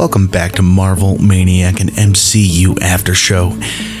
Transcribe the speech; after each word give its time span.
Welcome 0.00 0.28
back 0.28 0.52
to 0.52 0.62
Marvel 0.62 1.18
Maniac 1.18 1.78
and 1.78 1.90
MCU 1.90 2.80
After 2.80 3.14
Show. 3.14 3.50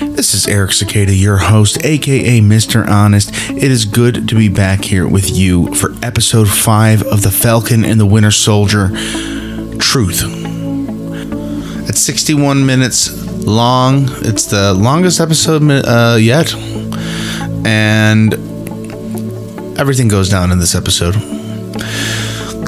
This 0.00 0.32
is 0.32 0.48
Eric 0.48 0.72
Cicada, 0.72 1.14
your 1.14 1.36
host, 1.36 1.84
aka 1.84 2.40
Mr. 2.40 2.88
Honest. 2.88 3.30
It 3.50 3.70
is 3.70 3.84
good 3.84 4.26
to 4.26 4.34
be 4.34 4.48
back 4.48 4.82
here 4.82 5.06
with 5.06 5.28
you 5.30 5.74
for 5.74 5.92
episode 6.02 6.48
5 6.48 7.02
of 7.02 7.20
The 7.20 7.30
Falcon 7.30 7.84
and 7.84 8.00
the 8.00 8.06
Winter 8.06 8.30
Soldier 8.30 8.88
Truth. 9.78 10.22
At 11.86 11.98
61 11.98 12.64
minutes 12.64 13.12
long, 13.44 14.06
it's 14.22 14.46
the 14.46 14.72
longest 14.72 15.20
episode 15.20 15.70
uh, 15.70 16.16
yet. 16.18 16.54
And 17.66 18.32
everything 19.78 20.08
goes 20.08 20.30
down 20.30 20.50
in 20.50 20.60
this 20.60 20.74
episode. 20.74 21.39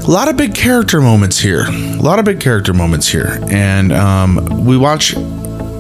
A 0.05 0.11
lot 0.11 0.29
of 0.29 0.37
big 0.37 0.53
character 0.53 1.01
moments 1.01 1.39
here. 1.39 1.65
A 1.69 2.03
lot 2.03 2.19
of 2.19 2.25
big 2.25 2.41
character 2.41 2.75
moments 2.75 3.07
here. 3.07 3.39
And 3.51 3.93
um, 3.93 4.65
we 4.65 4.77
watch 4.77 5.15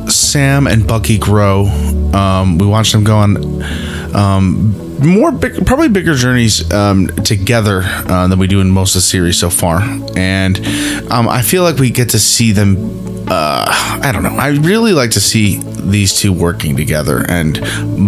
Sam 0.08 0.68
and 0.68 0.86
Bucky 0.86 1.18
grow. 1.18 1.66
Um, 2.14 2.56
we 2.56 2.66
watch 2.66 2.92
them 2.92 3.02
go 3.02 3.16
on 3.16 3.62
um, 4.14 4.98
more 5.04 5.32
big, 5.32 5.66
probably 5.66 5.88
bigger 5.88 6.14
journeys 6.14 6.70
um, 6.72 7.08
together 7.08 7.82
uh, 7.84 8.28
than 8.28 8.38
we 8.38 8.46
do 8.46 8.60
in 8.60 8.70
most 8.70 8.94
of 8.94 9.00
the 9.00 9.06
series 9.06 9.38
so 9.38 9.50
far. 9.50 9.80
And 10.16 10.56
um, 11.10 11.28
I 11.28 11.42
feel 11.42 11.64
like 11.64 11.78
we 11.78 11.90
get 11.90 12.10
to 12.10 12.20
see 12.20 12.52
them. 12.52 12.76
Uh, 13.28 13.64
I 14.02 14.10
don't 14.12 14.22
know. 14.22 14.36
I 14.36 14.50
really 14.50 14.92
like 14.92 15.10
to 15.12 15.20
see 15.20 15.60
these 15.80 16.16
two 16.16 16.32
working 16.32 16.76
together 16.76 17.24
and 17.28 17.60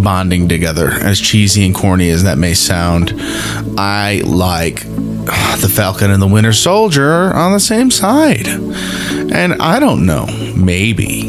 bonding 0.02 0.48
together. 0.48 0.90
As 0.90 1.20
cheesy 1.20 1.66
and 1.66 1.74
corny 1.74 2.10
as 2.10 2.22
that 2.22 2.38
may 2.38 2.54
sound, 2.54 3.14
I 3.76 4.22
like 4.24 4.84
the 5.60 5.72
Falcon 5.72 6.10
and 6.10 6.22
the 6.22 6.26
Winter 6.26 6.52
Soldier 6.52 7.32
on 7.34 7.52
the 7.52 7.60
same 7.60 7.90
side. 7.90 8.46
And 8.46 9.54
I 9.54 9.80
don't 9.80 10.06
know. 10.06 10.26
Maybe 10.56 11.24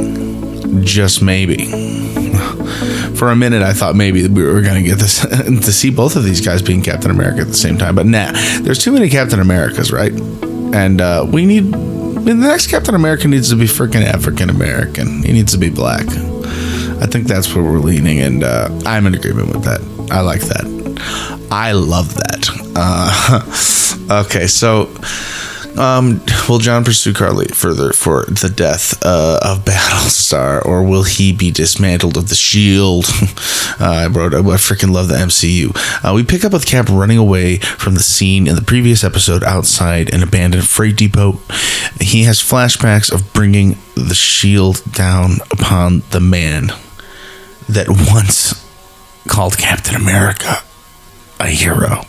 just 0.83 1.22
maybe. 1.22 1.66
For 3.16 3.31
a 3.31 3.36
minute, 3.36 3.61
I 3.61 3.73
thought 3.73 3.95
maybe 3.95 4.28
we 4.28 4.44
were 4.44 4.61
going 4.61 4.83
to 4.83 4.88
get 4.88 5.00
this 5.00 5.22
to 5.25 5.72
see 5.72 5.89
both 5.89 6.16
of 6.16 6.23
these 6.23 6.42
guys 6.42 6.61
being 6.61 6.81
Captain 6.81 7.11
America 7.11 7.42
at 7.42 7.47
the 7.47 7.53
same 7.53 7.78
time, 7.78 7.95
but 7.95 8.05
nah, 8.05 8.31
there's 8.61 8.80
too 8.80 8.92
many 8.92 9.09
Captain 9.09 9.39
Americas, 9.39 9.92
right? 9.92 10.11
And 10.11 11.00
uh, 11.00 11.25
we 11.30 11.45
need 11.45 11.72
the 11.72 12.33
next 12.33 12.67
Captain 12.67 12.95
America 12.95 13.27
needs 13.27 13.50
to 13.52 13.55
be 13.55 13.66
freaking 13.66 14.03
African 14.03 14.50
American. 14.50 15.23
He 15.23 15.31
needs 15.31 15.53
to 15.53 15.58
be 15.58 15.70
black. 15.70 16.08
I 16.08 17.05
think 17.05 17.27
that's 17.27 17.53
where 17.53 17.64
we're 17.64 17.80
leaning, 17.80 18.20
and 18.20 18.44
uh, 18.44 18.70
I'm 18.86 19.05
in 19.05 19.16
agreement 19.16 19.50
with 19.50 19.64
that. 19.64 19.81
I 20.11 20.22
like 20.22 20.42
that. 20.42 21.48
I 21.52 21.72
love 21.73 22.16
that. 22.16 22.50
Uh, 22.75 23.39
okay, 24.09 24.48
so 24.48 24.89
um, 25.78 26.22
will 26.48 26.59
John 26.59 26.84
pursue 26.84 27.14
Karli 27.14 27.48
further 27.48 27.92
for 27.92 28.25
the 28.25 28.52
death 28.53 29.03
uh, 29.06 29.39
of 29.42 29.66
Battlestar, 29.66 30.66
or 30.66 30.84
will 30.84 31.03
he 31.03 31.34
be 31.34 31.52
dismantled 31.52 32.17
of 32.17 32.30
the 32.30 32.36
shield? 32.36 33.06
uh, 33.80 34.06
I 34.06 34.08
wrote, 34.08 34.33
I 34.33 34.38
freaking 34.38 34.94
love 34.94 35.09
the 35.09 35.16
MCU. 35.16 35.76
Uh, 36.03 36.14
we 36.14 36.23
pick 36.23 36.45
up 36.45 36.53
with 36.53 36.66
Cap 36.66 36.88
running 36.89 37.17
away 37.17 37.58
from 37.58 37.95
the 37.95 38.02
scene 38.02 38.48
in 38.48 38.56
the 38.56 38.61
previous 38.61 39.03
episode 39.03 39.44
outside 39.44 40.14
an 40.14 40.23
abandoned 40.23 40.67
freight 40.67 40.95
depot. 40.95 41.39
He 42.00 42.23
has 42.23 42.39
flashbacks 42.39 43.11
of 43.11 43.33
bringing 43.33 43.78
the 43.95 44.16
shield 44.16 44.81
down 44.92 45.38
upon 45.52 46.03
the 46.11 46.22
man 46.22 46.67
that 47.67 47.89
once 47.89 48.64
called 49.28 49.58
Captain 49.58 49.95
America 49.95 50.61
a 51.39 51.48
hero. 51.48 52.03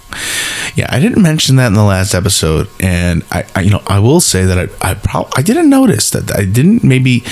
Yeah, 0.75 0.86
I 0.91 1.00
didn't 1.00 1.22
mention 1.22 1.56
that 1.56 1.69
in 1.69 1.75
the 1.75 1.84
last 1.84 2.14
episode, 2.14 2.69
and 2.81 3.25
I, 3.31 3.47
I 3.55 3.61
you 3.62 3.70
know, 3.70 3.83
I 3.86 3.98
will 3.98 4.20
say 4.20 4.45
that 4.45 4.58
I, 4.58 4.91
I 4.91 4.95
probably 4.95 5.33
I 5.36 5.42
didn't 5.42 5.70
notice 5.70 6.11
that 6.11 6.34
I 6.36 6.45
didn't 6.45 6.84
maybe 6.84 7.25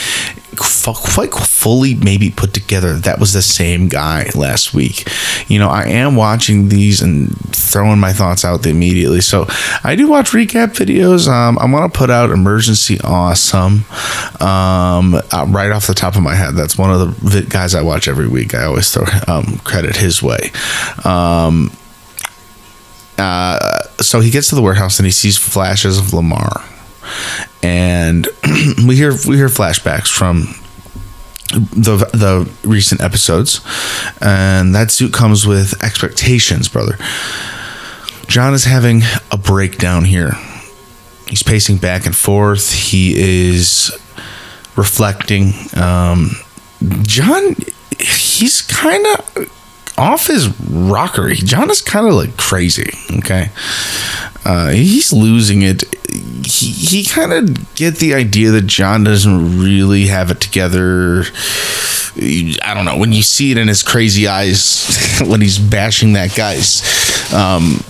quite 0.56 1.34
fully 1.34 1.94
maybe 1.94 2.30
put 2.30 2.54
together 2.54 2.94
that 2.94 3.18
was 3.18 3.32
the 3.32 3.42
same 3.42 3.88
guy 3.88 4.30
last 4.34 4.74
week. 4.74 5.08
You 5.48 5.58
know, 5.58 5.68
I 5.68 5.84
am 5.84 6.16
watching 6.16 6.68
these 6.68 7.00
and 7.02 7.36
throwing 7.54 7.98
my 7.98 8.12
thoughts 8.12 8.44
out 8.44 8.64
immediately. 8.66 9.20
So 9.20 9.46
I 9.82 9.94
do 9.96 10.08
watch 10.08 10.30
recap 10.30 10.74
videos. 10.74 11.28
Um, 11.28 11.58
I'm 11.58 11.72
gonna 11.72 11.88
put 11.88 12.10
out 12.10 12.30
emergency 12.30 13.00
awesome 13.02 13.84
um, 14.40 15.14
uh, 15.14 15.46
right 15.48 15.70
off 15.72 15.86
the 15.86 15.94
top 15.94 16.16
of 16.16 16.22
my 16.22 16.34
head. 16.34 16.54
That's 16.54 16.78
one 16.78 16.90
of 16.90 17.20
the 17.22 17.42
guys 17.42 17.74
I 17.74 17.82
watch 17.82 18.08
every 18.08 18.28
week. 18.28 18.54
I 18.54 18.64
always 18.64 18.92
throw 18.92 19.04
um, 19.26 19.58
credit 19.64 19.96
his 19.96 20.22
way. 20.22 20.52
Um, 21.04 21.70
uh, 23.18 23.82
so 24.00 24.20
he 24.20 24.30
gets 24.30 24.48
to 24.48 24.54
the 24.54 24.62
warehouse 24.62 24.98
and 24.98 25.06
he 25.06 25.12
sees 25.12 25.36
flashes 25.36 25.98
of 25.98 26.06
Lemar, 26.06 26.62
and 27.62 28.28
we 28.86 28.96
hear 28.96 29.12
we 29.26 29.36
hear 29.36 29.48
flashbacks 29.48 30.08
from 30.08 30.54
the 31.50 31.96
the 32.12 32.50
recent 32.68 33.00
episodes, 33.00 33.60
and 34.20 34.74
that 34.74 34.90
suit 34.90 35.12
comes 35.12 35.46
with 35.46 35.82
expectations, 35.82 36.68
brother. 36.68 36.96
John 38.26 38.54
is 38.54 38.64
having 38.64 39.02
a 39.30 39.36
breakdown 39.36 40.04
here. 40.04 40.32
He's 41.28 41.42
pacing 41.42 41.78
back 41.78 42.06
and 42.06 42.16
forth. 42.16 42.72
He 42.72 43.14
is 43.16 43.92
reflecting. 44.76 45.52
Um, 45.76 46.32
John, 47.02 47.54
he's 47.98 48.62
kind 48.62 49.06
of 49.06 49.50
off 49.96 50.26
his 50.26 50.48
rockery. 50.60 51.36
John 51.36 51.70
is 51.70 51.80
kind 51.80 52.06
of 52.06 52.14
like 52.14 52.36
crazy. 52.36 52.90
Okay, 53.18 53.50
uh, 54.44 54.70
he's 54.70 55.12
losing 55.12 55.62
it. 55.62 55.84
He 56.46 56.70
he 56.70 57.04
kind 57.04 57.32
of 57.32 57.74
get 57.74 57.96
the 57.96 58.14
idea 58.14 58.50
that 58.52 58.66
John 58.66 59.04
doesn't 59.04 59.60
really 59.60 60.06
have 60.06 60.30
it 60.30 60.40
together. 60.40 61.24
I 62.16 62.74
don't 62.74 62.84
know 62.84 62.96
when 62.96 63.12
you 63.12 63.22
see 63.22 63.50
it 63.50 63.58
in 63.58 63.66
his 63.66 63.82
crazy 63.82 64.28
eyes 64.28 65.18
when 65.26 65.40
he's 65.40 65.58
bashing 65.58 66.12
that 66.12 66.34
guy's, 66.34 66.82
um, 67.32 67.82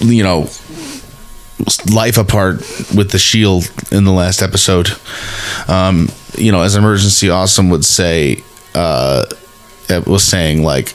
you 0.00 0.22
know, 0.24 0.48
life 1.92 2.18
apart 2.18 2.56
with 2.94 3.10
the 3.10 3.18
shield 3.18 3.70
in 3.92 4.04
the 4.04 4.12
last 4.12 4.42
episode. 4.42 4.88
Um, 5.68 6.08
you 6.36 6.50
know, 6.50 6.62
as 6.62 6.76
emergency 6.76 7.30
awesome 7.30 7.70
would 7.70 7.84
say. 7.84 8.42
Uh, 8.74 9.26
was 10.00 10.24
saying 10.24 10.62
like 10.62 10.94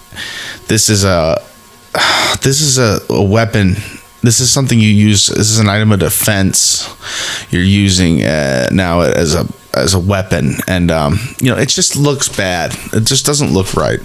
this 0.67 0.89
is 0.89 1.03
a 1.03 1.41
this 2.41 2.61
is 2.61 2.77
a, 2.77 2.99
a 3.09 3.23
weapon. 3.23 3.75
This 4.21 4.39
is 4.39 4.51
something 4.51 4.79
you 4.79 4.89
use 4.89 5.27
this 5.27 5.49
is 5.49 5.59
an 5.59 5.69
item 5.69 5.91
of 5.91 5.99
defense 5.99 6.87
you're 7.51 7.61
using 7.61 8.23
uh, 8.23 8.67
now 8.71 9.01
as 9.01 9.35
a 9.35 9.47
as 9.73 9.93
a 9.93 9.99
weapon. 9.99 10.55
And 10.67 10.91
um, 10.91 11.19
you 11.39 11.49
know 11.49 11.57
it 11.57 11.69
just 11.69 11.95
looks 11.95 12.29
bad. 12.29 12.73
It 12.93 13.05
just 13.05 13.25
doesn't 13.25 13.53
look 13.53 13.73
right. 13.75 13.99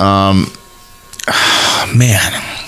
Um, 0.00 0.52
man 1.96 2.59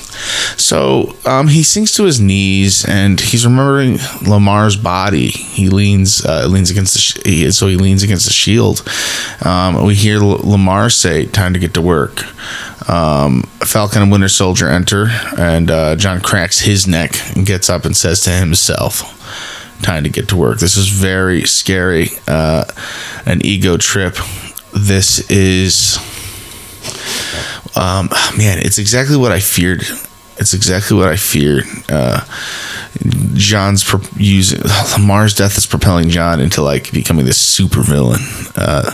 so 0.57 1.15
um, 1.25 1.49
he 1.49 1.63
sinks 1.63 1.93
to 1.97 2.05
his 2.05 2.21
knees 2.21 2.85
and 2.85 3.21
he's 3.21 3.45
remembering 3.45 3.95
Lemar's 4.25 4.77
body. 4.77 5.29
He 5.29 5.69
leans 5.69 6.25
uh, 6.25 6.47
leans 6.47 6.71
against 6.71 6.95
the 6.95 7.01
sh- 7.01 7.55
so 7.55 7.67
he 7.67 7.77
leans 7.77 8.03
against 8.03 8.27
the 8.27 8.33
shield. 8.33 8.83
Um, 9.45 9.85
we 9.85 9.95
hear 9.95 10.23
L- 10.23 10.39
Lemar 10.39 10.93
say, 10.93 11.27
"Time 11.27 11.53
to 11.55 11.59
get 11.59 11.75
to 11.75 11.83
work." 11.83 12.23
Um, 12.89 13.43
Falcon 13.65 14.03
and 14.03 14.11
Winter 14.11 14.29
Soldier 14.29 14.69
enter, 14.69 15.07
and 15.39 15.71
uh, 15.71 15.97
John 15.97 16.21
cracks 16.21 16.61
his 16.61 16.87
neck 16.87 17.13
and 17.37 17.47
gets 17.47 17.71
up 17.71 17.85
and 17.85 17.97
says 17.97 18.23
to 18.23 18.31
himself, 18.31 19.03
"Time 19.83 20.05
to 20.05 20.11
get 20.11 20.29
to 20.29 20.37
work." 20.37 20.59
This 20.59 20.77
is 20.77 20.89
very 20.89 21.45
scary. 21.45 22.09
Uh, 22.27 22.65
an 23.27 23.45
ego 23.45 23.77
trip. 23.77 24.17
This 24.73 25.29
is. 25.31 25.99
Um, 27.75 28.11
man, 28.37 28.59
it's 28.59 28.79
exactly 28.79 29.17
what 29.17 29.33
I 29.33 29.41
feared 29.41 29.83
it's 30.43 30.55
exactly 30.55 30.97
what 30.97 31.09
I 31.09 31.17
feared. 31.17 31.65
Uh, 31.89 32.25
John's 33.35 33.85
pro- 33.85 34.01
using 34.17 34.59
Lemar's 34.59 35.35
death 35.37 35.57
is 35.57 35.67
propelling 35.67 36.09
John 36.09 36.41
into 36.41 36.63
like 36.63 36.93
becoming 36.93 37.25
this 37.25 37.39
super 37.39 37.81
villain, 37.81 38.21
uh, 38.57 38.93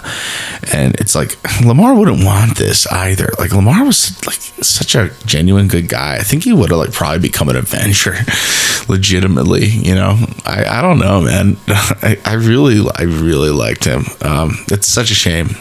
and 0.72 0.94
it's 1.00 1.14
like 1.14 1.30
Lemar 1.64 1.98
wouldn't 1.98 2.22
want 2.22 2.58
this 2.58 2.86
either. 2.88 3.30
Like 3.38 3.50
Lemar 3.50 3.86
was 3.86 4.14
like 4.26 4.36
such 4.62 4.94
a 4.94 5.10
genuine 5.24 5.68
good 5.68 5.88
guy. 5.88 6.16
I 6.16 6.22
think 6.22 6.44
he 6.44 6.52
would 6.52 6.70
have 6.70 6.78
like 6.78 6.92
probably 6.92 7.18
become 7.20 7.48
an 7.48 7.56
Avenger, 7.56 8.14
legitimately. 8.88 9.66
You 9.66 9.94
know, 9.94 10.18
I 10.44 10.64
I 10.66 10.82
don't 10.82 10.98
know, 10.98 11.22
man. 11.22 11.56
I, 11.68 12.18
I 12.26 12.34
really 12.34 12.88
I 12.94 13.02
really 13.02 13.50
liked 13.50 13.84
him. 13.84 14.04
Um, 14.20 14.64
it's 14.68 14.86
such 14.86 15.10
a 15.10 15.14
shame 15.14 15.56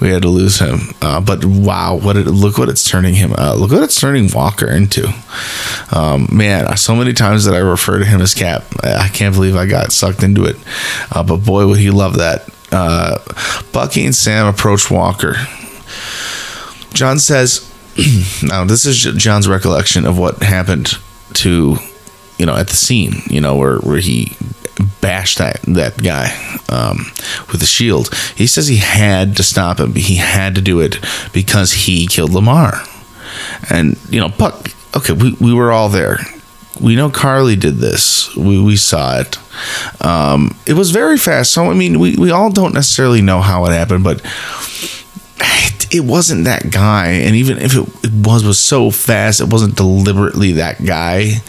we 0.00 0.10
had 0.10 0.22
to 0.22 0.28
lose 0.28 0.58
him. 0.58 0.94
Uh, 1.00 1.20
but 1.20 1.44
wow, 1.44 1.96
what 1.96 2.16
it, 2.16 2.26
look 2.26 2.58
what 2.58 2.68
it's 2.68 2.88
turning 2.88 3.14
him. 3.14 3.32
Uh, 3.36 3.54
look 3.54 3.70
what 3.70 3.82
it's 3.82 4.00
turning 4.00 4.28
Walker 4.32 4.70
into. 4.70 5.12
Um, 5.92 6.28
man, 6.32 6.76
so 6.76 6.94
many 6.94 7.12
times 7.12 7.44
that 7.44 7.54
I 7.54 7.58
refer 7.58 7.98
to 7.98 8.04
him 8.04 8.20
as 8.20 8.34
Cap. 8.34 8.64
I 8.82 9.08
can't 9.08 9.34
believe 9.34 9.56
I 9.56 9.66
got 9.66 9.92
sucked 9.92 10.22
into 10.22 10.44
it. 10.44 10.56
Uh, 11.10 11.22
but 11.22 11.38
boy, 11.38 11.66
would 11.66 11.78
he 11.78 11.90
love 11.90 12.18
that. 12.18 12.48
Uh, 12.70 13.18
Bucky 13.72 14.04
and 14.04 14.14
Sam 14.14 14.46
approach 14.46 14.90
Walker. 14.90 15.34
John 16.94 17.18
says, 17.18 17.70
now 18.42 18.64
this 18.64 18.86
is 18.86 18.96
John's 18.98 19.48
recollection 19.48 20.06
of 20.06 20.18
what 20.18 20.42
happened 20.42 20.98
to, 21.34 21.76
you 22.38 22.46
know, 22.46 22.56
at 22.56 22.68
the 22.68 22.76
scene, 22.76 23.22
you 23.26 23.40
know, 23.40 23.56
where, 23.56 23.78
where 23.78 23.98
he 23.98 24.36
bash 25.02 25.34
that 25.36 25.60
that 25.62 26.02
guy 26.02 26.30
um, 26.70 26.98
with 27.50 27.60
the 27.60 27.66
shield. 27.66 28.08
He 28.34 28.46
says 28.46 28.68
he 28.68 28.78
had 28.78 29.36
to 29.36 29.42
stop 29.42 29.78
him. 29.78 29.94
He 29.94 30.16
had 30.16 30.54
to 30.54 30.62
do 30.62 30.80
it 30.80 30.98
because 31.34 31.72
he 31.72 32.06
killed 32.06 32.30
Lemar. 32.30 32.88
And 33.70 33.98
you 34.08 34.20
know, 34.20 34.30
Buck. 34.30 34.70
Okay, 34.96 35.12
we, 35.12 35.36
we 35.40 35.52
were 35.52 35.72
all 35.72 35.88
there. 35.88 36.18
We 36.80 36.96
know 36.96 37.10
Karli 37.10 37.56
did 37.56 37.76
this. 37.76 38.34
We, 38.36 38.62
we 38.62 38.76
saw 38.76 39.20
it. 39.20 39.38
Um, 40.04 40.56
it 40.66 40.74
was 40.74 40.90
very 40.90 41.18
fast. 41.18 41.52
So 41.52 41.70
I 41.70 41.74
mean, 41.74 41.98
we, 41.98 42.16
we 42.16 42.30
all 42.30 42.50
don't 42.50 42.74
necessarily 42.74 43.20
know 43.20 43.40
how 43.40 43.64
it 43.66 43.72
happened, 43.72 44.04
but 44.04 44.22
it, 45.38 45.94
it 45.94 46.04
wasn't 46.04 46.44
that 46.44 46.70
guy. 46.70 47.08
And 47.08 47.36
even 47.36 47.58
if 47.58 47.74
it, 47.74 47.88
it 48.04 48.26
was 48.26 48.44
was 48.44 48.58
so 48.58 48.90
fast, 48.90 49.40
it 49.40 49.48
wasn't 49.48 49.76
deliberately 49.76 50.52
that 50.52 50.84
guy. 50.84 51.42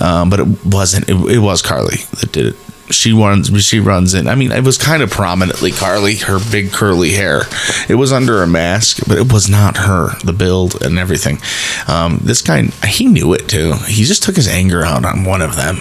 Um, 0.00 0.30
but 0.30 0.40
it 0.40 0.64
wasn't. 0.64 1.08
It, 1.08 1.16
it 1.30 1.38
was 1.38 1.62
karli 1.62 1.96
that 2.20 2.32
did 2.32 2.46
it 2.46 2.56
she 2.90 3.12
runs 3.12 3.50
she 3.64 3.80
runs 3.80 4.14
in. 4.14 4.28
I 4.28 4.34
mean 4.34 4.52
it 4.52 4.64
was 4.64 4.78
kind 4.78 5.02
of 5.02 5.10
prominently 5.10 5.70
Karli, 5.72 6.16
her 6.16 6.38
big 6.50 6.72
curly 6.72 7.12
hair. 7.12 7.42
It 7.88 7.94
was 7.96 8.12
under 8.12 8.42
a 8.42 8.46
mask 8.46 9.00
but 9.08 9.18
it 9.18 9.32
was 9.32 9.48
not 9.48 9.76
her 9.78 10.10
the 10.24 10.32
build 10.32 10.82
and 10.82 10.98
everything. 10.98 11.38
Um, 11.88 12.18
this 12.22 12.42
guy 12.42 12.62
he 12.86 13.06
knew 13.06 13.32
it 13.32 13.48
too. 13.48 13.74
He 13.86 14.04
just 14.04 14.22
took 14.22 14.36
his 14.36 14.48
anger 14.48 14.84
out 14.84 15.04
on 15.04 15.24
one 15.24 15.42
of 15.42 15.56
them. 15.56 15.78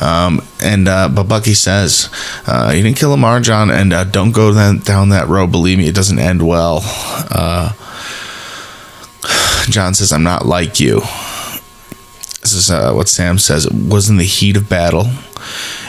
Um, 0.00 0.42
and 0.62 0.88
uh, 0.88 1.08
but 1.08 1.24
bucky 1.24 1.54
says 1.54 2.10
uh, 2.46 2.72
you 2.74 2.82
didn't 2.82 2.96
kill 2.96 3.14
lemar 3.16 3.42
john 3.42 3.70
and 3.70 3.92
uh, 3.92 4.04
don't 4.04 4.32
go 4.32 4.52
that, 4.52 4.84
down 4.84 5.10
that 5.10 5.28
road. 5.28 5.50
Believe 5.50 5.78
me 5.78 5.88
it 5.88 5.94
doesn't 5.94 6.18
end 6.18 6.46
well. 6.46 6.80
Uh, 6.82 7.72
john 9.68 9.94
says 9.94 10.10
i'm 10.12 10.22
not 10.22 10.46
like 10.46 10.80
you 10.80 11.02
this 12.40 12.52
is 12.52 12.70
uh, 12.70 12.92
what 12.92 13.08
sam 13.08 13.38
says 13.38 13.66
it 13.66 13.72
was 13.72 14.08
in 14.08 14.16
the 14.16 14.24
heat 14.24 14.56
of 14.56 14.68
battle 14.68 15.06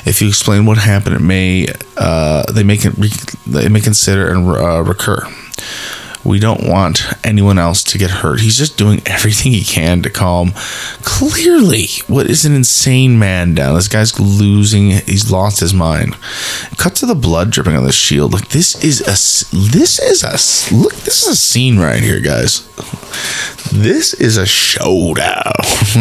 if 0.06 0.22
you 0.22 0.28
explain 0.28 0.66
what 0.66 0.78
happened, 0.78 1.16
it 1.16 1.22
may 1.22 1.68
uh, 1.98 2.52
they 2.52 2.64
may 2.64 2.78
they 2.78 3.70
may 3.70 3.82
consider 3.82 4.32
and 4.32 4.48
uh, 4.48 4.82
recur. 4.82 5.18
We 6.24 6.40
don't 6.40 6.68
want 6.68 7.04
anyone 7.24 7.58
else 7.58 7.84
to 7.86 7.98
get 7.98 8.12
hurt. 8.12 8.42
He's 8.42 8.58
just 8.58 8.78
doing 8.78 9.02
everything 9.06 9.52
he 9.52 9.64
can 9.64 10.02
to 10.04 10.10
calm. 10.10 10.52
Clearly, 11.02 11.88
what 12.08 12.30
is 12.30 12.46
an 12.46 12.54
insane 12.54 13.18
man 13.18 13.56
down? 13.56 13.76
This 13.76 13.88
guy's 13.88 14.20
losing. 14.20 14.92
He's 14.92 15.32
lost 15.32 15.60
his 15.60 15.74
mind. 15.74 16.16
Cut 16.78 16.96
to 16.96 17.06
the 17.06 17.16
blood 17.16 17.52
dripping 17.52 17.76
on 17.76 17.86
the 17.86 17.92
shield. 17.92 18.34
Like 18.34 18.50
this 18.50 18.82
is 18.84 19.02
a 19.02 19.18
this 19.54 20.00
is 20.00 20.24
a 20.24 20.76
look. 20.76 20.94
This 20.96 21.24
is 21.24 21.30
a 21.30 21.36
scene 21.36 21.80
right 21.80 22.02
here, 22.02 22.20
guys. 22.20 22.68
This 23.72 24.14
is 24.14 24.38
a 24.38 24.46
showdown. 24.46 25.54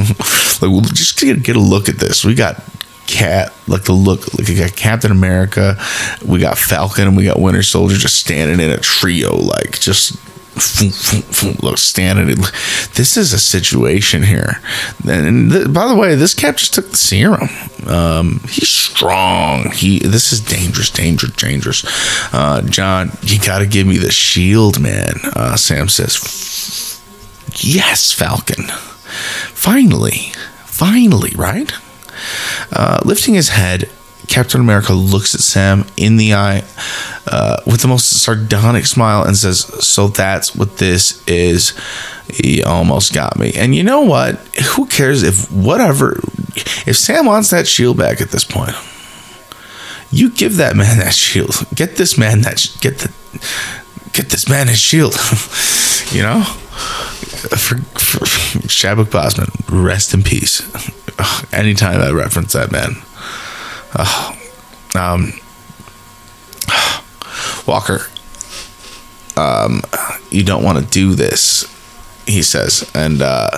like, 0.61 0.63
we'll 0.63 0.81
just 0.81 1.19
get, 1.21 1.43
get 1.43 1.57
a 1.57 1.61
look 1.61 1.89
at 1.89 1.99
this. 1.99 2.25
We 2.25 2.35
got 2.35 2.63
cat 3.11 3.53
like 3.67 3.85
the 3.85 3.93
look 3.93 4.33
like 4.39 4.49
got 4.57 4.77
captain 4.77 5.11
america 5.11 5.77
we 6.25 6.39
got 6.39 6.57
falcon 6.57 7.09
and 7.09 7.17
we 7.17 7.25
got 7.25 7.41
winter 7.41 7.63
soldier 7.63 7.97
just 7.97 8.17
standing 8.19 8.61
in 8.61 8.71
a 8.71 8.79
trio 8.79 9.37
like 9.37 9.81
just 9.81 10.17
look 11.63 11.79
standing 11.79 12.27
this 12.95 13.17
is 13.17 13.33
a 13.33 13.39
situation 13.39 14.23
here. 14.23 14.61
And 15.09 15.51
th- 15.51 15.73
by 15.73 15.87
the 15.87 15.95
way 15.95 16.17
this 16.17 16.35
cap 16.35 16.57
just 16.57 16.75
took 16.75 16.91
the 16.91 16.97
serum. 16.97 17.49
Um, 17.87 18.41
he's 18.49 18.69
strong. 18.69 19.71
He 19.71 20.01
this 20.01 20.33
is 20.33 20.41
dangerous 20.41 20.91
dangerous 20.91 21.35
dangerous. 21.37 21.85
Uh, 22.35 22.63
john 22.63 23.13
you 23.23 23.39
gotta 23.39 23.67
give 23.67 23.87
me 23.87 23.99
the 23.99 24.11
shield 24.11 24.81
man. 24.81 25.15
Uh, 25.35 25.57
sam 25.57 25.89
says 25.89 26.19
yes 27.57 28.13
falcon. 28.13 28.65
Finally. 29.55 30.33
Finally 30.65 31.33
right 31.37 31.73
uh, 32.73 33.01
lifting 33.05 33.35
his 33.35 33.51
head, 33.51 33.91
Captain 34.31 34.61
America 34.61 34.93
looks 34.93 35.35
at 35.35 35.41
Sam 35.41 35.85
in 35.97 36.17
the 36.17 36.35
eye 36.35 36.63
uh, 37.27 37.57
with 37.67 37.81
the 37.81 37.89
most 37.89 38.23
sardonic 38.23 38.87
smile 38.87 39.25
and 39.25 39.37
says, 39.37 39.61
So 39.85 40.07
that's 40.07 40.55
what 40.55 40.79
this 40.79 41.27
is. 41.27 41.77
He 42.33 42.63
almost 42.63 43.13
got 43.13 43.37
me. 43.39 43.53
And 43.55 43.75
you 43.75 43.83
know 43.83 44.03
what? 44.03 44.37
Who 44.77 44.87
cares 44.87 45.25
if 45.25 45.51
whatever, 45.51 46.21
if 46.87 46.97
Sam 46.97 47.27
wants 47.27 47.51
that 47.51 47.67
shield 47.67 47.99
back 47.99 48.21
at 48.21 48.31
this 48.31 48.45
point, 48.45 48.77
you 50.13 50.31
give 50.31 50.57
that 50.57 50.77
man 50.77 50.99
that 50.99 51.15
shield. 51.15 51.67
Get 51.75 51.97
this 51.97 52.17
man 52.17 52.43
that, 52.43 52.65
get 52.81 52.99
the, 52.99 53.13
get 54.13 54.31
this 54.31 54.49
man 54.49 54.69
his 54.69 54.79
shield. 54.79 55.15
you 56.13 56.23
know? 56.23 56.45
For, 57.41 57.77
for 57.79 58.27
rest 59.71 60.15
in 60.15 60.23
peace 60.23 60.61
anytime 61.53 62.01
I 62.01 62.11
reference 62.11 62.53
that 62.53 62.71
man. 62.73 62.97
Uh, 63.95 64.37
um, 64.95 65.33
Walker, 67.67 68.01
um, 69.37 69.83
you 70.31 70.45
don't 70.45 70.63
want 70.63 70.79
to 70.79 70.91
do 70.91 71.15
this, 71.15 71.65
he 72.27 72.43
says, 72.43 72.91
and 72.95 73.23
uh, 73.23 73.51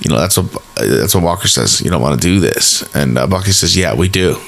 you 0.00 0.10
know 0.10 0.18
that's 0.18 0.36
what 0.36 0.62
that's 0.76 1.14
what 1.14 1.24
Walker 1.24 1.48
says. 1.48 1.80
You 1.80 1.90
don't 1.90 2.02
want 2.02 2.20
to 2.20 2.26
do 2.26 2.40
this, 2.40 2.82
and 2.94 3.18
uh, 3.18 3.26
Bucky 3.26 3.52
says, 3.52 3.76
"Yeah, 3.76 3.94
we 3.94 4.08
do." 4.08 4.40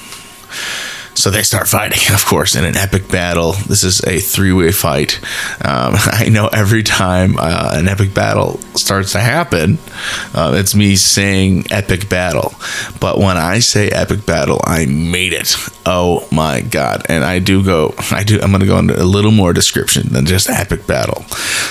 So 1.17 1.31
they 1.31 1.41
start 1.41 1.67
fighting, 1.67 1.97
of 2.13 2.23
course, 2.25 2.55
in 2.55 2.63
an 2.63 2.77
epic 2.77 3.09
battle. 3.09 3.53
This 3.53 3.83
is 3.83 4.01
a 4.01 4.19
three 4.19 4.53
way 4.53 4.71
fight. 4.71 5.19
Um, 5.65 5.95
I 5.97 6.29
know 6.29 6.47
every 6.47 6.83
time 6.83 7.37
uh, 7.39 7.71
an 7.73 7.87
epic 7.87 8.13
battle 8.13 8.59
starts 8.75 9.13
to 9.13 9.19
happen, 9.19 9.79
uh, 10.35 10.53
it's 10.55 10.75
me 10.75 10.95
saying 10.95 11.65
epic 11.71 12.07
battle. 12.07 12.53
But 12.99 13.17
when 13.17 13.35
I 13.35 13.59
say 13.59 13.89
epic 13.89 14.27
battle, 14.27 14.61
I 14.63 14.85
made 14.85 15.33
it. 15.33 15.55
Oh 15.87 16.27
my 16.31 16.61
God. 16.61 17.03
And 17.09 17.23
I 17.23 17.39
do 17.39 17.63
go, 17.63 17.95
I 18.11 18.23
do, 18.23 18.39
I'm 18.39 18.51
going 18.51 18.61
to 18.61 18.67
go 18.67 18.77
into 18.77 19.01
a 19.01 19.03
little 19.03 19.31
more 19.31 19.53
description 19.53 20.09
than 20.09 20.27
just 20.27 20.47
epic 20.51 20.85
battle. 20.85 21.23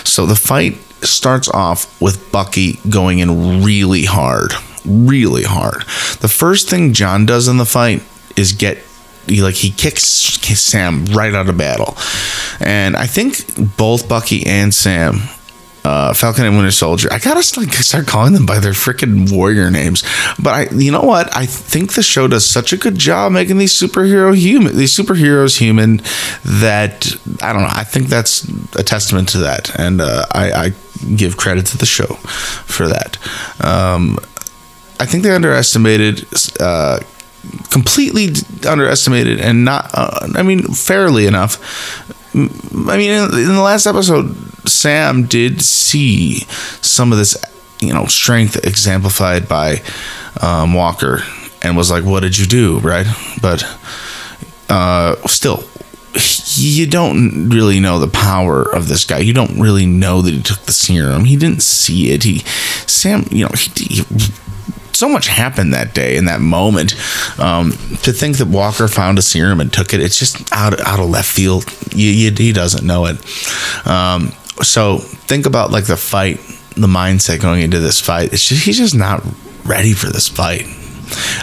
So 0.03 0.27
the 0.27 0.35
fight 0.35 0.75
starts 1.05 1.49
off 1.49 2.01
with 2.01 2.33
Bucky 2.33 2.81
going 2.91 3.21
in 3.21 3.63
really 3.63 4.07
hard, 4.07 4.55
really 4.85 5.45
hard. 5.45 5.83
The 6.21 6.29
first 6.29 6.69
thing 6.69 6.95
John 6.95 7.27
does 7.27 7.47
in 7.47 7.59
the 7.59 7.65
fight 7.65 8.03
is 8.37 8.53
get 8.53 8.79
he 9.26 9.43
like 9.43 9.55
he 9.55 9.70
kicks 9.70 10.00
Sam 10.00 11.05
right 11.06 11.34
out 11.34 11.49
of 11.49 11.56
battle, 11.56 11.96
and 12.61 12.96
I 12.96 13.06
think 13.06 13.76
both 13.76 14.08
Bucky 14.08 14.46
and 14.46 14.73
Sam. 14.73 15.20
Uh, 15.84 16.12
Falcon 16.12 16.44
and 16.44 16.56
Winter 16.56 16.73
Soldier. 16.73 17.08
I 17.12 17.20
gotta 17.20 17.61
like, 17.61 17.73
start 17.75 18.08
calling 18.08 18.32
them 18.32 18.44
by 18.44 18.58
their 18.58 18.73
freaking 18.73 19.31
warrior 19.31 19.70
names. 19.70 20.02
But 20.37 20.50
I, 20.52 20.75
you 20.75 20.90
know 20.90 21.02
what? 21.02 21.32
I 21.37 21.46
think 21.46 21.94
the 21.94 22.02
show 22.02 22.26
does 22.26 22.44
such 22.44 22.73
a 22.73 22.76
good 22.76 22.99
job 22.99 23.31
making 23.31 23.58
these 23.58 23.73
superhero 23.73 24.34
human, 24.34 24.76
these 24.76 24.93
superheroes 24.93 25.58
human, 25.58 25.99
that 26.45 27.06
I 27.40 27.52
don't 27.52 27.62
know. 27.62 27.68
I 27.71 27.85
think 27.85 28.09
that's 28.09 28.49
a 28.75 28.83
testament 28.83 29.28
to 29.28 29.38
that, 29.38 29.78
and 29.78 30.00
uh, 30.00 30.26
I, 30.33 30.50
I, 30.50 30.71
give 31.14 31.37
credit 31.37 31.66
to 31.66 31.78
the 31.78 31.87
show 31.87 32.16
for 32.66 32.88
that. 32.88 33.16
Um, 33.64 34.18
I 34.99 35.06
think 35.06 35.23
they 35.23 35.30
underestimated 35.30 36.26
uh, 36.59 37.00
completely 37.71 38.29
underestimated 38.69 39.41
and 39.41 39.65
not, 39.65 39.91
uh, 39.93 40.29
I 40.35 40.43
mean, 40.43 40.62
fairly 40.62 41.26
enough. 41.26 42.15
I 42.35 42.97
mean, 42.97 43.11
in, 43.11 43.31
the 43.31 43.62
last 43.62 43.87
episode, 43.87 44.35
Sam 44.69 45.26
did 45.26 45.62
see 45.62 46.41
some 46.83 47.12
of 47.12 47.19
this, 47.19 47.37
you 47.81 47.95
know, 47.95 48.07
strength 48.07 48.65
exemplified 48.65 49.49
by 49.49 49.83
um, 50.43 50.75
Walker 50.75 51.21
and 51.62 51.76
was 51.76 51.91
like, 51.91 52.05
What 52.05 52.21
did 52.21 52.37
you 52.37 52.47
do? 52.47 52.79
Right. 52.81 53.07
But 53.41 53.65
uh, 54.69 55.17
still, 55.26 55.65
you 56.55 56.87
don't 56.87 57.49
really 57.49 57.81
know 57.81 57.99
the 57.99 58.09
power 58.09 58.62
of 58.62 58.88
this 58.88 59.05
guy. 59.05 59.19
You 59.19 59.33
don't 59.33 59.61
really 59.61 59.87
know 59.87 60.23
that 60.23 60.33
he 60.33 60.43
took 60.43 60.61
the 60.61 60.73
serum. 60.73 61.25
He 61.25 61.37
didn't 61.37 61.62
see 61.62 62.11
it. 62.11 62.25
He, 62.25 62.38
Sam, 62.87 63.26
you 63.31 63.45
know, 63.45 63.50
he, 63.57 63.71
he 63.85 64.05
so 64.97 65.09
much 65.09 65.29
happened 65.29 65.75
that 65.75 65.95
day 65.95 66.17
in 66.17 66.25
that 66.26 66.41
moment. 66.41 66.95
Um, 67.38 67.73
to 68.03 68.12
think 68.12 68.38
that 68.38 68.49
Walker 68.49 68.88
found 68.88 69.19
a 69.19 69.23
serum 69.23 69.61
and 69.61 69.73
took 69.73 69.93
it, 69.93 70.00
it's 70.00 70.19
just 70.19 70.53
out 70.53 70.81
out 70.81 71.00
of 71.00 71.09
left 71.09 71.31
field. 71.31 71.65
You, 71.95 72.11
you, 72.11 72.31
he 72.31 72.53
doesn't 72.53 72.87
know 72.87 73.07
it. 73.07 73.17
Um, 73.87 74.33
so 74.62 74.99
think 74.99 75.47
about 75.47 75.71
like 75.71 75.87
the 75.87 75.97
fight, 75.97 76.38
the 76.76 76.87
mindset 76.87 77.41
going 77.41 77.62
into 77.62 77.81
this 77.81 78.00
fight. 78.00 78.33
It's 78.33 78.49
just 78.49 78.65
he's 78.65 78.79
just 78.79 78.95
not 78.95 79.23
ready 79.65 79.93
for 79.93 80.07
this 80.07 80.29
fight. 80.29 80.67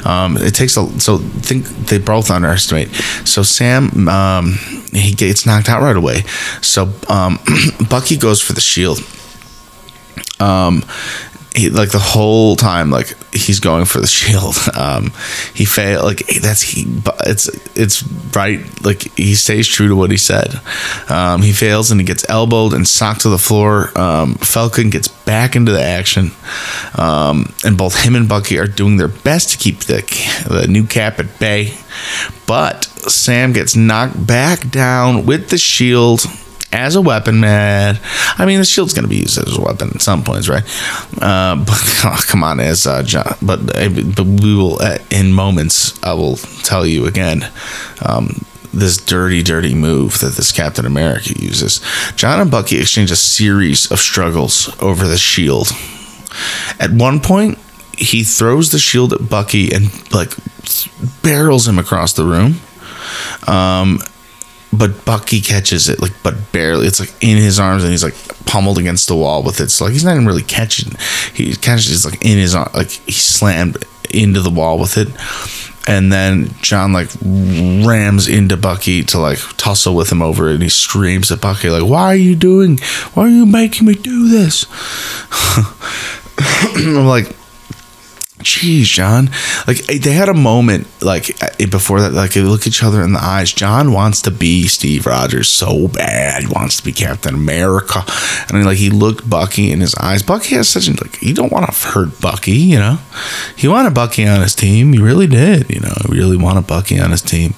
Um, 0.06 0.38
it 0.38 0.54
takes 0.54 0.76
a 0.76 1.00
so 1.00 1.18
think 1.18 1.66
they 1.66 1.98
both 1.98 2.30
underestimate. 2.32 2.90
So 3.26 3.44
Sam 3.44 4.08
um, 4.10 4.58
he 4.92 5.14
gets 5.14 5.46
knocked 5.46 5.70
out 5.70 5.82
right 5.82 5.96
away. 5.96 6.22
So 6.62 6.94
um, 7.08 7.40
Bucky 7.90 8.18
goes 8.18 8.42
for 8.42 8.54
the 8.54 8.62
shield. 8.62 9.00
Um, 10.40 10.84
he, 11.56 11.70
like 11.70 11.92
the 11.92 12.00
whole 12.00 12.56
time, 12.56 12.90
like 12.90 13.16
he's 13.34 13.60
going 13.60 13.86
for 13.86 14.00
the 14.00 14.08
shield. 14.08 14.56
Um, 14.76 15.12
he 15.54 15.66
failed. 15.66 16.04
Like 16.04 16.26
that's 16.42 16.62
he. 16.62 16.86
It's 17.26 17.48
it's 17.78 18.04
right. 18.36 18.60
Like 18.84 19.04
he 19.16 19.36
stays 19.36 19.68
true 19.68 19.88
to 19.88 19.96
what 19.96 20.10
he 20.10 20.18
said. 20.18 20.60
Um, 21.10 21.42
he 21.42 21.54
fails 21.54 21.92
and 21.92 22.02
he 22.02 22.06
gets 22.06 22.28
elbowed 22.28 22.74
and 22.74 22.88
socked 22.88 23.22
to 23.22 23.30
the 23.30 23.38
floor. 23.38 23.98
Um, 23.98 24.36
Falcon 24.36 24.90
gets 24.90 25.08
back 25.08 25.56
into 25.56 25.72
the 25.72 25.82
action, 25.82 26.32
um, 26.98 27.54
and 27.64 27.78
both 27.78 28.04
him 28.04 28.16
and 28.16 28.28
Bucky 28.28 28.58
are 28.58 28.68
doing 28.68 28.98
their 28.98 29.08
best 29.08 29.52
to 29.52 29.58
keep 29.58 29.82
the 29.82 30.02
the 30.50 30.68
new 30.68 30.86
Cap 30.86 31.20
at 31.20 31.40
bay. 31.40 31.78
But 32.48 32.86
Sam 32.86 33.54
gets 33.54 33.76
knocked 33.76 34.26
back 34.26 34.70
down 34.70 35.26
with 35.26 35.50
the 35.50 35.58
shield 35.58 36.22
as 36.74 36.96
a 36.96 37.02
weapon, 37.02 37.40
man. 37.40 38.00
I 38.38 38.46
mean, 38.46 38.60
the 38.60 38.66
shield's 38.66 38.94
going 38.94 39.04
to 39.04 39.10
be 39.10 39.18
used 39.18 39.38
as 39.38 39.58
a 39.58 39.62
weapon 39.62 39.92
at 39.94 40.02
some 40.02 40.24
points, 40.24 40.50
right? 40.50 40.64
Uh, 41.22 41.56
but 41.66 41.80
oh, 42.04 42.20
come 42.28 42.44
on, 42.44 42.60
as 42.60 42.86
uh, 42.86 43.04
John, 43.04 43.36
but 43.42 43.60
uh, 43.78 43.90
but 44.16 44.26
we 44.26 44.56
will 44.56 44.82
uh, 44.82 44.98
in 45.10 45.32
moments. 45.32 46.04
I 46.04 46.14
will 46.14 46.38
tell 46.38 46.86
you 46.86 47.06
again. 47.06 47.50
Um, 48.06 48.46
this 48.74 48.98
dirty, 48.98 49.44
dirty 49.44 49.76
move 49.76 50.20
that 50.22 50.34
this 50.34 50.52
Captain 50.52 50.88
America 50.88 51.32
uses. 51.38 51.80
John 52.16 52.42
and 52.42 52.50
Bucky 52.50 52.80
exchange 52.80 53.12
a 53.12 53.16
series 53.16 53.92
of 53.92 54.00
struggles 54.00 54.76
over 54.82 55.08
the 55.08 55.20
shield. 55.20 55.68
At 56.80 56.92
one 56.92 57.20
point, 57.20 57.60
he 57.96 58.24
throws 58.24 58.72
the 58.72 58.80
shield 58.80 59.14
at 59.14 59.30
Bucky 59.30 59.72
and 59.72 59.92
like 60.12 60.32
barrels 61.22 61.68
him 61.68 61.78
across 61.78 62.14
the 62.14 62.26
room. 62.26 62.56
Um, 63.48 64.00
but 64.74 65.06
Bucky 65.06 65.40
catches 65.40 65.88
it 65.88 66.02
like, 66.02 66.14
but 66.24 66.52
barely. 66.52 66.88
It's 66.88 67.00
like 67.00 67.14
in 67.22 67.38
his 67.38 67.60
arms, 67.60 67.84
and 67.84 67.92
he's 67.92 68.04
like 68.04 68.16
pummeled 68.46 68.78
against 68.78 69.08
the 69.08 69.16
wall 69.16 69.44
with 69.44 69.62
it. 69.62 69.70
So 69.70 69.86
like 69.86 69.94
he's 69.94 70.04
not 70.04 70.14
even 70.14 70.26
really 70.26 70.44
catching. 70.44 70.94
He 71.34 71.56
catches 71.56 72.06
it 72.06 72.10
like 72.10 72.26
in 72.26 72.38
his 72.38 72.56
arm, 72.56 72.70
like 72.74 72.90
he 72.90 73.12
slammed 73.12 73.84
into 74.10 74.42
the 74.42 74.50
wall 74.50 74.80
with 74.80 74.98
it. 74.98 75.10
And 75.86 76.14
then 76.14 76.50
John 76.62 76.94
like 76.94 77.10
rams 77.22 78.28
into 78.28 78.56
Bucky 78.56 79.04
to 79.04 79.20
like 79.20 79.40
tussle 79.58 79.96
with 79.96 80.12
him 80.12 80.22
over 80.22 80.50
it, 80.50 80.56
and 80.56 80.64
he 80.64 80.70
screams 80.70 81.32
at 81.32 81.42
Bucky 81.42 81.70
like, 81.70 81.84
"Why 81.84 82.08
are 82.08 82.16
you 82.16 82.36
doing? 82.36 82.80
Why 83.14 83.26
are 83.26 83.30
you 83.30 83.46
making 83.46 83.88
me 83.88 83.94
do 83.94 84.30
this?" 84.30 84.66
I'm 86.76 87.06
like, 87.06 87.36
Jeez, 88.44 88.84
John. 88.84 89.30
Like 89.68 89.86
they 89.86 90.12
had 90.12 90.30
a 90.30 90.34
moment 90.34 90.88
like 91.02 91.38
before 91.58 92.02
that. 92.02 92.14
Like 92.14 92.34
they 92.34 92.42
look 92.42 92.68
each 92.68 92.84
other 92.84 93.02
in 93.02 93.14
the 93.14 93.24
eyes. 93.24 93.52
John 93.52 93.94
wants 93.94 94.22
to 94.24 94.32
be 94.32 94.68
Steve 94.68 95.06
Rogers 95.06 95.50
so 95.50 95.88
bad. 95.88 96.44
He 96.44 96.48
wants 96.48 96.78
to 96.78 96.84
be 96.84 96.92
Captain 96.92 97.34
America, 97.34 98.04
and 98.50 98.66
like 98.66 98.78
he 98.78 98.90
looked 98.90 99.30
Bucky 99.30 99.72
in 99.72 99.80
his 99.80 99.96
eyes. 99.96 100.24
Bucky 100.24 100.56
has 100.56 100.70
such 100.70 100.88
like. 100.90 101.22
You 101.22 101.34
don't 101.34 101.52
want 101.52 101.66
to 101.66 101.88
hurt 101.88 102.20
Bucky, 102.22 102.52
you 102.52 102.78
know. 102.78 103.00
He 103.56 103.68
wanted 103.68 103.94
Bucky 103.94 104.28
on 104.28 104.42
his 104.42 104.56
team. 104.56 104.94
He 104.94 105.00
really 105.00 105.28
did. 105.28 105.70
You 105.70 105.80
know, 105.80 105.96
he 106.06 106.12
really 106.12 106.38
wanted 106.38 106.68
Bucky 106.68 107.00
on 107.00 107.12
his 107.12 107.22
team. 107.22 107.56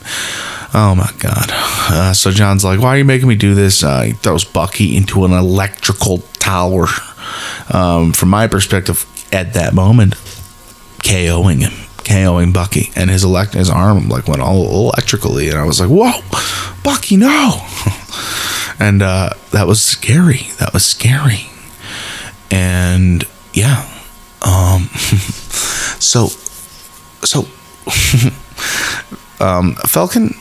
Oh 0.74 0.94
my 0.94 1.10
god. 1.20 1.50
Uh, 1.52 2.14
so 2.14 2.32
John's 2.32 2.64
like, 2.66 2.80
"Why 2.80 2.90
are 2.90 2.98
you 2.98 3.06
making 3.06 3.28
me 3.28 3.36
do 3.36 3.56
this?" 3.56 3.84
Uh, 3.84 4.02
he 4.02 4.12
throws 4.12 4.44
Bucky 4.44 4.96
into 4.98 5.26
an 5.26 5.32
electrical 5.32 6.20
tower. 6.40 6.88
Um, 7.70 8.14
from 8.14 8.30
my 8.30 8.48
perspective, 8.48 9.06
at 9.32 9.54
that 9.54 9.74
moment, 9.74 10.16
KOing 11.06 11.62
him, 11.62 11.72
KOing 11.98 12.52
Bucky, 12.52 12.92
and 12.96 13.12
his 13.12 13.24
elect 13.24 13.54
his 13.54 13.70
arm 13.70 14.10
like 14.10 14.28
went 14.28 14.42
all 14.42 14.90
electrically, 14.90 15.50
and 15.50 15.58
I 15.60 15.64
was 15.64 15.80
like, 15.80 15.90
"Whoa, 15.90 16.20
Bucky, 16.84 17.16
no!" 17.16 17.62
and 18.80 19.04
uh, 19.04 19.30
that 19.52 19.68
was 19.68 19.80
scary. 19.80 20.48
That 20.58 20.74
was 20.74 20.84
scary, 20.84 21.48
and 22.50 23.24
yeah, 23.54 23.88
um, 24.42 24.90
so 26.00 26.30
so 27.24 27.42
um, 29.46 29.76
Falcon 29.86 30.34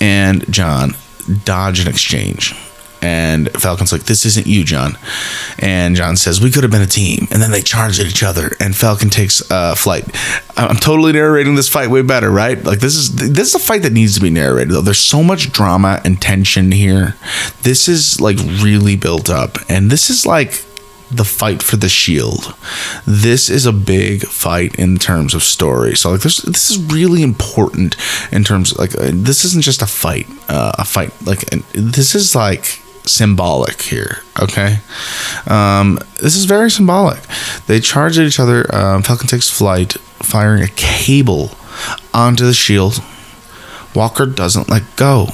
and 0.00 0.50
John 0.50 0.96
dodge 1.44 1.78
an 1.80 1.88
exchange 1.88 2.54
and 3.02 3.50
Falcon's 3.52 3.92
like, 3.92 4.04
"This 4.04 4.24
isn't 4.26 4.46
you, 4.46 4.64
John." 4.64 4.98
And 5.58 5.96
John 5.96 6.16
says, 6.16 6.40
"We 6.40 6.50
could 6.50 6.62
have 6.62 6.72
been 6.72 6.82
a 6.82 6.86
team." 6.86 7.28
And 7.30 7.42
then 7.42 7.50
they 7.50 7.62
charge 7.62 8.00
at 8.00 8.06
each 8.06 8.22
other, 8.22 8.56
and 8.60 8.76
Falcon 8.76 9.10
takes 9.10 9.48
uh, 9.50 9.74
flight. 9.74 10.04
I'm 10.56 10.76
totally 10.76 11.12
narrating 11.12 11.54
this 11.54 11.68
fight 11.68 11.90
way 11.90 12.02
better, 12.02 12.30
right? 12.30 12.62
Like 12.62 12.80
this 12.80 12.96
is 12.96 13.14
this 13.14 13.48
is 13.48 13.54
a 13.54 13.58
fight 13.58 13.82
that 13.82 13.92
needs 13.92 14.14
to 14.14 14.20
be 14.20 14.30
narrated. 14.30 14.72
Though 14.72 14.82
there's 14.82 14.98
so 14.98 15.22
much 15.22 15.52
drama 15.52 16.00
and 16.04 16.20
tension 16.20 16.72
here. 16.72 17.16
This 17.62 17.88
is 17.88 18.20
like 18.20 18.38
really 18.38 18.96
built 18.96 19.30
up, 19.30 19.58
and 19.68 19.90
this 19.90 20.10
is 20.10 20.26
like 20.26 20.64
the 21.10 21.24
fight 21.24 21.62
for 21.62 21.76
the 21.76 21.88
shield. 21.88 22.54
This 23.06 23.50
is 23.50 23.66
a 23.66 23.72
big 23.72 24.22
fight 24.22 24.76
in 24.76 24.98
terms 24.98 25.34
of 25.34 25.42
story. 25.42 25.96
So 25.96 26.12
like 26.12 26.20
this 26.20 26.38
this 26.38 26.70
is 26.70 26.78
really 26.92 27.22
important 27.22 27.96
in 28.30 28.44
terms 28.44 28.72
of, 28.72 28.78
like 28.78 28.94
uh, 28.94 29.10
this 29.12 29.44
isn't 29.44 29.62
just 29.62 29.82
a 29.82 29.86
fight, 29.86 30.28
uh, 30.48 30.72
a 30.78 30.84
fight 30.84 31.10
like 31.26 31.40
this 31.72 32.14
is 32.14 32.34
like 32.34 32.80
symbolic 33.06 33.82
here. 33.82 34.18
Okay, 34.40 34.78
um, 35.46 35.98
this 36.20 36.36
is 36.36 36.44
very 36.44 36.70
symbolic. 36.70 37.20
They 37.66 37.80
charge 37.80 38.18
at 38.18 38.26
each 38.26 38.40
other. 38.40 38.72
Um, 38.74 39.02
Falcon 39.02 39.26
takes 39.26 39.50
flight, 39.50 39.92
firing 40.22 40.62
a 40.62 40.68
cable 40.68 41.50
onto 42.14 42.44
the 42.44 42.54
shield. 42.54 43.02
Walker 43.94 44.26
doesn't 44.26 44.68
let 44.68 44.84
go. 44.96 45.28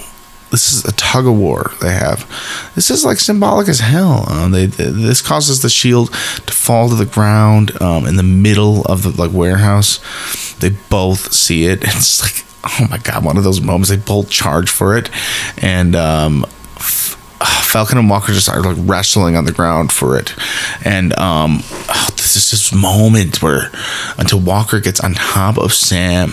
This 0.50 0.72
is 0.72 0.84
a 0.84 0.92
tug 0.92 1.26
of 1.26 1.36
war 1.36 1.72
they 1.82 1.92
have. 1.92 2.24
This 2.76 2.90
is 2.90 3.04
like 3.04 3.18
symbolic 3.18 3.68
as 3.68 3.80
hell. 3.80 4.24
Um, 4.30 4.52
they, 4.52 4.66
this 4.66 5.20
causes 5.20 5.60
the 5.60 5.68
shield 5.68 6.12
to 6.12 6.52
fall 6.52 6.88
to 6.88 6.94
the 6.94 7.04
ground 7.04 7.80
um, 7.82 8.06
in 8.06 8.16
the 8.16 8.22
middle 8.22 8.82
of 8.84 9.02
the 9.02 9.10
like 9.10 9.32
warehouse. 9.36 9.98
They 10.60 10.70
both 10.88 11.32
see 11.32 11.66
it. 11.66 11.82
It's 11.84 12.22
like 12.22 12.46
oh 12.66 12.86
my 12.90 12.98
god, 12.98 13.24
one 13.24 13.36
of 13.36 13.44
those 13.44 13.60
moments. 13.60 13.90
They 13.90 13.96
both 13.96 14.30
charge 14.30 14.70
for 14.70 14.96
it, 14.96 15.10
and 15.58 15.94
um, 15.94 16.46
Falcon 17.44 17.98
and 17.98 18.08
Walker 18.08 18.32
just 18.32 18.48
are 18.48 18.62
like 18.62 18.76
wrestling 18.80 19.36
on 19.36 19.44
the 19.44 19.52
ground 19.52 19.92
for 19.92 20.18
it. 20.18 20.34
And 20.84 21.12
um, 21.18 21.60
oh, 21.88 22.08
this 22.16 22.36
is 22.36 22.50
this 22.50 22.72
moment 22.72 23.42
where 23.42 23.70
until 24.18 24.40
Walker 24.40 24.80
gets 24.80 25.00
on 25.00 25.14
top 25.14 25.58
of 25.58 25.72
Sam 25.72 26.32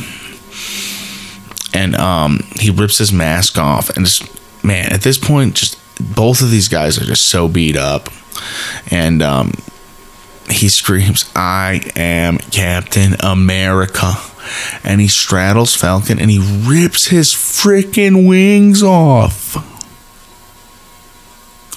and 1.74 1.95
um, 1.95 2.39
he 2.60 2.69
rips 2.69 2.98
his 2.98 3.12
mask 3.12 3.57
off 3.57 3.89
and 3.89 4.05
just 4.05 4.29
man 4.63 4.93
at 4.93 5.01
this 5.01 5.17
point 5.17 5.55
just 5.55 5.79
both 6.15 6.41
of 6.41 6.50
these 6.50 6.67
guys 6.69 6.98
are 6.98 7.05
just 7.05 7.25
so 7.25 7.48
beat 7.48 7.75
up. 7.75 8.10
And 8.89 9.22
um, 9.22 9.53
he 10.50 10.67
screams 10.67 11.31
i 11.36 11.81
am 11.95 12.38
captain 12.38 13.15
america. 13.19 14.13
And 14.83 15.00
he 15.00 15.07
straddles 15.07 15.74
falcon 15.74 16.19
and 16.19 16.29
he 16.29 16.39
rips 16.39 17.07
his 17.07 17.29
freaking 17.29 18.27
wings 18.27 18.83
off 18.83 19.73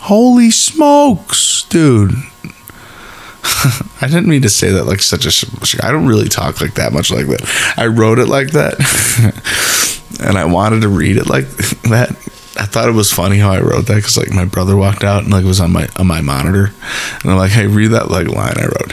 Holy 0.06 0.52
smokes, 0.52 1.64
dude. 1.64 2.12
I 4.00 4.06
didn't 4.06 4.28
mean 4.28 4.42
to 4.42 4.48
say 4.48 4.70
that 4.70 4.84
like 4.84 5.00
such 5.00 5.26
a. 5.26 5.84
I 5.84 5.90
don't 5.90 6.06
really 6.06 6.28
talk 6.28 6.60
like 6.60 6.74
that 6.74 6.92
much 6.92 7.10
like 7.10 7.26
that. 7.26 7.74
I 7.76 7.86
wrote 7.86 8.20
it 8.20 8.28
like 8.28 8.52
that, 8.52 8.78
and 10.24 10.38
I 10.38 10.44
wanted 10.44 10.82
to 10.82 10.88
read 10.88 11.16
it 11.16 11.28
like 11.28 11.48
that. 11.90 12.10
I 12.56 12.66
thought 12.66 12.88
it 12.88 12.92
was 12.92 13.12
funny 13.12 13.38
how 13.38 13.50
I 13.50 13.60
wrote 13.60 13.88
that 13.88 13.96
because 13.96 14.16
like 14.16 14.30
my 14.30 14.44
brother 14.44 14.76
walked 14.76 15.02
out 15.02 15.24
and 15.24 15.32
like 15.32 15.42
it 15.44 15.48
was 15.48 15.58
on 15.58 15.72
my 15.72 15.88
on 15.96 16.06
my 16.06 16.20
monitor, 16.20 16.66
and 17.22 17.32
I'm 17.32 17.36
like, 17.36 17.50
hey, 17.50 17.66
read 17.66 17.88
that 17.88 18.08
like 18.08 18.28
line 18.28 18.54
I 18.58 18.66
wrote. 18.66 18.92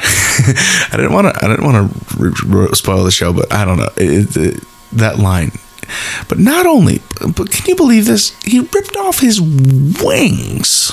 I 0.91 0.97
didn't 0.97 1.13
want 1.13 1.27
to. 1.27 1.45
I 1.45 1.47
didn't 1.47 1.63
want 1.63 1.91
to 1.91 2.17
re- 2.17 2.73
spoil 2.73 3.03
the 3.03 3.11
show, 3.11 3.33
but 3.33 3.53
I 3.53 3.65
don't 3.65 3.77
know. 3.77 3.89
It, 3.97 4.35
it, 4.35 4.63
that 4.93 5.19
line 5.19 5.51
but 6.27 6.39
not 6.39 6.65
only, 6.65 7.01
but 7.35 7.51
can 7.51 7.65
you 7.67 7.75
believe 7.75 8.05
this? 8.05 8.37
He 8.43 8.59
ripped 8.59 8.95
off 8.97 9.19
his 9.19 9.39
wings. 9.41 10.91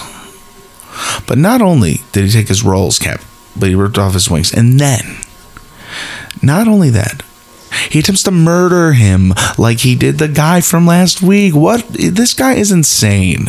But 1.26 1.38
not 1.38 1.62
only 1.62 2.00
did 2.12 2.24
he 2.24 2.30
take 2.30 2.48
his 2.48 2.62
Rolls 2.62 2.98
cap, 2.98 3.22
but 3.56 3.68
he 3.68 3.74
ripped 3.74 3.98
off 3.98 4.14
his 4.14 4.28
wings. 4.30 4.52
And 4.52 4.78
then, 4.78 5.18
not 6.42 6.68
only 6.68 6.90
that, 6.90 7.22
he 7.90 7.98
attempts 8.00 8.22
to 8.24 8.30
murder 8.30 8.92
him 8.92 9.32
like 9.58 9.80
he 9.80 9.94
did 9.94 10.18
the 10.18 10.28
guy 10.28 10.60
from 10.60 10.86
last 10.86 11.22
week. 11.22 11.54
What? 11.54 11.86
This 11.88 12.34
guy 12.34 12.54
is 12.54 12.72
insane. 12.72 13.46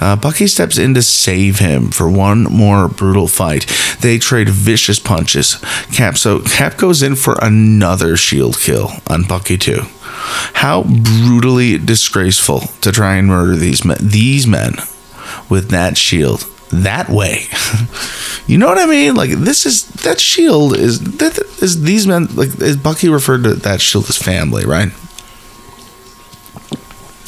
Uh, 0.00 0.16
Bucky 0.16 0.46
steps 0.46 0.78
in 0.78 0.94
to 0.94 1.02
save 1.02 1.58
him 1.58 1.90
for 1.90 2.10
one 2.10 2.44
more 2.44 2.88
brutal 2.88 3.28
fight. 3.28 3.66
They 4.00 4.18
trade 4.18 4.48
vicious 4.48 4.98
punches. 4.98 5.56
Cap 5.92 6.16
so 6.16 6.40
Cap 6.40 6.76
goes 6.76 7.02
in 7.02 7.16
for 7.16 7.36
another 7.40 8.16
shield 8.16 8.58
kill 8.58 8.92
on 9.08 9.24
Bucky 9.24 9.58
too. 9.58 9.82
How 10.54 10.82
brutally 10.84 11.78
disgraceful 11.78 12.60
to 12.80 12.92
try 12.92 13.16
and 13.16 13.28
murder 13.28 13.56
these 13.56 13.84
men, 13.84 13.98
these 14.00 14.46
men 14.46 14.74
with 15.48 15.70
that 15.70 15.96
shield 15.96 16.48
that 16.82 17.08
way. 17.08 17.44
you 18.46 18.58
know 18.58 18.66
what 18.66 18.78
I 18.78 18.86
mean? 18.86 19.14
Like 19.14 19.30
this 19.30 19.66
is 19.66 19.86
that 20.02 20.20
shield 20.20 20.76
is 20.76 21.00
that 21.18 21.38
is 21.62 21.82
these 21.82 22.06
men 22.06 22.26
like 22.34 22.60
is 22.60 22.76
Bucky 22.76 23.08
referred 23.08 23.44
to 23.44 23.54
that 23.54 23.80
shield 23.80 24.08
as 24.08 24.16
family, 24.16 24.64
right? 24.64 24.92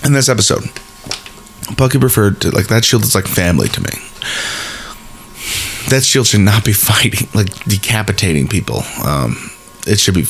In 0.05 0.13
this 0.13 0.29
episode, 0.29 0.65
Bucky 1.77 1.99
referred 1.99 2.41
to 2.43 2.51
like 2.51 2.69
that 2.69 2.85
shield 2.85 3.03
is 3.03 3.15
like 3.15 3.27
family 3.27 3.69
to 3.69 3.81
me. 3.81 3.91
that 5.89 6.03
shield 6.05 6.27
should 6.27 6.41
not 6.41 6.65
be 6.65 6.73
fighting, 6.91 7.29
like 7.35 7.53
decapitating 7.65 8.49
people. 8.49 8.83
Um, 9.05 9.51
it 9.87 10.01
should 10.01 10.15
be 10.15 10.25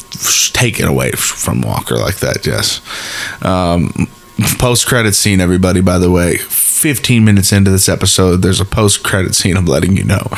taken 0.53 0.87
away 0.87 1.13
from 1.13 1.63
Walker 1.63 1.97
like 1.97 2.17
that. 2.17 2.47
Yes. 2.47 2.81
Um, 3.43 4.07
post 4.59 4.87
credit 4.87 5.15
scene, 5.15 5.41
everybody. 5.41 5.81
By 5.81 5.99
the 5.99 6.11
way, 6.11 6.37
15 6.37 7.25
minutes 7.25 7.53
into 7.53 7.71
this 7.71 7.89
episode, 7.89 8.43
there's 8.43 8.61
a 8.61 8.65
post 8.65 9.03
credit 9.03 9.35
scene. 9.35 9.57
I'm 9.57 9.67
letting 9.67 9.97
you 9.97 10.05
know. 10.05 10.29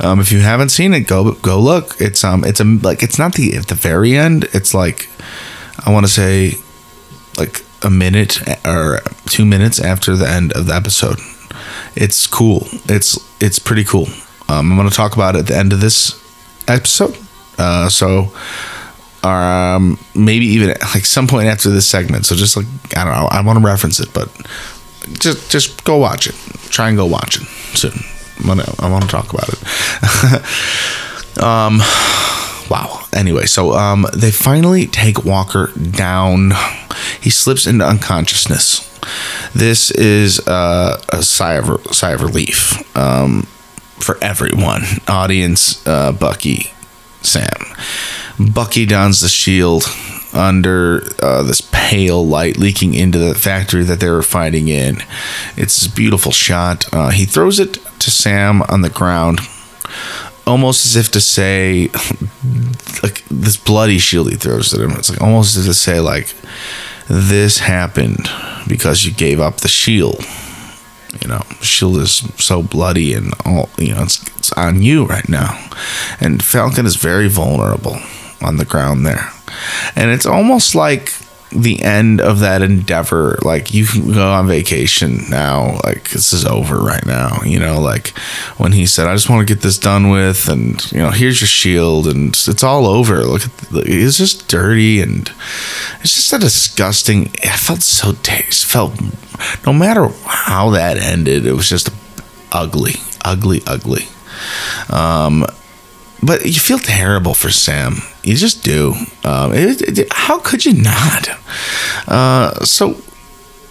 Um, 0.00 0.20
if 0.20 0.32
you 0.32 0.40
haven't 0.40 0.70
seen 0.70 0.94
it, 0.94 1.00
go 1.06 1.32
go 1.32 1.60
look. 1.60 2.00
It's 2.00 2.24
um, 2.24 2.44
it's 2.44 2.60
a 2.60 2.64
like 2.64 3.02
it's 3.02 3.18
not 3.18 3.34
the 3.34 3.56
at 3.56 3.68
the 3.68 3.74
very 3.74 4.16
end. 4.16 4.44
It's 4.52 4.74
like 4.74 5.08
I 5.86 5.92
want 5.92 6.06
to 6.06 6.12
say 6.12 6.54
like 7.38 7.64
a 7.82 7.90
minute 7.90 8.40
or 8.66 9.00
two 9.26 9.44
minutes 9.44 9.80
after 9.80 10.16
the 10.16 10.28
end 10.28 10.52
of 10.52 10.66
the 10.66 10.74
episode. 10.74 11.18
It's 11.94 12.26
cool. 12.26 12.66
It's 12.86 13.18
it's 13.40 13.58
pretty 13.58 13.84
cool. 13.84 14.06
Um, 14.48 14.70
I'm 14.70 14.76
going 14.76 14.88
to 14.88 14.94
talk 14.94 15.14
about 15.14 15.34
it 15.34 15.40
at 15.40 15.46
the 15.46 15.56
end 15.56 15.72
of 15.72 15.80
this 15.80 16.22
episode. 16.68 17.16
Uh, 17.58 17.88
so 17.88 18.32
um, 19.26 19.98
maybe 20.14 20.46
even 20.46 20.68
like 20.68 21.04
some 21.04 21.26
point 21.26 21.48
after 21.48 21.70
this 21.70 21.86
segment. 21.86 22.26
So 22.26 22.34
just 22.34 22.56
like 22.56 22.66
I 22.96 23.04
don't 23.04 23.14
know, 23.14 23.28
I 23.30 23.40
want 23.42 23.58
to 23.58 23.64
reference 23.64 24.00
it, 24.00 24.12
but 24.12 24.28
just 25.18 25.50
just 25.50 25.84
go 25.84 25.96
watch 25.96 26.26
it. 26.26 26.34
Try 26.70 26.88
and 26.88 26.96
go 26.96 27.06
watch 27.06 27.40
it 27.40 27.46
soon. 27.76 27.92
I 28.44 28.88
want 28.90 29.04
to, 29.04 29.08
talk 29.08 29.32
about 29.32 29.48
it. 29.48 29.58
um, 31.42 31.78
wow. 32.70 33.02
Anyway, 33.14 33.46
so 33.46 33.72
um, 33.72 34.06
they 34.14 34.30
finally 34.30 34.86
take 34.86 35.24
Walker 35.24 35.72
down. 35.90 36.52
He 37.20 37.30
slips 37.30 37.66
into 37.66 37.86
unconsciousness. 37.86 38.82
This 39.54 39.90
is 39.90 40.46
uh, 40.46 41.00
a 41.08 41.22
sigh 41.22 41.54
of 41.54 41.94
sigh 41.94 42.12
of 42.12 42.22
relief 42.22 42.96
um, 42.96 43.44
for 44.00 44.18
everyone, 44.22 44.82
audience, 45.08 45.86
uh, 45.86 46.12
Bucky, 46.12 46.72
Sam. 47.22 47.48
Bucky 48.38 48.84
dons 48.84 49.20
the 49.20 49.28
shield 49.28 49.84
under 50.36 51.02
uh, 51.22 51.42
this 51.42 51.62
pale 51.72 52.26
light 52.26 52.58
leaking 52.58 52.94
into 52.94 53.18
the 53.18 53.34
factory 53.34 53.82
that 53.84 54.00
they 54.00 54.10
were 54.10 54.22
fighting 54.22 54.68
in. 54.68 54.98
It's 55.56 55.86
a 55.86 55.90
beautiful 55.90 56.32
shot. 56.32 56.92
Uh, 56.92 57.10
he 57.10 57.24
throws 57.24 57.58
it 57.58 57.74
to 58.00 58.10
Sam 58.10 58.62
on 58.62 58.82
the 58.82 58.90
ground, 58.90 59.40
almost 60.46 60.84
as 60.84 60.96
if 60.96 61.10
to 61.12 61.20
say, 61.20 61.88
like 63.02 63.24
this 63.30 63.56
bloody 63.56 63.98
shield 63.98 64.30
he 64.30 64.36
throws 64.36 64.74
at 64.74 64.80
him. 64.80 64.92
It's 64.92 65.10
like 65.10 65.22
almost 65.22 65.56
as 65.56 65.66
if 65.66 65.70
to 65.72 65.74
say, 65.74 66.00
like, 66.00 66.34
this 67.08 67.58
happened 67.60 68.28
because 68.68 69.04
you 69.04 69.12
gave 69.12 69.40
up 69.40 69.58
the 69.58 69.68
shield. 69.68 70.24
You 71.22 71.28
know, 71.28 71.42
shield 71.62 71.96
is 71.96 72.16
so 72.36 72.62
bloody 72.62 73.14
and 73.14 73.32
all. 73.46 73.70
You 73.78 73.94
know, 73.94 74.02
it's, 74.02 74.22
it's 74.36 74.52
on 74.52 74.82
you 74.82 75.06
right 75.06 75.26
now, 75.30 75.70
and 76.20 76.44
Falcon 76.44 76.84
is 76.84 76.96
very 76.96 77.28
vulnerable 77.28 77.96
on 78.42 78.56
the 78.56 78.64
ground 78.64 79.06
there. 79.06 79.30
And 79.94 80.10
it's 80.10 80.26
almost 80.26 80.74
like 80.74 81.12
the 81.50 81.82
end 81.82 82.20
of 82.20 82.40
that 82.40 82.62
endeavor. 82.62 83.38
Like 83.42 83.72
you 83.72 83.86
can 83.86 84.12
go 84.12 84.28
on 84.28 84.48
vacation 84.48 85.20
now. 85.30 85.78
Like 85.84 86.10
this 86.10 86.32
is 86.32 86.44
over 86.44 86.78
right 86.78 87.04
now. 87.06 87.42
You 87.44 87.58
know, 87.58 87.80
like 87.80 88.16
when 88.58 88.72
he 88.72 88.86
said, 88.86 89.06
"I 89.06 89.14
just 89.14 89.30
want 89.30 89.46
to 89.46 89.54
get 89.54 89.62
this 89.62 89.78
done 89.78 90.10
with," 90.10 90.48
and 90.48 90.80
you 90.92 90.98
know, 90.98 91.10
here's 91.10 91.40
your 91.40 91.48
shield, 91.48 92.06
and 92.06 92.28
it's 92.30 92.62
all 92.62 92.86
over. 92.86 93.24
Look, 93.24 93.44
at 93.44 93.56
the, 93.70 93.82
it's 93.86 94.18
just 94.18 94.48
dirty, 94.48 95.00
and 95.00 95.30
it's 96.00 96.14
just 96.14 96.32
a 96.32 96.38
disgusting. 96.38 97.30
I 97.44 97.56
felt 97.56 97.82
so 97.82 98.12
taste. 98.22 98.66
Felt 98.66 99.00
no 99.64 99.72
matter 99.72 100.08
how 100.24 100.70
that 100.70 100.96
ended, 100.96 101.46
it 101.46 101.52
was 101.52 101.68
just 101.68 101.90
ugly, 102.52 102.94
ugly, 103.24 103.62
ugly. 103.66 104.06
Um, 104.90 105.46
but 106.22 106.44
you 106.44 106.54
feel 106.60 106.78
terrible 106.78 107.34
for 107.34 107.50
Sam. 107.50 107.96
You 108.22 108.36
just 108.36 108.64
do. 108.64 108.94
Um, 109.24 109.52
it, 109.54 109.98
it, 109.98 110.08
how 110.12 110.38
could 110.40 110.64
you 110.64 110.74
not? 110.82 111.28
Uh, 112.08 112.64
so, 112.64 112.94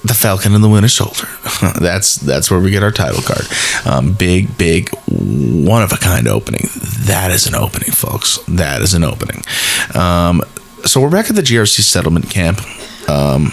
the 0.03 0.13
Falcon 0.13 0.53
and 0.53 0.63
the 0.63 0.69
Winter 0.69 0.89
Soldier. 0.89 1.27
that's 1.79 2.15
that's 2.15 2.51
where 2.51 2.59
we 2.59 2.71
get 2.71 2.83
our 2.83 2.91
title 2.91 3.21
card. 3.21 3.45
Um, 3.85 4.13
big, 4.13 4.57
big, 4.57 4.89
one 5.07 5.81
of 5.81 5.91
a 5.91 5.97
kind 5.97 6.27
opening. 6.27 6.69
That 7.05 7.31
is 7.31 7.47
an 7.47 7.55
opening, 7.55 7.91
folks. 7.91 8.39
That 8.47 8.81
is 8.81 8.93
an 8.93 9.03
opening. 9.03 9.43
Um, 9.93 10.43
so 10.85 11.01
we're 11.01 11.09
back 11.09 11.29
at 11.29 11.35
the 11.35 11.41
GRC 11.41 11.81
settlement 11.81 12.29
camp 12.29 12.59
um, 13.09 13.45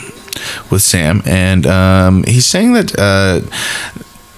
with 0.70 0.82
Sam, 0.82 1.22
and 1.24 1.66
um, 1.66 2.24
he's 2.24 2.46
saying 2.46 2.74
that. 2.74 2.98
Uh, 2.98 3.40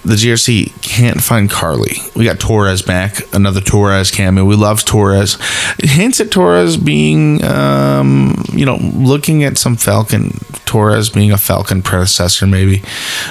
the 0.05 0.15
GRC 0.15 0.81
can't 0.81 1.21
find 1.21 1.49
Karli. 1.49 1.97
We 2.15 2.25
got 2.25 2.39
Torres 2.39 2.81
back, 2.81 3.21
another 3.33 3.59
Torres 3.59 4.11
cameo. 4.11 4.45
We 4.45 4.55
love 4.55 4.85
Torres. 4.85 5.37
Hints 5.79 6.19
at 6.21 6.31
Torres 6.31 6.77
being, 6.77 7.43
um, 7.43 8.43
you 8.53 8.65
know, 8.65 8.77
looking 8.77 9.43
at 9.43 9.57
some 9.57 9.75
Falcon, 9.75 10.39
Torres 10.65 11.09
being 11.09 11.31
a 11.31 11.37
Falcon 11.37 11.81
predecessor, 11.81 12.45
maybe. 12.45 12.83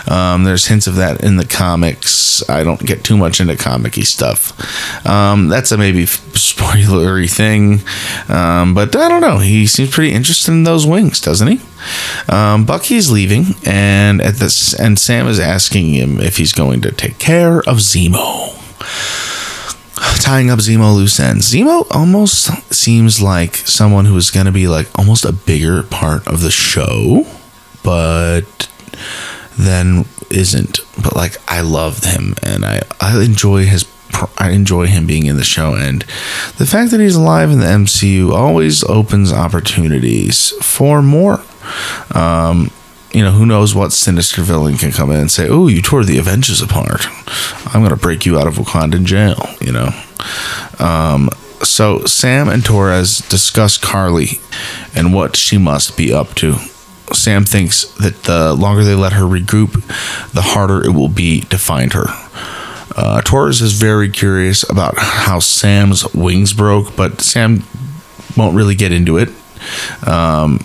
Um, 0.08 0.44
there's 0.44 0.66
hints 0.66 0.86
of 0.86 0.96
that 0.96 1.22
in 1.22 1.36
the 1.36 1.46
comics. 1.46 2.48
I 2.48 2.64
don't 2.64 2.84
get 2.84 3.04
too 3.04 3.16
much 3.16 3.40
into 3.40 3.56
comic 3.56 3.94
stuff. 3.94 5.06
Um, 5.06 5.48
that's 5.48 5.70
a 5.70 5.78
maybe 5.78 6.04
spoilery 6.04 7.30
thing. 7.30 7.82
Um, 8.28 8.74
but 8.74 8.96
I 8.96 9.08
don't 9.08 9.20
know. 9.20 9.38
He 9.38 9.66
seems 9.66 9.90
pretty 9.90 10.12
interested 10.12 10.50
in 10.50 10.64
those 10.64 10.86
wings, 10.86 11.20
doesn't 11.20 11.46
he? 11.46 11.60
Um, 12.28 12.64
Bucky's 12.64 13.10
leaving, 13.10 13.54
and 13.64 14.20
at 14.20 14.34
this, 14.34 14.74
and 14.74 14.98
Sam 14.98 15.26
is 15.26 15.38
asking 15.38 15.90
him 15.90 16.20
if 16.20 16.36
he's 16.36 16.52
going 16.52 16.80
to 16.82 16.92
take 16.92 17.18
care 17.18 17.58
of 17.58 17.78
Zemo. 17.78 18.52
Tying 20.20 20.50
up 20.50 20.58
Zemo 20.58 20.94
loose 20.94 21.20
ends. 21.20 21.52
Zemo 21.52 21.86
almost 21.90 22.46
seems 22.72 23.20
like 23.20 23.56
someone 23.56 24.06
who 24.06 24.16
is 24.16 24.30
going 24.30 24.46
to 24.46 24.52
be 24.52 24.66
like 24.66 24.88
almost 24.98 25.24
a 25.24 25.32
bigger 25.32 25.82
part 25.82 26.26
of 26.26 26.40
the 26.40 26.50
show, 26.50 27.26
but 27.82 28.68
then 29.58 30.06
isn't. 30.30 30.80
But 31.02 31.14
like 31.16 31.36
I 31.48 31.60
love 31.60 32.04
him, 32.04 32.34
and 32.42 32.64
I 32.64 32.82
I 33.00 33.22
enjoy 33.22 33.66
his 33.66 33.84
I 34.38 34.50
enjoy 34.50 34.86
him 34.86 35.06
being 35.06 35.26
in 35.26 35.36
the 35.36 35.44
show, 35.44 35.74
and 35.74 36.02
the 36.58 36.66
fact 36.66 36.90
that 36.90 37.00
he's 37.00 37.16
alive 37.16 37.50
in 37.50 37.58
the 37.58 37.66
MCU 37.66 38.32
always 38.32 38.84
opens 38.84 39.32
opportunities 39.32 40.50
for 40.62 41.02
more. 41.02 41.42
Um, 42.14 42.70
you 43.12 43.22
know, 43.22 43.30
who 43.30 43.46
knows 43.46 43.74
what 43.74 43.92
sinister 43.92 44.42
villain 44.42 44.76
can 44.76 44.90
come 44.90 45.10
in 45.10 45.18
and 45.18 45.30
say, 45.30 45.48
"Oh, 45.48 45.68
you 45.68 45.80
tore 45.80 46.04
the 46.04 46.18
Avengers 46.18 46.60
apart. 46.60 47.06
I'm 47.72 47.80
going 47.80 47.90
to 47.90 47.96
break 47.96 48.26
you 48.26 48.38
out 48.38 48.46
of 48.46 48.54
Wakandan 48.54 49.04
jail." 49.04 49.48
You 49.60 49.72
know. 49.72 49.90
Um, 50.78 51.30
so 51.62 52.04
Sam 52.04 52.48
and 52.48 52.64
Torres 52.64 53.18
discuss 53.18 53.78
Karli 53.78 54.40
and 54.94 55.14
what 55.14 55.36
she 55.36 55.58
must 55.58 55.96
be 55.96 56.12
up 56.12 56.34
to. 56.36 56.56
Sam 57.12 57.44
thinks 57.44 57.84
that 57.94 58.24
the 58.24 58.54
longer 58.54 58.82
they 58.84 58.94
let 58.94 59.12
her 59.12 59.24
regroup, 59.24 59.72
the 60.32 60.42
harder 60.42 60.84
it 60.84 60.92
will 60.92 61.08
be 61.08 61.42
to 61.42 61.58
find 61.58 61.92
her. 61.92 62.06
Uh, 62.96 63.20
Torres 63.22 63.60
is 63.60 63.72
very 63.72 64.08
curious 64.08 64.68
about 64.68 64.94
how 64.96 65.38
Sam's 65.38 66.12
wings 66.14 66.52
broke, 66.52 66.94
but 66.96 67.20
Sam 67.20 67.64
won't 68.36 68.56
really 68.56 68.74
get 68.74 68.92
into 68.92 69.18
it. 69.18 69.30
Um, 70.06 70.64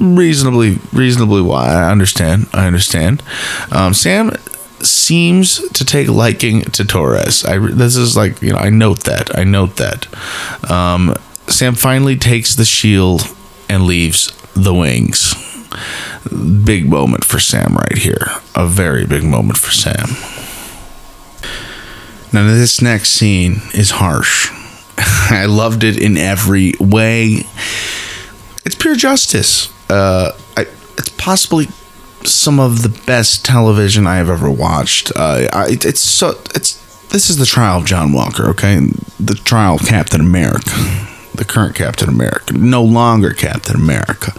reasonably 0.00 0.78
reasonably 0.92 1.42
why 1.42 1.68
I 1.68 1.90
understand. 1.90 2.48
I 2.52 2.66
understand. 2.66 3.22
Um, 3.70 3.94
Sam 3.94 4.32
seems 4.80 5.68
to 5.70 5.84
take 5.84 6.08
liking 6.08 6.62
to 6.62 6.84
Torres. 6.84 7.44
I 7.44 7.58
this 7.58 7.96
is 7.96 8.16
like 8.16 8.40
you 8.42 8.52
know 8.52 8.58
I 8.58 8.70
note 8.70 9.04
that 9.04 9.36
I 9.38 9.44
note 9.44 9.76
that. 9.76 10.08
Um, 10.70 11.14
Sam 11.46 11.74
finally 11.74 12.16
takes 12.16 12.54
the 12.54 12.64
shield 12.64 13.22
and 13.68 13.84
leaves 13.84 14.32
the 14.54 14.74
wings. 14.74 15.34
Big 16.64 16.88
moment 16.88 17.24
for 17.24 17.38
Sam 17.38 17.76
right 17.76 17.98
here. 17.98 18.26
A 18.54 18.66
very 18.66 19.06
big 19.06 19.24
moment 19.24 19.58
for 19.58 19.70
Sam. 19.70 20.16
Now 22.32 22.46
this 22.46 22.80
next 22.80 23.10
scene 23.10 23.60
is 23.74 23.92
harsh. 23.92 24.50
I 25.30 25.46
loved 25.46 25.84
it 25.84 25.98
in 26.00 26.16
every 26.16 26.74
way. 26.78 27.44
It's 28.64 28.74
pure 28.74 28.96
justice 28.96 29.68
uh, 29.90 30.32
I, 30.56 30.62
it's 30.96 31.08
possibly 31.10 31.66
some 32.24 32.60
of 32.60 32.82
the 32.82 33.02
best 33.06 33.44
television 33.44 34.06
I 34.06 34.16
have 34.16 34.28
ever 34.28 34.50
watched. 34.50 35.12
Uh, 35.16 35.48
I, 35.52 35.66
it's 35.70 36.00
so 36.00 36.30
it's 36.54 36.80
this 37.08 37.28
is 37.28 37.36
the 37.38 37.46
trial 37.46 37.80
of 37.80 37.86
John 37.86 38.12
Walker, 38.12 38.48
okay? 38.50 38.78
The 39.18 39.34
trial 39.34 39.74
of 39.74 39.86
Captain 39.86 40.20
America, 40.20 40.70
the 41.34 41.44
current 41.44 41.74
Captain 41.74 42.08
America, 42.08 42.54
no 42.54 42.82
longer 42.82 43.32
Captain 43.32 43.74
America. 43.74 44.32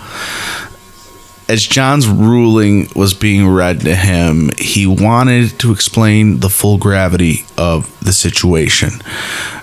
As 1.51 1.67
John's 1.67 2.07
ruling 2.07 2.87
was 2.95 3.13
being 3.13 3.45
read 3.45 3.81
to 3.81 3.93
him, 3.93 4.51
he 4.57 4.87
wanted 4.87 5.59
to 5.59 5.73
explain 5.73 6.39
the 6.39 6.47
full 6.47 6.77
gravity 6.77 7.43
of 7.57 7.99
the 7.99 8.13
situation. 8.13 8.91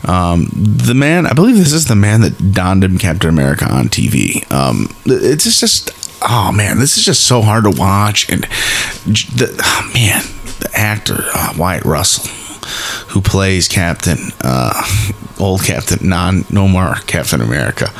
Um, 0.04 0.50
the 0.52 0.92
man, 0.94 1.24
I 1.24 1.32
believe 1.32 1.56
this 1.56 1.72
is 1.72 1.86
the 1.86 1.96
man 1.96 2.20
that 2.20 2.52
donned 2.52 2.84
him 2.84 2.98
Captain 2.98 3.30
America 3.30 3.64
on 3.64 3.86
TV. 3.86 4.44
Um, 4.52 4.94
it's 5.06 5.44
just, 5.58 5.90
oh 6.28 6.52
man, 6.52 6.78
this 6.78 6.98
is 6.98 7.06
just 7.06 7.26
so 7.26 7.40
hard 7.40 7.64
to 7.64 7.70
watch. 7.70 8.28
And 8.28 8.42
the, 9.06 9.58
oh 9.64 9.90
man, 9.94 10.24
the 10.60 10.70
actor, 10.74 11.20
uh, 11.34 11.54
Wyatt 11.56 11.86
Russell 11.86 12.30
who 13.08 13.22
plays 13.22 13.66
Captain, 13.66 14.18
uh, 14.42 14.82
old 15.40 15.64
Captain, 15.64 16.06
non, 16.06 16.44
no 16.50 16.68
more 16.68 16.96
Captain 17.06 17.40
America, 17.40 17.90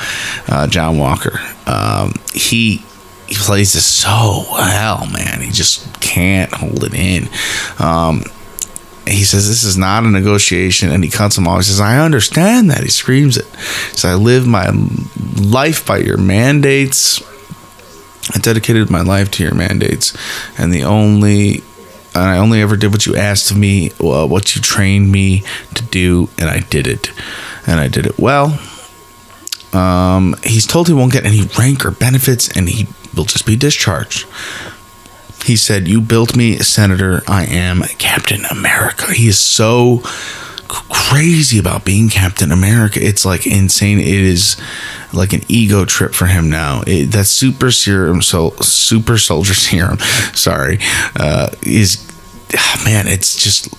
uh, 0.46 0.66
John 0.66 0.98
Walker. 0.98 1.40
Um, 1.66 2.12
he 2.34 2.84
he 3.28 3.34
plays 3.34 3.74
this 3.74 3.84
so 3.84 4.44
well, 4.50 5.06
man. 5.12 5.42
He 5.42 5.50
just 5.50 6.00
can't 6.00 6.52
hold 6.52 6.82
it 6.84 6.94
in. 6.94 7.28
Um, 7.78 8.22
he 9.06 9.24
says 9.24 9.48
this 9.48 9.64
is 9.64 9.76
not 9.76 10.04
a 10.04 10.10
negotiation. 10.10 10.90
And 10.90 11.04
he 11.04 11.10
cuts 11.10 11.36
him 11.36 11.46
off. 11.46 11.58
He 11.58 11.64
says 11.64 11.80
i 11.80 11.98
understand 11.98 12.70
that. 12.70 12.82
He 12.82 12.88
screams 12.88 13.36
it. 13.36 13.46
He 13.46 13.96
says 13.96 14.04
i 14.06 14.14
live 14.14 14.46
my 14.46 14.70
life 15.36 15.86
by 15.86 15.98
your 15.98 16.16
mandates. 16.16 17.22
I 18.34 18.38
dedicated 18.38 18.90
my 18.90 19.02
life 19.02 19.30
to 19.32 19.42
your 19.42 19.54
mandates. 19.54 20.16
And 20.58 20.72
the 20.72 20.84
only 20.84 21.62
and 22.14 22.24
i 22.24 22.38
only 22.38 22.62
ever 22.62 22.76
did 22.76 22.92
what 22.92 23.06
you 23.06 23.14
asked 23.16 23.50
of 23.50 23.56
me 23.56 23.92
well, 24.00 24.28
what 24.28 24.56
you 24.56 24.62
trained 24.62 25.10
me 25.10 25.44
to 25.74 25.84
do. 25.84 26.28
And 26.38 26.48
i 26.48 26.60
did 26.60 26.86
it. 26.86 27.12
And 27.66 27.80
i 27.80 27.88
did 27.88 28.06
it 28.06 28.18
well. 28.18 28.58
Um, 29.72 30.34
he's 30.42 30.66
told 30.66 30.88
he 30.88 30.94
won't 30.94 31.12
get 31.12 31.26
any 31.26 31.42
rank 31.58 31.84
or 31.84 31.90
benefits. 31.90 32.48
And 32.56 32.68
he 32.68 32.88
will 33.14 33.24
just 33.24 33.46
be 33.46 33.56
discharged 33.56 34.26
he 35.44 35.56
said, 35.56 35.88
You 35.88 36.00
built 36.00 36.36
me, 36.36 36.58
Senator. 36.58 37.22
I 37.26 37.44
am 37.46 37.82
Captain 37.98 38.44
America. 38.44 39.12
He 39.12 39.28
is 39.28 39.38
so 39.38 40.02
crazy 40.68 41.58
about 41.58 41.84
being 41.84 42.08
Captain 42.10 42.52
America. 42.52 43.00
It's 43.02 43.24
like 43.24 43.46
insane. 43.46 43.98
It 43.98 44.06
is 44.06 44.56
like 45.12 45.32
an 45.32 45.40
ego 45.48 45.84
trip 45.84 46.12
for 46.12 46.26
him 46.26 46.50
now. 46.50 46.82
It, 46.86 47.06
that 47.12 47.26
super 47.26 47.70
serum, 47.70 48.20
so 48.20 48.50
super 48.60 49.16
soldier 49.16 49.54
serum, 49.66 49.98
sorry, 50.34 50.78
uh, 51.16 51.50
is 51.62 52.04
man. 52.84 53.06
It's 53.06 53.42
just 53.42 53.70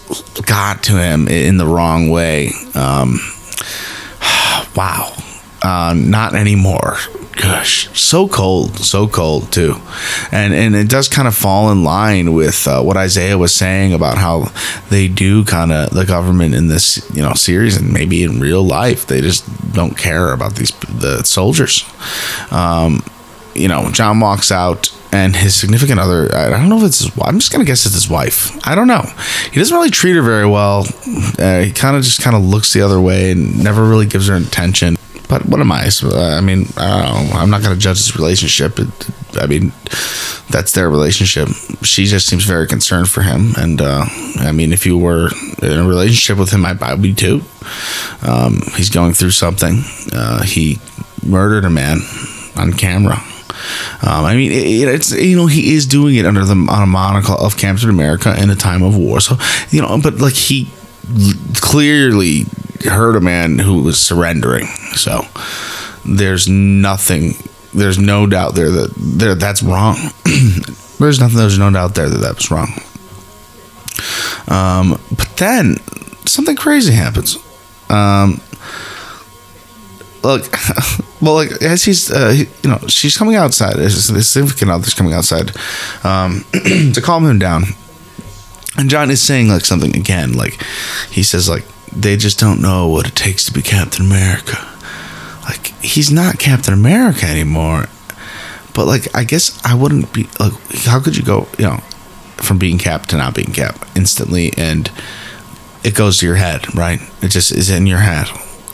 got 0.45 0.83
to 0.83 0.93
him 0.93 1.27
in 1.27 1.57
the 1.57 1.67
wrong 1.67 2.09
way. 2.09 2.51
Um, 2.73 3.19
wow, 4.75 5.13
uh, 5.61 5.93
not 5.95 6.35
anymore. 6.35 6.97
Gosh, 7.35 7.89
so 7.97 8.27
cold, 8.27 8.77
so 8.77 9.07
cold 9.07 9.51
too, 9.51 9.75
and 10.31 10.53
and 10.53 10.75
it 10.75 10.89
does 10.89 11.07
kind 11.07 11.27
of 11.27 11.35
fall 11.35 11.71
in 11.71 11.85
line 11.85 12.33
with 12.33 12.67
uh, 12.67 12.81
what 12.81 12.97
Isaiah 12.97 13.37
was 13.37 13.55
saying 13.55 13.93
about 13.93 14.17
how 14.17 14.51
they 14.89 15.07
do 15.07 15.45
kind 15.45 15.71
of 15.71 15.91
the 15.91 16.05
government 16.05 16.53
in 16.53 16.67
this 16.67 17.09
you 17.13 17.21
know 17.21 17.33
series 17.33 17.77
and 17.77 17.93
maybe 17.93 18.23
in 18.23 18.41
real 18.41 18.63
life 18.63 19.05
they 19.05 19.21
just 19.21 19.45
don't 19.71 19.97
care 19.97 20.33
about 20.33 20.55
these 20.55 20.71
the 20.81 21.23
soldiers. 21.23 21.85
Um, 22.51 23.03
you 23.55 23.69
know, 23.69 23.89
John 23.91 24.19
walks 24.19 24.51
out 24.51 24.93
and 25.11 25.35
his 25.35 25.55
significant 25.55 25.99
other 25.99 26.29
i 26.35 26.49
don't 26.51 26.69
know 26.69 26.77
if 26.77 26.83
it's 26.83 26.99
his 26.99 27.11
i'm 27.23 27.39
just 27.39 27.51
gonna 27.51 27.65
guess 27.65 27.85
it's 27.85 27.95
his 27.95 28.09
wife. 28.09 28.55
I 28.67 28.75
don't 28.75 28.87
know. 28.87 29.03
He 29.51 29.59
doesn't 29.59 29.75
really 29.75 29.89
treat 29.89 30.15
her 30.15 30.21
very 30.21 30.45
well. 30.45 30.85
Uh, 31.39 31.61
he 31.61 31.71
kind 31.71 31.95
of 31.97 32.03
just 32.03 32.21
kind 32.21 32.35
of 32.35 32.43
looks 32.43 32.73
the 32.73 32.81
other 32.81 33.01
way 33.01 33.31
and 33.31 33.63
never 33.63 33.83
really 33.83 34.05
gives 34.05 34.27
her 34.27 34.35
attention 34.35 34.97
but 35.29 35.45
what 35.45 35.61
am 35.61 35.71
I? 35.71 35.89
I 36.13 36.41
mean, 36.41 36.65
I. 36.75 37.29
I'm 37.35 37.51
not 37.51 37.61
going 37.61 37.73
to 37.73 37.79
judge 37.79 37.97
this 37.97 38.15
relationship. 38.15 38.79
I 39.35 39.45
mean, 39.45 39.71
that's 40.49 40.71
their 40.73 40.89
relationship. 40.89 41.47
She 41.83 42.05
just 42.05 42.27
seems 42.27 42.43
very 42.43 42.67
concerned 42.67 43.09
for 43.09 43.21
him. 43.21 43.53
And 43.55 43.79
uh, 43.79 44.05
I 44.39 44.51
mean, 44.51 44.73
if 44.73 44.85
you 44.85 44.97
were 44.97 45.29
in 45.61 45.79
a 45.79 45.87
relationship 45.87 46.39
with 46.39 46.51
him, 46.51 46.65
I, 46.65 46.75
I 46.81 46.93
would 46.95 47.03
be 47.03 47.13
too. 47.13 47.41
Um, 48.23 48.61
he's 48.75 48.89
going 48.89 49.13
through 49.13 49.31
something. 49.31 49.83
Uh, 50.11 50.41
he 50.43 50.79
murdered 51.23 51.63
a 51.63 51.69
man 51.69 51.99
on 52.57 52.73
camera. 52.73 53.21
Um, 54.01 54.25
I 54.25 54.35
mean, 54.35 54.51
it, 54.51 54.87
it's 54.87 55.11
you 55.11 55.35
know 55.35 55.45
he 55.45 55.75
is 55.75 55.85
doing 55.85 56.15
it 56.15 56.25
under 56.25 56.43
the 56.43 56.55
on 56.55 56.83
a 56.83 56.87
monocle 56.87 57.35
of 57.35 57.55
Captain 57.55 57.89
America 57.89 58.35
in 58.41 58.49
a 58.49 58.55
time 58.55 58.81
of 58.81 58.97
war. 58.97 59.19
So 59.19 59.35
you 59.69 59.81
know, 59.81 59.99
but 60.01 60.15
like 60.15 60.33
he 60.33 60.69
clearly 61.55 62.45
hurt 62.83 63.15
a 63.15 63.21
man 63.21 63.59
who 63.59 63.83
was 63.83 63.99
surrendering. 63.99 64.67
So 64.95 65.21
there's 66.05 66.47
nothing, 66.47 67.33
there's 67.73 67.97
no 67.97 68.25
doubt 68.25 68.55
there 68.55 68.69
that 68.69 68.93
there 68.97 69.35
that's 69.35 69.63
wrong. 69.63 69.95
there's 70.99 71.19
nothing, 71.19 71.37
there's 71.37 71.59
no 71.59 71.71
doubt 71.71 71.95
there 71.95 72.09
that 72.09 72.17
that 72.17 72.35
was 72.35 72.51
wrong. 72.51 72.69
Um, 74.47 74.99
but 75.15 75.37
then 75.37 75.77
something 76.25 76.55
crazy 76.55 76.93
happens. 76.93 77.37
Um, 77.89 78.41
look, 80.23 80.49
well, 81.21 81.35
like 81.35 81.51
as 81.61 81.83
he's, 81.83 82.11
uh, 82.11 82.29
he, 82.29 82.47
you 82.63 82.69
know, 82.69 82.79
she's 82.87 83.17
coming 83.17 83.35
outside. 83.35 83.77
His 83.77 84.05
significant 84.05 84.71
other's 84.71 84.93
coming 84.93 85.13
outside 85.13 85.55
um, 86.03 86.45
to 86.93 87.01
calm 87.03 87.25
him 87.25 87.39
down. 87.39 87.63
And 88.77 88.89
John 88.89 89.11
is 89.11 89.21
saying 89.21 89.49
like 89.49 89.65
something 89.65 89.95
again, 89.95 90.33
like 90.33 90.61
he 91.09 91.23
says 91.23 91.49
like 91.49 91.65
they 91.91 92.15
just 92.15 92.39
don't 92.39 92.61
know 92.61 92.87
what 92.87 93.07
it 93.07 93.15
takes 93.15 93.45
to 93.45 93.53
be 93.53 93.61
Captain 93.61 94.05
America. 94.05 94.57
Like 95.49 95.67
he's 95.81 96.11
not 96.11 96.37
Captain 96.37 96.73
America 96.75 97.25
anymore. 97.25 97.85
But 98.75 98.85
like 98.85 99.15
I 99.15 99.23
guess 99.23 99.59
I 99.65 99.73
wouldn't 99.73 100.13
be 100.13 100.27
like 100.39 100.53
how 100.85 100.99
could 100.99 101.17
you 101.17 101.23
go, 101.23 101.47
you 101.57 101.65
know, 101.65 101.77
from 102.37 102.59
being 102.59 102.77
Cap 102.77 103.07
to 103.07 103.17
not 103.17 103.33
being 103.33 103.51
Cap 103.51 103.83
instantly 103.95 104.53
and 104.57 104.91
it 105.83 105.95
goes 105.95 106.19
to 106.19 106.27
your 106.27 106.35
head, 106.35 106.75
right? 106.75 106.99
It 107.23 107.29
just 107.29 107.51
is 107.51 107.71
in 107.71 107.87
your 107.87 107.99
head. 107.99 108.27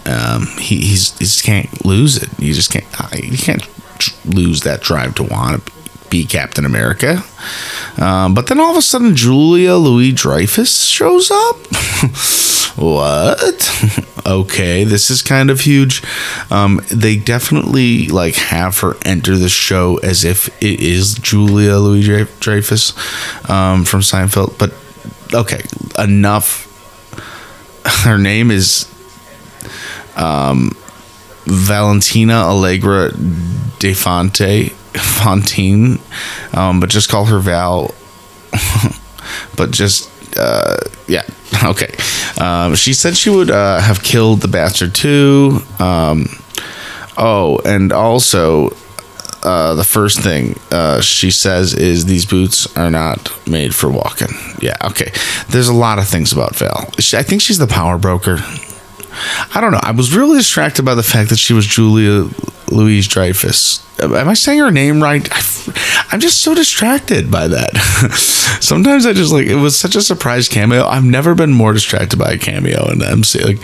Um, 0.06 0.48
he 0.60 0.82
he's 0.82 1.18
he 1.18 1.24
just 1.26 1.46
can't 1.46 1.86
lose 1.86 2.22
it. 2.22 2.30
You 2.40 2.54
just 2.54 2.74
can't 2.74 2.86
you 3.24 3.38
can't 3.38 3.66
lose 4.26 4.62
that 4.62 4.82
drive 4.82 5.16
to 5.16 5.24
want 5.24 5.66
to 5.66 5.72
be 6.10 6.26
Captain 6.26 6.66
America. 6.66 7.24
Um, 7.98 8.34
but 8.34 8.48
then 8.48 8.60
all 8.60 8.72
of 8.72 8.78
a 8.78 8.82
sudden, 8.82 9.16
Julia 9.16 9.76
Louis 9.76 10.12
Dreyfus 10.12 10.84
shows 10.84 11.32
up. 11.32 11.58
what? 12.76 14.06
okay, 14.26 14.84
this 14.84 15.10
is 15.10 15.22
kind 15.22 15.50
of 15.50 15.62
huge. 15.62 16.04
Um, 16.52 16.82
they 16.92 17.16
definitely 17.16 18.08
like 18.08 18.36
have 18.36 18.80
her 18.80 18.96
enter 19.06 19.38
the 19.38 19.50
show 19.50 19.98
as 19.98 20.24
if 20.24 20.50
it 20.62 20.80
is 20.82 21.16
Julia 21.16 21.78
Louis 21.78 22.26
Dreyfus 22.40 22.94
um, 23.50 23.86
from 23.86 24.02
Seinfeld. 24.02 24.58
But 24.58 24.74
okay, 25.34 25.62
enough. 25.98 26.72
Her 28.04 28.18
name 28.18 28.50
is 28.50 28.92
um, 30.16 30.72
Valentina 31.46 32.34
Allegra 32.34 33.12
Defonte 33.80 34.72
Fontaine, 34.98 36.00
um, 36.54 36.80
but 36.80 36.90
just 36.90 37.10
call 37.10 37.26
her 37.26 37.40
Val. 37.40 37.94
but 39.58 39.72
just 39.72 40.10
uh, 40.38 40.78
yeah, 41.08 41.24
okay. 41.66 41.94
Um, 42.40 42.76
she 42.76 42.94
said 42.94 43.16
she 43.16 43.30
would 43.30 43.52
uh, 43.52 43.80
have 43.80 44.04
killed 44.04 44.42
the 44.42 44.48
bastard 44.48 44.94
too. 44.94 45.60
Um, 45.80 46.28
oh, 47.18 47.60
and 47.66 47.92
also. 47.92 48.76
Uh, 49.44 49.76
the 49.76 49.84
first 49.84 50.22
thing 50.22 50.60
uh, 50.72 51.00
she 51.00 51.30
says 51.30 51.76
is 51.76 52.06
these 52.06 52.26
boots 52.26 52.66
are 52.76 52.90
not 52.90 53.32
made 53.48 53.76
for 53.76 53.92
walking. 53.92 54.30
Yeah, 54.60 54.76
okay. 54.84 55.12
There's 55.50 55.68
a 55.68 55.74
lot 55.74 56.00
of 56.00 56.08
things 56.08 56.34
about 56.34 56.56
Val. 56.56 56.90
She, 56.98 57.16
I 57.16 57.22
think 57.22 57.44
she's 57.44 57.60
the 57.60 57.68
power 57.68 58.00
broker. 58.00 58.40
I 59.54 59.62
don't 59.62 59.72
know. 59.72 59.80
I 59.82 59.92
was 59.92 60.16
really 60.16 60.38
distracted 60.38 60.84
by 60.84 60.96
the 60.96 61.04
fact 61.04 61.30
that 61.30 61.40
she 61.40 61.54
was 61.54 61.66
Julia 61.66 62.30
Louise 62.72 63.08
Dreyfus. 63.08 63.82
Am 64.02 64.28
I 64.28 64.34
saying 64.34 64.60
her 64.60 64.72
name 64.72 65.02
right? 65.02 65.28
I'm 66.12 66.20
just 66.20 66.42
so 66.42 66.54
distracted 66.54 67.32
by 67.32 67.48
that. 67.48 67.76
Sometimes 68.62 69.06
I 69.06 69.14
just 69.14 69.32
like 69.32 69.48
it 69.48 69.56
was 69.56 69.78
such 69.78 69.96
a 69.96 70.02
surprise 70.02 70.50
cameo. 70.50 70.86
I've 70.86 71.06
never 71.06 71.34
been 71.34 71.54
more 71.54 71.72
distracted 71.72 72.20
by 72.20 72.34
a 72.34 72.38
cameo 72.38 72.92
in 72.92 73.00
the 73.00 73.08
MC. 73.08 73.42
Like, 73.42 73.60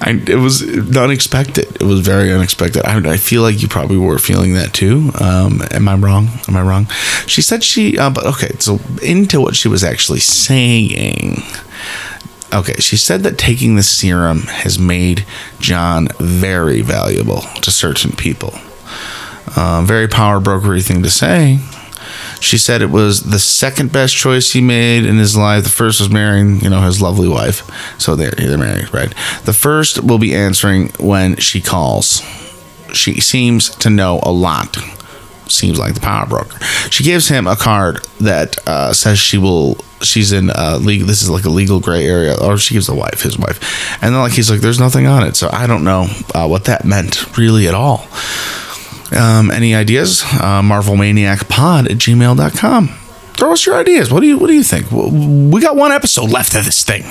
I, 0.00 0.22
it 0.26 0.38
was 0.38 0.62
unexpected. 0.96 1.76
It 1.76 1.82
was 1.82 2.00
very 2.00 2.32
unexpected. 2.32 2.82
I, 2.86 2.96
I 3.12 3.16
feel 3.18 3.42
like 3.42 3.60
you 3.60 3.68
probably 3.68 3.98
were 3.98 4.18
feeling 4.18 4.54
that 4.54 4.72
too. 4.72 5.10
Um, 5.20 5.62
am 5.70 5.86
I 5.86 5.96
wrong? 5.96 6.28
Am 6.48 6.56
I 6.56 6.62
wrong? 6.62 6.86
She 7.26 7.42
said 7.42 7.62
she. 7.62 7.98
Uh, 7.98 8.10
but 8.10 8.24
okay, 8.26 8.52
so 8.58 8.80
into 9.02 9.40
what 9.40 9.54
she 9.54 9.68
was 9.68 9.84
actually 9.84 10.20
saying. 10.20 11.42
Okay, 12.54 12.74
she 12.74 12.96
said 12.96 13.24
that 13.24 13.36
taking 13.36 13.74
the 13.74 13.82
serum 13.82 14.42
has 14.42 14.78
made 14.78 15.26
John 15.58 16.06
very 16.20 16.82
valuable 16.82 17.40
to 17.40 17.70
certain 17.72 18.12
people. 18.12 18.54
Uh, 19.56 19.82
very 19.84 20.06
power 20.06 20.38
brokery 20.38 20.86
thing 20.86 21.02
to 21.02 21.10
say. 21.10 21.58
She 22.40 22.56
said 22.56 22.80
it 22.80 22.90
was 22.90 23.22
the 23.22 23.40
second 23.40 23.90
best 23.90 24.14
choice 24.14 24.52
he 24.52 24.60
made 24.60 25.04
in 25.04 25.18
his 25.18 25.36
life. 25.36 25.64
The 25.64 25.70
first 25.70 25.98
was 25.98 26.10
marrying, 26.10 26.60
you 26.60 26.70
know, 26.70 26.82
his 26.82 27.02
lovely 27.02 27.28
wife. 27.28 27.68
So 28.00 28.14
they're, 28.14 28.30
they're 28.30 28.56
married, 28.56 28.92
right? 28.94 29.12
The 29.44 29.52
first 29.52 30.04
will 30.04 30.18
be 30.18 30.34
answering 30.34 30.90
when 31.00 31.36
she 31.36 31.60
calls. 31.60 32.22
She 32.92 33.20
seems 33.20 33.70
to 33.76 33.90
know 33.90 34.20
a 34.22 34.30
lot 34.30 34.76
seems 35.54 35.78
like 35.78 35.94
the 35.94 36.00
power 36.00 36.26
broker. 36.26 36.58
She 36.90 37.04
gives 37.04 37.28
him 37.28 37.46
a 37.46 37.56
card 37.56 38.04
that 38.20 38.56
uh, 38.66 38.92
says 38.92 39.18
she 39.18 39.38
will. 39.38 39.76
She's 40.02 40.32
in 40.32 40.50
uh, 40.50 40.78
legal. 40.82 41.06
This 41.06 41.22
is 41.22 41.30
like 41.30 41.44
a 41.44 41.50
legal 41.50 41.80
gray 41.80 42.04
area, 42.06 42.34
or 42.40 42.58
she 42.58 42.74
gives 42.74 42.86
the 42.86 42.94
wife, 42.94 43.22
his 43.22 43.38
wife, 43.38 43.58
and 44.02 44.14
then 44.14 44.20
like 44.20 44.32
he's 44.32 44.50
like, 44.50 44.60
"There's 44.60 44.80
nothing 44.80 45.06
on 45.06 45.26
it," 45.26 45.36
so 45.36 45.48
I 45.52 45.66
don't 45.66 45.84
know 45.84 46.06
uh, 46.34 46.46
what 46.46 46.64
that 46.64 46.84
meant 46.84 47.36
really 47.38 47.68
at 47.68 47.74
all. 47.74 48.06
Um, 49.16 49.50
any 49.50 49.74
ideas? 49.74 50.22
Uh, 50.40 50.60
Marvel 50.62 50.96
Maniac 50.96 51.48
Pod 51.48 51.86
at 51.86 51.98
gmail.com. 51.98 52.88
throw 53.34 53.52
us 53.52 53.64
your 53.66 53.76
ideas. 53.76 54.10
What 54.12 54.20
do 54.20 54.26
you 54.26 54.38
What 54.38 54.48
do 54.48 54.54
you 54.54 54.62
think? 54.64 54.90
We 54.90 55.60
got 55.60 55.76
one 55.76 55.92
episode 55.92 56.30
left 56.30 56.54
of 56.54 56.64
this 56.64 56.82
thing. 56.84 57.02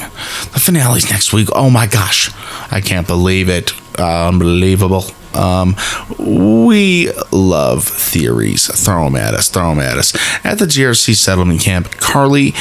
The 0.54 0.60
finale's 0.60 1.10
next 1.10 1.34
week. 1.34 1.50
Oh 1.54 1.70
my 1.70 1.88
gosh, 1.88 2.30
I 2.72 2.82
can't 2.82 3.08
believe 3.08 3.50
it. 3.50 3.72
Unbelievable. 4.00 5.06
Um, 5.36 5.76
we 6.18 7.12
love 7.32 7.86
theories. 7.86 8.68
Throw 8.68 9.06
them 9.06 9.16
at 9.16 9.34
us. 9.34 9.50
Throw 9.50 9.70
them 9.70 9.80
at 9.80 9.98
us. 9.98 10.14
At 10.46 10.60
the 10.60 10.66
GRC 10.66 11.16
settlement 11.16 11.62
camp, 11.62 11.92
Karli 11.92 12.54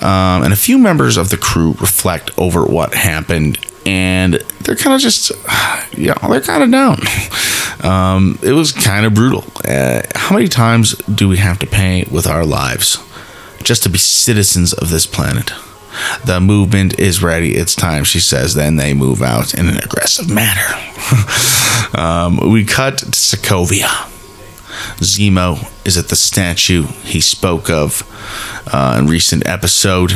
um, 0.00 0.42
and 0.42 0.52
a 0.52 0.56
few 0.56 0.78
members 0.78 1.16
of 1.16 1.30
the 1.30 1.36
crew 1.36 1.74
reflect 1.80 2.30
over 2.38 2.64
what 2.64 2.94
happened, 2.94 3.58
and 3.86 4.34
they're 4.60 4.76
kind 4.76 4.94
of 4.94 5.00
just, 5.00 5.30
you 5.96 6.08
know, 6.08 6.28
they're 6.28 6.40
kind 6.40 6.62
of 6.62 6.70
down. 6.70 6.98
Um, 7.82 8.38
it 8.42 8.52
was 8.52 8.72
kind 8.72 9.06
of 9.06 9.14
brutal. 9.14 9.42
Uh, 9.66 10.02
how 10.14 10.34
many 10.34 10.48
times 10.48 10.94
do 10.96 11.28
we 11.28 11.38
have 11.38 11.58
to 11.60 11.66
pay 11.66 12.04
with 12.10 12.26
our 12.26 12.44
lives 12.44 12.98
just 13.62 13.84
to 13.84 13.88
be 13.88 13.96
citizens 13.96 14.74
of 14.74 14.90
this 14.90 15.06
planet? 15.06 15.50
The 16.24 16.40
movement 16.40 16.98
is 16.98 17.22
ready. 17.22 17.56
It's 17.56 17.74
time, 17.74 18.04
she 18.04 18.20
says. 18.20 18.54
Then 18.54 18.76
they 18.76 18.94
move 18.94 19.22
out 19.22 19.54
in 19.54 19.68
an 19.68 19.76
aggressive 19.78 20.30
manner. 20.30 20.66
um, 21.98 22.50
we 22.50 22.64
cut 22.64 22.98
to 22.98 23.06
Sokovia. 23.06 24.08
Zemo 24.98 25.70
is 25.86 25.96
at 25.96 26.08
the 26.08 26.16
statue 26.16 26.84
he 27.02 27.20
spoke 27.20 27.70
of 27.70 28.02
uh, 28.72 28.96
in 28.98 29.06
recent 29.06 29.46
episode. 29.46 30.12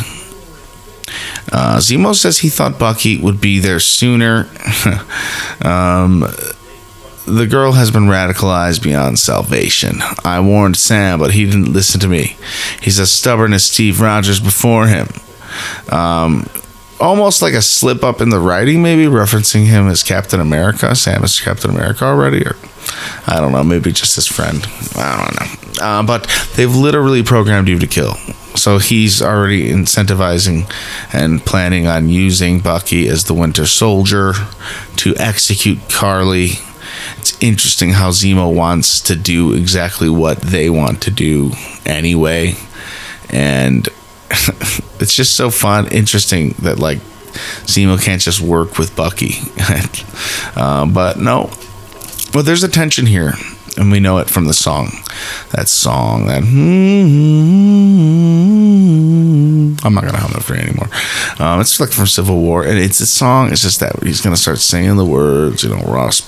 Uh, 1.53 1.79
Zemo 1.79 2.15
says 2.15 2.39
he 2.39 2.49
thought 2.49 2.79
Bucky 2.79 3.19
would 3.19 3.41
be 3.41 3.59
there 3.59 3.81
sooner. 3.81 4.49
um, 5.63 6.25
the 7.27 7.47
girl 7.47 7.73
has 7.73 7.91
been 7.91 8.05
radicalized 8.05 8.83
beyond 8.83 9.19
salvation. 9.19 9.97
I 10.25 10.41
warned 10.41 10.77
Sam, 10.77 11.19
but 11.19 11.33
he 11.33 11.47
didn't 11.47 11.73
listen 11.73 12.01
to 12.01 12.09
me. 12.09 12.37
He's 12.83 13.01
as 13.01 13.11
stubborn 13.11 13.53
as 13.53 13.65
Steve 13.65 14.01
Rogers 14.01 14.41
before 14.41 14.89
him. 14.89 15.09
Um, 15.91 16.49
almost 17.01 17.43
like 17.43 17.55
a 17.55 17.63
slip 17.63 18.03
up 18.03 18.21
in 18.21 18.31
the 18.31 18.39
writing, 18.39 18.83
maybe 18.83 19.05
referencing 19.05 19.67
him 19.67 19.89
as 19.89 20.03
Captain 20.03 20.41
America. 20.41 20.95
Sam 20.95 21.25
is 21.25 21.41
Captain 21.41 21.71
America 21.71 22.05
already, 22.05 22.45
or 22.47 22.57
I 23.27 23.41
don't 23.41 23.53
know, 23.53 23.65
maybe 23.65 23.93
just 23.93 24.17
his 24.17 24.27
friend. 24.27 24.67
I 24.97 25.25
don't 25.25 25.41
know. 25.41 25.85
Uh, 25.85 26.03
but 26.03 26.29
they've 26.57 26.75
literally 26.75 27.23
programmed 27.23 27.69
you 27.69 27.79
to 27.79 27.87
kill. 27.87 28.15
So 28.57 28.79
he's 28.79 29.21
already 29.21 29.71
incentivizing 29.71 30.71
and 31.13 31.45
planning 31.45 31.87
on 31.87 32.09
using 32.09 32.61
Bucky 32.61 33.09
as 33.09 33.25
the 33.25 33.35
Winter 33.35 33.67
Soldier 33.67 34.33
to 34.97 35.15
execute 35.17 35.79
Karli. 35.89 36.53
It's 37.19 37.37
interesting 37.43 37.91
how 37.91 38.11
Zemo 38.11 38.55
wants 38.55 39.01
to 39.03 39.17
do 39.17 39.53
exactly 39.55 40.09
what 40.09 40.41
they 40.41 40.71
want 40.71 41.03
to 41.03 41.11
do 41.11 41.53
anyway. 41.85 42.55
And 43.29 43.89
it's 45.01 45.15
just 45.15 45.37
so 45.37 45.51
fun, 45.51 45.89
interesting 45.89 46.51
that 46.63 46.79
like 46.79 46.99
Zemo 47.67 48.03
can't 48.03 48.23
just 48.23 48.41
work 48.41 48.79
with 48.79 48.95
Bucky. 48.95 49.35
uh, 50.57 50.87
but 50.87 51.19
no, 51.19 51.51
but 52.33 52.43
there's 52.43 52.63
a 52.63 52.69
tension 52.69 53.07
here, 53.07 53.35
and 53.77 53.91
we 53.91 54.01
know 54.01 54.19
it 54.19 54.29
from 54.29 54.47
the 54.47 54.55
song. 54.55 54.91
That 55.53 55.69
song, 55.69 56.27
that 56.27 56.43
I'm 59.85 59.95
not 59.95 60.05
gonna 60.05 60.19
hum 60.19 60.33
it 60.37 60.43
for 60.43 60.55
you 60.55 60.61
anymore. 60.61 60.89
Um, 61.39 61.61
it's 61.61 61.79
like 61.81 61.91
from 61.91 62.07
Civil 62.07 62.41
War, 62.41 62.65
and 62.65 62.79
it's 62.79 63.01
a 63.01 63.07
song. 63.07 63.53
It's 63.53 63.63
just 63.63 63.81
that 63.81 64.03
he's 64.03 64.21
gonna 64.21 64.37
start 64.37 64.59
singing 64.59 64.97
the 64.97 65.05
words, 65.05 65.63
you 65.63 65.71
know, 65.71 65.83
Ross, 65.83 66.23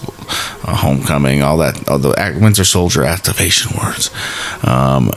uh, 0.64 0.74
Homecoming, 0.74 1.42
all 1.42 1.56
that, 1.58 1.88
all 1.88 1.98
the 1.98 2.14
Winter 2.40 2.64
Soldier 2.64 3.04
activation 3.04 3.76
words, 3.78 4.10
um, 4.64 5.10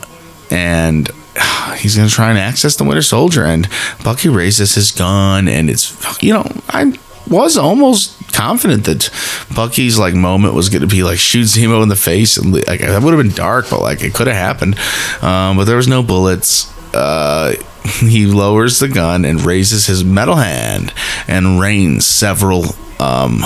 and 0.51 1.09
he's 1.77 1.95
to 1.95 2.09
try 2.09 2.29
and 2.29 2.39
access 2.39 2.75
the 2.75 2.83
Winter 2.83 3.01
Soldier. 3.01 3.45
And 3.45 3.67
Bucky 4.03 4.29
raises 4.29 4.75
his 4.75 4.91
gun, 4.91 5.47
and 5.47 5.69
it's, 5.69 6.21
you 6.21 6.33
know, 6.33 6.49
I 6.69 6.97
was 7.29 7.57
almost 7.57 8.15
confident 8.33 8.85
that 8.85 9.09
Bucky's 9.55 9.97
like 9.97 10.13
moment 10.13 10.53
was 10.53 10.69
going 10.69 10.81
to 10.81 10.87
be 10.87 11.03
like 11.03 11.19
shoot 11.19 11.45
Zemo 11.45 11.83
in 11.83 11.89
the 11.89 11.95
face, 11.95 12.37
and 12.37 12.53
like 12.53 12.79
that 12.79 13.01
would 13.01 13.13
have 13.13 13.23
been 13.23 13.35
dark, 13.35 13.69
but 13.69 13.81
like 13.81 14.01
it 14.01 14.13
could 14.13 14.27
have 14.27 14.35
happened. 14.35 14.77
Um, 15.21 15.57
but 15.57 15.65
there 15.65 15.77
was 15.77 15.87
no 15.87 16.03
bullets. 16.03 16.73
Uh, 16.93 17.55
he 17.99 18.25
lowers 18.25 18.79
the 18.79 18.87
gun 18.87 19.25
and 19.25 19.41
raises 19.41 19.87
his 19.87 20.03
metal 20.03 20.35
hand 20.35 20.93
and 21.27 21.59
rains 21.59 22.05
several 22.05 22.65
um, 22.99 23.43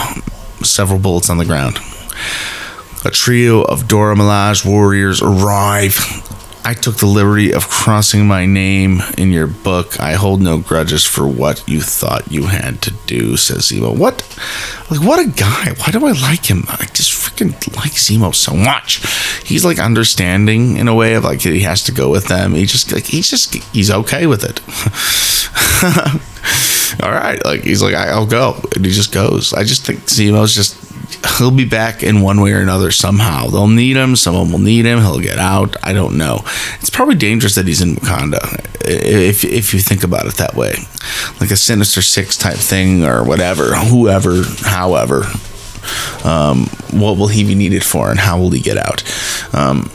several 0.62 1.00
bullets 1.00 1.30
on 1.30 1.38
the 1.38 1.46
ground. 1.46 1.78
A 3.06 3.12
trio 3.12 3.64
of 3.64 3.88
Dora 3.88 4.16
Milaje 4.16 4.66
warriors 4.66 5.22
arrive 5.22 5.98
I 6.66 6.74
took 6.74 6.96
the 6.98 7.06
liberty 7.06 7.54
of 7.54 7.68
crossing 7.68 8.26
my 8.26 8.46
name 8.46 9.02
in 9.18 9.32
your 9.32 9.48
book. 9.48 10.00
I 10.00 10.14
hold 10.14 10.42
no 10.42 10.60
grudges 10.60 11.04
for 11.04 11.28
what 11.28 11.68
you 11.68 11.82
thought 11.82 12.32
you 12.32 12.46
had 12.46 12.82
to 12.84 12.92
do, 13.06 13.36
says 13.36 13.70
Zemo. 13.70 13.96
What? 13.96 14.22
Like, 14.90 15.02
what 15.02 15.20
a 15.20 15.30
guy. 15.30 15.74
Why 15.74 15.92
do 15.92 16.06
I 16.06 16.12
like 16.12 16.46
him? 16.46 16.64
I 16.70 16.86
just 16.94 17.12
freaking 17.12 17.52
like 17.76 17.92
Zemo 17.92 18.34
so 18.34 18.54
much. 18.56 19.06
He's 19.46 19.66
like 19.66 19.78
understanding 19.78 20.78
in 20.78 20.88
a 20.88 20.96
way 20.96 21.16
of 21.16 21.26
like 21.26 21.42
he 21.42 21.62
has 21.62 21.84
to 21.84 21.92
go 21.92 22.10
with 22.10 22.28
them. 22.28 22.54
He 22.54 22.66
just, 22.66 22.94
like, 22.94 23.06
he's 23.06 23.30
just, 23.30 23.54
he's 23.74 23.92
okay 23.92 24.26
with 24.26 24.44
it. 24.46 24.62
All 27.04 27.12
right. 27.12 27.44
Like, 27.44 27.64
he's 27.64 27.82
like, 27.82 27.96
I'll 27.96 28.26
go. 28.26 28.62
And 28.76 28.86
he 28.86 28.92
just 28.92 29.12
goes. 29.12 29.54
I 29.54 29.64
just 29.64 29.86
think 29.86 30.00
Zemo's 30.02 30.56
just 30.56 30.93
he'll 31.38 31.52
be 31.52 31.66
back 31.66 32.04
in 32.04 32.22
one 32.22 32.42
way 32.42 32.54
or 32.54 32.62
another 32.62 32.92
somehow. 32.92 33.48
They'll 33.48 33.68
need 33.68 33.96
him. 33.96 34.16
Someone 34.16 34.52
will 34.52 34.60
need 34.60 34.86
him. 34.86 35.00
He'll 35.00 35.20
get 35.20 35.40
out. 35.40 35.76
I 35.84 35.94
don't 35.94 36.18
know. 36.18 36.42
It's 36.80 36.90
probably 36.90 37.16
dangerous 37.16 37.56
that 37.56 37.68
he's 37.68 37.82
in 37.82 37.96
Wakanda 37.96 38.64
if 38.86 39.44
if 39.44 39.74
you 39.74 39.80
think 39.80 40.04
about 40.04 40.26
it 40.26 40.36
that 40.36 40.56
way, 40.56 40.76
like 41.40 41.52
a 41.52 41.58
Sinister 41.58 42.02
Six 42.02 42.38
type 42.38 42.58
thing 42.58 43.04
or 43.04 43.24
whatever. 43.24 43.76
Whoever, 43.76 44.44
however, 44.62 45.24
um, 46.24 46.68
what 46.92 47.18
will 47.18 47.28
he 47.28 47.44
be 47.44 47.56
needed 47.56 47.84
for, 47.84 48.10
and 48.10 48.20
how 48.20 48.40
will 48.40 48.52
he 48.52 48.60
get 48.60 48.78
out? 48.78 49.04
Um, 49.54 49.90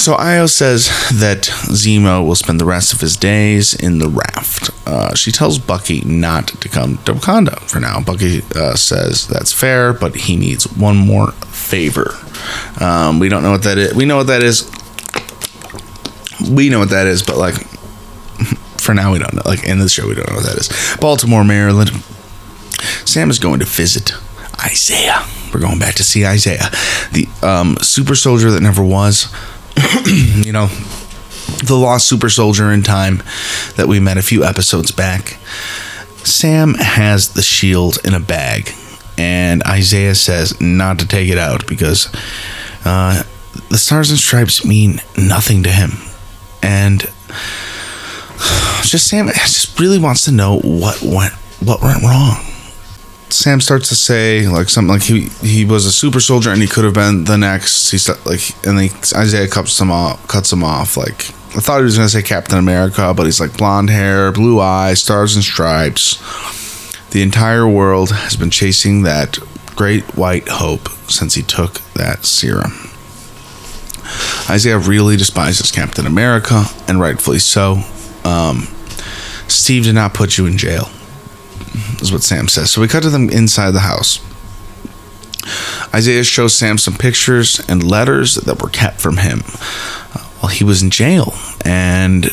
so 0.00 0.14
Ayo 0.14 0.48
says 0.48 0.88
that 1.20 1.42
Zemo 1.68 2.26
will 2.26 2.34
spend 2.34 2.58
the 2.58 2.64
rest 2.64 2.94
of 2.94 3.02
his 3.02 3.18
days 3.18 3.74
in 3.74 3.98
the 3.98 4.08
raft. 4.08 4.70
Uh, 4.86 5.14
she 5.14 5.30
tells 5.30 5.58
Bucky 5.58 6.00
not 6.00 6.48
to 6.48 6.70
come 6.70 6.96
to 7.04 7.12
Wakanda 7.12 7.60
for 7.68 7.80
now. 7.80 8.00
Bucky 8.00 8.40
uh, 8.54 8.76
says 8.76 9.28
that's 9.28 9.52
fair, 9.52 9.92
but 9.92 10.14
he 10.14 10.36
needs 10.36 10.64
one 10.72 10.96
more 10.96 11.32
favor. 11.32 12.14
Um, 12.82 13.18
we 13.18 13.28
don't 13.28 13.42
know 13.42 13.50
what 13.50 13.64
that 13.64 13.76
is. 13.76 13.94
We 13.94 14.06
know 14.06 14.16
what 14.16 14.28
that 14.28 14.42
is. 14.42 14.70
We 16.50 16.70
know 16.70 16.78
what 16.78 16.90
that 16.90 17.06
is, 17.06 17.22
but 17.22 17.36
like 17.36 17.54
for 18.80 18.94
now 18.94 19.12
we 19.12 19.18
don't 19.18 19.34
know. 19.34 19.42
Like 19.44 19.64
in 19.64 19.80
the 19.80 19.88
show, 19.90 20.08
we 20.08 20.14
don't 20.14 20.30
know 20.30 20.36
what 20.36 20.46
that 20.46 20.56
is. 20.56 20.96
Baltimore, 20.98 21.44
Maryland. 21.44 21.90
Sam 23.04 23.28
is 23.28 23.38
going 23.38 23.60
to 23.60 23.66
visit 23.66 24.14
Isaiah. 24.64 25.26
We're 25.52 25.60
going 25.60 25.78
back 25.78 25.96
to 25.96 26.04
see 26.04 26.24
Isaiah, 26.24 26.70
the 27.12 27.28
um, 27.42 27.76
super 27.82 28.14
soldier 28.14 28.50
that 28.50 28.62
never 28.62 28.82
was. 28.82 29.30
you 30.06 30.52
know, 30.52 30.68
the 31.64 31.76
lost 31.76 32.08
super 32.08 32.28
soldier 32.28 32.72
in 32.72 32.82
time 32.82 33.22
that 33.76 33.86
we 33.88 34.00
met 34.00 34.18
a 34.18 34.22
few 34.22 34.44
episodes 34.44 34.90
back. 34.90 35.38
Sam 36.24 36.74
has 36.74 37.32
the 37.34 37.42
shield 37.42 37.98
in 38.04 38.14
a 38.14 38.20
bag, 38.20 38.70
and 39.16 39.62
Isaiah 39.64 40.14
says 40.14 40.60
not 40.60 40.98
to 40.98 41.06
take 41.06 41.28
it 41.28 41.38
out 41.38 41.66
because 41.66 42.08
uh, 42.84 43.22
the 43.68 43.78
stars 43.78 44.10
and 44.10 44.18
stripes 44.18 44.64
mean 44.64 45.00
nothing 45.16 45.62
to 45.62 45.70
him. 45.70 45.92
And 46.62 47.00
just 48.82 49.08
Sam 49.08 49.28
just 49.28 49.78
really 49.78 49.98
wants 49.98 50.24
to 50.24 50.32
know 50.32 50.58
what 50.60 51.02
went 51.02 51.32
what 51.60 51.82
went 51.82 52.02
wrong. 52.02 52.49
Sam 53.32 53.60
starts 53.60 53.88
to 53.88 53.94
say 53.94 54.48
like 54.48 54.68
something 54.68 54.92
like 54.92 55.02
he 55.02 55.28
he 55.46 55.64
was 55.64 55.86
a 55.86 55.92
super 55.92 56.20
soldier 56.20 56.50
and 56.50 56.60
he 56.60 56.68
could 56.68 56.84
have 56.84 56.94
been 56.94 57.24
the 57.24 57.36
next. 57.36 57.90
He's 57.90 58.08
like 58.26 58.66
and 58.66 58.78
then 58.78 58.90
Isaiah 59.16 59.48
cuts 59.48 59.80
him 59.80 59.90
off. 59.90 60.26
Cuts 60.28 60.52
him 60.52 60.64
off. 60.64 60.96
Like 60.96 61.30
I 61.56 61.60
thought 61.60 61.78
he 61.78 61.84
was 61.84 61.96
gonna 61.96 62.08
say 62.08 62.22
Captain 62.22 62.58
America, 62.58 63.12
but 63.14 63.26
he's 63.26 63.40
like 63.40 63.56
blonde 63.56 63.90
hair, 63.90 64.32
blue 64.32 64.60
eyes, 64.60 65.00
stars 65.00 65.34
and 65.34 65.44
stripes. 65.44 66.18
The 67.10 67.22
entire 67.22 67.68
world 67.68 68.10
has 68.10 68.36
been 68.36 68.50
chasing 68.50 69.02
that 69.02 69.38
great 69.74 70.16
white 70.16 70.48
hope 70.48 70.88
since 71.08 71.34
he 71.34 71.42
took 71.42 71.80
that 71.94 72.24
serum. 72.24 72.72
Isaiah 74.48 74.78
really 74.78 75.16
despises 75.16 75.70
Captain 75.70 76.06
America, 76.06 76.64
and 76.88 77.00
rightfully 77.00 77.38
so. 77.38 77.82
Um, 78.24 78.68
Steve 79.48 79.84
did 79.84 79.94
not 79.94 80.14
put 80.14 80.36
you 80.36 80.46
in 80.46 80.58
jail 80.58 80.88
is 82.00 82.12
what 82.12 82.22
Sam 82.22 82.48
says. 82.48 82.70
So 82.70 82.80
we 82.80 82.88
cut 82.88 83.02
to 83.02 83.10
them 83.10 83.28
inside 83.30 83.72
the 83.72 83.80
house. 83.80 84.20
Isaiah 85.94 86.24
shows 86.24 86.54
Sam 86.54 86.78
some 86.78 86.94
pictures 86.94 87.60
and 87.68 87.82
letters 87.82 88.34
that 88.36 88.62
were 88.62 88.68
kept 88.68 89.00
from 89.00 89.18
him 89.18 89.40
uh, 89.44 90.20
while 90.40 90.52
he 90.52 90.64
was 90.64 90.82
in 90.82 90.90
jail, 90.90 91.34
and 91.64 92.26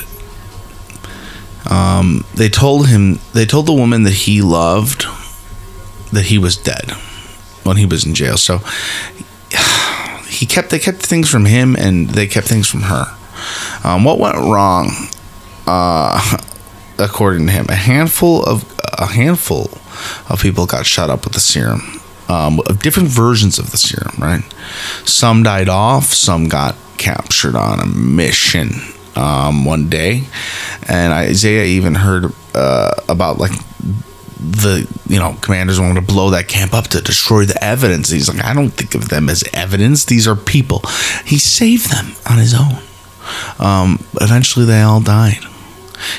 um, 1.70 2.26
they 2.36 2.50
told 2.50 2.88
him 2.88 3.20
they 3.34 3.46
told 3.46 3.66
the 3.66 3.74
woman 3.74 4.04
that 4.04 4.14
he 4.14 4.42
loved 4.42 5.06
that 6.12 6.26
he 6.26 6.38
was 6.38 6.56
dead 6.56 6.92
when 7.64 7.78
he 7.78 7.86
was 7.86 8.06
in 8.06 8.14
jail. 8.14 8.38
So 8.38 8.60
he 10.28 10.46
kept 10.46 10.70
they 10.70 10.80
kept 10.80 11.00
things 11.00 11.30
from 11.30 11.46
him, 11.46 11.76
and 11.76 12.10
they 12.10 12.28
kept 12.28 12.48
things 12.48 12.68
from 12.68 12.84
her. 12.84 13.06
Um, 13.84 14.04
what 14.04 14.20
went 14.20 14.36
wrong? 14.38 14.92
Uh, 15.66 16.38
according 17.00 17.48
to 17.48 17.52
him, 17.52 17.66
a 17.70 17.76
handful 17.76 18.44
of 18.44 18.77
a 18.98 19.08
handful 19.08 19.70
of 20.30 20.42
people 20.42 20.66
got 20.66 20.86
shot 20.86 21.10
up 21.10 21.24
with 21.24 21.34
the 21.34 21.40
serum. 21.40 21.82
Um, 22.30 22.60
of 22.68 22.82
different 22.82 23.08
versions 23.08 23.58
of 23.58 23.72
the 23.72 23.78
serum, 23.78 24.16
right? 24.20 24.44
Some 25.06 25.44
died 25.44 25.70
off, 25.70 26.14
some 26.14 26.50
got 26.50 26.76
captured 26.98 27.56
on 27.56 27.80
a 27.80 27.86
mission 27.86 28.72
um, 29.16 29.64
one 29.64 29.88
day, 29.88 30.24
and 30.90 31.14
Isaiah 31.14 31.64
even 31.64 31.96
heard 31.96 32.34
uh, 32.54 32.92
about 33.08 33.38
like 33.38 33.52
the 34.40 34.88
you 35.08 35.20
know 35.20 35.38
commanders 35.42 35.80
wanted 35.80 35.96
to 35.96 36.02
blow 36.02 36.32
that 36.32 36.48
camp 36.48 36.74
up 36.74 36.88
to 36.88 37.02
destroy 37.02 37.46
the 37.46 37.62
evidence. 37.64 38.10
He's 38.10 38.28
like, 38.28 38.44
I 38.44 38.54
don't 38.54 38.70
think 38.70 38.94
of 38.96 39.10
them 39.10 39.30
as 39.30 39.44
evidence. 39.54 40.06
These 40.06 40.28
are 40.28 40.36
people. 40.36 40.82
He 41.26 41.40
saved 41.40 41.92
them 41.92 42.14
on 42.30 42.38
his 42.38 42.54
own. 42.54 42.82
Um, 43.60 44.06
eventually, 44.22 44.66
they 44.66 44.82
all 44.82 45.02
died. 45.02 45.44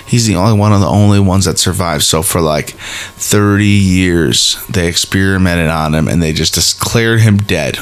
He's 0.06 0.26
the 0.26 0.36
only 0.36 0.58
one 0.58 0.72
of 0.72 0.80
the 0.80 0.86
only 0.86 1.20
ones 1.20 1.44
that 1.44 1.58
survived. 1.58 2.04
So 2.04 2.22
for 2.22 2.40
like 2.40 2.70
30 2.70 3.64
years, 3.64 4.64
they 4.68 4.88
experimented 4.88 5.68
on 5.68 5.94
him 5.94 6.08
and 6.08 6.22
they 6.22 6.32
just 6.32 6.54
declared 6.54 7.20
him 7.20 7.36
dead. 7.38 7.78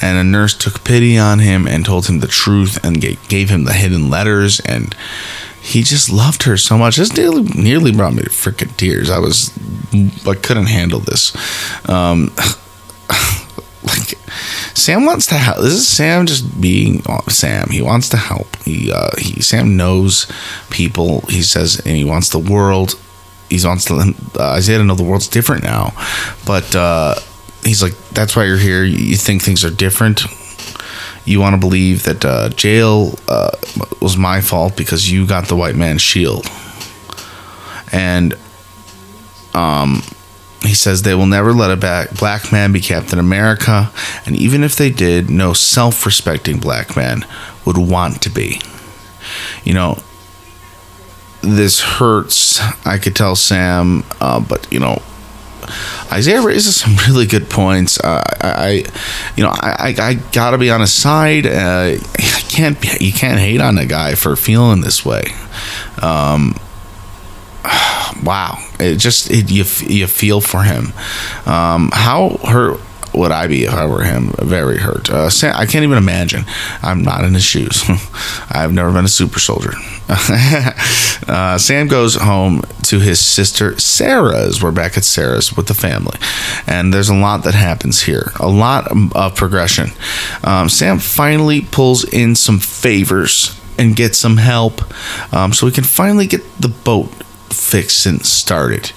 And 0.00 0.16
a 0.16 0.24
nurse 0.24 0.54
took 0.54 0.84
pity 0.84 1.18
on 1.18 1.40
him 1.40 1.66
and 1.66 1.84
told 1.84 2.06
him 2.06 2.20
the 2.20 2.26
truth 2.26 2.82
and 2.84 3.00
gave 3.00 3.50
him 3.50 3.64
the 3.64 3.72
hidden 3.72 4.08
letters 4.08 4.60
and 4.60 4.94
he 5.60 5.82
just 5.82 6.10
loved 6.10 6.44
her 6.44 6.56
so 6.56 6.78
much. 6.78 6.96
This 6.96 7.14
nearly, 7.14 7.42
nearly 7.42 7.92
brought 7.92 8.14
me 8.14 8.22
to 8.22 8.30
freaking 8.30 8.74
tears. 8.76 9.10
I 9.10 9.18
was, 9.18 9.52
I 9.92 10.34
couldn't 10.34 10.66
handle 10.66 11.00
this. 11.00 11.36
Um, 11.88 12.32
Sam 14.88 15.04
wants 15.04 15.26
to 15.26 15.34
help. 15.34 15.58
This 15.58 15.74
is 15.74 15.86
Sam 15.86 16.24
just 16.24 16.62
being 16.62 17.02
Sam. 17.28 17.68
He 17.68 17.82
wants 17.82 18.08
to 18.08 18.16
help. 18.16 18.56
He, 18.62 18.90
uh, 18.90 19.10
he, 19.18 19.42
Sam 19.42 19.76
knows 19.76 20.26
people. 20.70 21.20
He 21.28 21.42
says, 21.42 21.78
and 21.84 21.94
he 21.94 22.06
wants 22.06 22.30
the 22.30 22.38
world. 22.38 22.98
He 23.50 23.60
wants 23.62 23.84
to 23.84 24.14
uh, 24.38 24.52
Isaiah 24.52 24.78
to 24.78 24.84
know 24.84 24.94
the 24.94 25.02
world's 25.02 25.28
different 25.28 25.62
now, 25.62 25.92
but 26.46 26.74
uh, 26.74 27.16
he's 27.64 27.82
like, 27.82 27.92
that's 28.12 28.34
why 28.34 28.44
you're 28.46 28.56
here. 28.56 28.82
You 28.82 29.16
think 29.16 29.42
things 29.42 29.62
are 29.62 29.70
different 29.70 30.22
you 31.26 31.38
want 31.38 31.52
to 31.52 31.60
believe 31.60 32.04
that 32.04 32.24
uh, 32.24 32.48
jail 32.48 33.18
uh, 33.28 33.50
was 34.00 34.16
my 34.16 34.40
fault 34.40 34.74
because 34.74 35.12
you 35.12 35.26
got 35.26 35.48
the 35.48 35.56
white 35.56 35.76
man's 35.76 36.00
shield. 36.00 36.46
And 37.92 38.32
um, 39.52 40.02
he 40.62 40.74
says 40.74 41.02
they 41.02 41.14
will 41.14 41.26
never 41.26 41.52
let 41.52 41.70
a 41.70 42.14
black 42.14 42.50
man 42.50 42.72
be 42.72 42.80
Captain 42.80 43.18
America, 43.18 43.92
and 44.26 44.36
even 44.36 44.64
if 44.64 44.76
they 44.76 44.90
did, 44.90 45.30
no 45.30 45.52
self 45.52 46.04
respecting 46.04 46.58
black 46.58 46.96
man 46.96 47.24
would 47.64 47.78
want 47.78 48.22
to 48.22 48.30
be. 48.30 48.60
You 49.64 49.74
know, 49.74 49.98
this 51.42 51.80
hurts. 51.80 52.60
I 52.84 52.98
could 52.98 53.14
tell 53.14 53.36
Sam, 53.36 54.04
uh, 54.20 54.40
but 54.40 54.70
you 54.72 54.80
know, 54.80 55.00
Isaiah 56.10 56.42
raises 56.42 56.76
some 56.76 56.96
really 57.08 57.26
good 57.26 57.48
points. 57.48 58.00
Uh, 58.00 58.22
I, 58.40 58.84
you 59.36 59.44
know, 59.44 59.50
I, 59.50 59.94
I, 59.98 60.08
I, 60.08 60.14
gotta 60.32 60.58
be 60.58 60.70
on 60.70 60.80
his 60.80 60.92
side. 60.92 61.46
Uh, 61.46 61.96
I 62.18 62.40
can't, 62.48 63.00
you 63.00 63.12
can't 63.12 63.38
hate 63.38 63.60
on 63.60 63.78
a 63.78 63.86
guy 63.86 64.14
for 64.14 64.34
feeling 64.36 64.80
this 64.80 65.04
way. 65.04 65.22
Um, 66.02 66.58
wow, 68.22 68.58
it 68.80 68.96
just 68.96 69.30
it, 69.30 69.50
you 69.50 69.64
you 69.86 70.06
feel 70.06 70.40
for 70.40 70.62
him. 70.62 70.92
Um, 71.46 71.90
how 71.92 72.38
hurt 72.44 72.80
would 73.14 73.32
I 73.32 73.46
be 73.46 73.64
if 73.64 73.72
I 73.74 73.86
were 73.86 74.02
him? 74.02 74.32
Very 74.38 74.78
hurt. 74.78 75.10
Uh, 75.10 75.30
Sam, 75.30 75.54
I 75.56 75.66
can't 75.66 75.82
even 75.82 75.98
imagine. 75.98 76.44
I'm 76.82 77.02
not 77.02 77.24
in 77.24 77.34
his 77.34 77.44
shoes. 77.44 77.82
I've 78.50 78.72
never 78.72 78.92
been 78.92 79.04
a 79.04 79.08
super 79.08 79.40
soldier. 79.40 79.72
uh, 80.08 81.58
Sam 81.58 81.88
goes 81.88 82.14
home 82.14 82.62
to 82.84 83.00
his 83.00 83.20
sister 83.20 83.78
Sarah's. 83.78 84.62
We're 84.62 84.72
back 84.72 84.96
at 84.96 85.04
Sarah's 85.04 85.56
with 85.56 85.66
the 85.66 85.74
family, 85.74 86.18
and 86.66 86.92
there's 86.94 87.08
a 87.08 87.14
lot 87.14 87.44
that 87.44 87.54
happens 87.54 88.02
here. 88.02 88.32
A 88.40 88.48
lot 88.48 88.88
of 89.14 89.34
progression. 89.34 89.90
Um, 90.44 90.68
Sam 90.68 90.98
finally 90.98 91.62
pulls 91.62 92.04
in 92.04 92.34
some 92.34 92.58
favors 92.58 93.58
and 93.78 93.94
gets 93.94 94.18
some 94.18 94.38
help, 94.38 94.80
um, 95.32 95.52
so 95.52 95.66
we 95.66 95.72
can 95.72 95.84
finally 95.84 96.26
get 96.26 96.42
the 96.60 96.68
boat 96.68 97.12
fixed 97.52 98.06
and 98.06 98.24
started. 98.24 98.92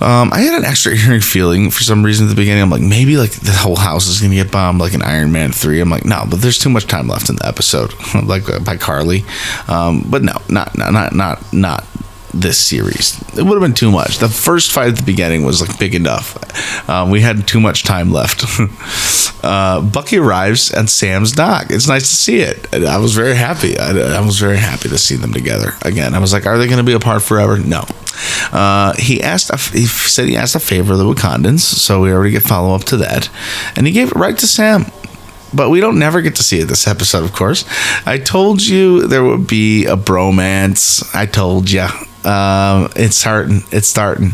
Um, 0.00 0.30
I 0.30 0.40
had 0.40 0.58
an 0.58 0.64
extra 0.64 0.94
eerie 0.94 1.20
feeling 1.20 1.70
for 1.70 1.82
some 1.82 2.04
reason 2.04 2.26
at 2.26 2.28
the 2.28 2.34
beginning. 2.34 2.62
I'm 2.62 2.70
like, 2.70 2.82
maybe 2.82 3.16
like 3.16 3.30
the 3.32 3.52
whole 3.52 3.76
house 3.76 4.06
is 4.06 4.20
gonna 4.20 4.34
get 4.34 4.52
bombed, 4.52 4.78
like 4.78 4.92
an 4.92 5.02
Iron 5.02 5.32
Man 5.32 5.52
three. 5.52 5.80
I'm 5.80 5.88
like, 5.90 6.04
no, 6.04 6.24
but 6.28 6.40
there's 6.42 6.58
too 6.58 6.68
much 6.68 6.86
time 6.86 7.08
left 7.08 7.30
in 7.30 7.36
the 7.36 7.46
episode, 7.46 7.94
like 8.24 8.44
by 8.64 8.76
Karli. 8.76 9.24
Um, 9.68 10.06
but 10.10 10.22
no, 10.22 10.34
not 10.48 10.76
not 10.76 11.14
not 11.14 11.52
not 11.52 11.84
this 12.40 12.58
series. 12.58 13.20
It 13.36 13.42
would 13.42 13.54
have 13.54 13.60
been 13.60 13.74
too 13.74 13.90
much. 13.90 14.18
The 14.18 14.28
first 14.28 14.72
fight 14.72 14.88
at 14.88 14.96
the 14.96 15.02
beginning 15.02 15.44
was 15.44 15.60
like 15.60 15.78
big 15.78 15.94
enough. 15.94 16.88
Um, 16.88 17.10
we 17.10 17.20
had 17.20 17.46
too 17.46 17.60
much 17.60 17.84
time 17.84 18.10
left. 18.10 18.44
uh, 19.44 19.80
Bucky 19.82 20.18
arrives 20.18 20.72
at 20.72 20.88
Sam's 20.88 21.32
dock. 21.32 21.66
It's 21.70 21.88
nice 21.88 22.08
to 22.08 22.16
see 22.16 22.38
it. 22.38 22.72
I 22.74 22.98
was 22.98 23.14
very 23.14 23.34
happy. 23.34 23.78
I, 23.78 24.18
I 24.18 24.20
was 24.20 24.38
very 24.38 24.58
happy 24.58 24.88
to 24.88 24.98
see 24.98 25.16
them 25.16 25.32
together 25.32 25.72
again. 25.82 26.14
I 26.14 26.18
was 26.18 26.32
like, 26.32 26.46
are 26.46 26.58
they 26.58 26.66
going 26.66 26.78
to 26.78 26.84
be 26.84 26.94
apart 26.94 27.22
forever? 27.22 27.58
No. 27.58 27.84
Uh, 28.52 28.94
he 28.94 29.22
asked. 29.22 29.52
He 29.72 29.86
said 29.86 30.28
he 30.28 30.36
asked 30.36 30.54
a 30.54 30.60
favor 30.60 30.94
of 30.94 30.98
the 30.98 31.04
Wakandans, 31.04 31.60
so 31.60 32.00
we 32.00 32.12
already 32.12 32.30
get 32.30 32.42
follow 32.42 32.74
up 32.74 32.84
to 32.84 32.96
that, 32.98 33.28
and 33.76 33.86
he 33.86 33.92
gave 33.92 34.08
it 34.08 34.14
right 34.14 34.38
to 34.38 34.46
Sam 34.46 34.86
but 35.54 35.70
we 35.70 35.80
don't 35.80 35.98
never 35.98 36.20
get 36.20 36.36
to 36.36 36.42
see 36.42 36.60
it 36.60 36.66
this 36.66 36.86
episode, 36.86 37.24
of 37.24 37.32
course. 37.32 37.64
I 38.06 38.18
told 38.18 38.62
you 38.62 39.06
there 39.06 39.24
would 39.24 39.46
be 39.46 39.86
a 39.86 39.96
bromance. 39.96 41.02
I 41.14 41.26
told 41.26 41.70
you. 41.70 41.86
Um, 42.26 42.90
it's 42.96 43.16
starting. 43.16 43.62
It's 43.70 43.86
starting. 43.86 44.32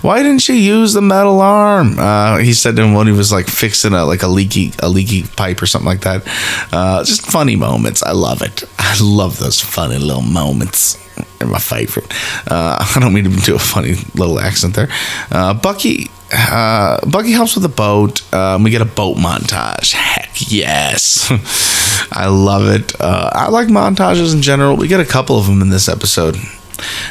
Why 0.00 0.22
didn't 0.22 0.48
you 0.48 0.54
use 0.54 0.94
the 0.94 1.02
metal 1.02 1.40
arm? 1.40 1.98
Uh, 1.98 2.38
he 2.38 2.54
said 2.54 2.76
to 2.76 2.82
him 2.82 2.94
when 2.94 3.06
he 3.06 3.12
was 3.12 3.30
like 3.30 3.46
fixing 3.46 3.92
a 3.92 4.04
like 4.04 4.22
a 4.22 4.28
leaky 4.28 4.72
a 4.78 4.88
leaky 4.88 5.24
pipe 5.24 5.60
or 5.60 5.66
something 5.66 5.86
like 5.86 6.00
that. 6.00 6.26
Uh, 6.72 7.04
just 7.04 7.26
funny 7.26 7.56
moments. 7.56 8.02
I 8.02 8.12
love 8.12 8.40
it. 8.40 8.64
I 8.78 8.96
love 9.02 9.38
those 9.38 9.60
funny 9.60 9.98
little 9.98 10.22
moments. 10.22 10.98
They're 11.38 11.48
my 11.48 11.58
favorite. 11.58 12.10
Uh, 12.50 12.78
I 12.80 12.98
don't 12.98 13.12
mean 13.12 13.24
to 13.24 13.30
do 13.30 13.54
a 13.54 13.58
funny 13.58 13.96
little 14.14 14.40
accent 14.40 14.74
there. 14.74 14.88
Uh, 15.30 15.52
Bucky 15.54 16.10
uh, 16.32 16.98
Bucky 17.08 17.32
helps 17.32 17.54
with 17.54 17.62
the 17.62 17.68
boat. 17.68 18.32
Um, 18.32 18.62
we 18.62 18.70
get 18.70 18.80
a 18.80 18.86
boat 18.86 19.18
montage. 19.18 19.92
Heck 19.92 20.50
yes. 20.50 21.30
I 22.10 22.26
love 22.28 22.68
it. 22.68 22.98
Uh, 22.98 23.30
I 23.32 23.48
like 23.50 23.68
montages 23.68 24.34
in 24.34 24.42
general. 24.42 24.76
We 24.76 24.88
get 24.88 25.00
a 25.00 25.04
couple 25.04 25.38
of 25.38 25.46
them 25.46 25.62
in 25.62 25.70
this 25.70 25.88
episode 25.88 26.36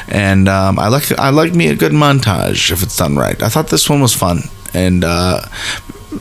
and 0.08 0.48
um, 0.48 0.78
I 0.78 0.88
like 0.88 1.10
I 1.18 1.30
like 1.30 1.54
me 1.54 1.68
a 1.68 1.76
good 1.76 1.92
montage 1.92 2.70
if 2.70 2.82
it's 2.82 2.96
done 2.96 3.16
right. 3.16 3.40
I 3.42 3.48
thought 3.48 3.68
this 3.68 3.88
one 3.88 4.00
was 4.00 4.14
fun, 4.14 4.42
and 4.72 5.04
uh, 5.04 5.42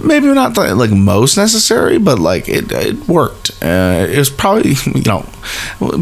maybe 0.04 0.28
not 0.28 0.56
the, 0.56 0.76
like 0.76 0.92
most 0.92 1.38
necessary, 1.38 1.98
but 1.98 2.20
like 2.20 2.48
it 2.50 2.72
it 2.72 3.08
worked. 3.08 3.52
Uh, 3.62 4.08
it 4.10 4.18
was 4.18 4.30
probably 4.30 4.74
you 4.96 5.04
know 5.04 5.26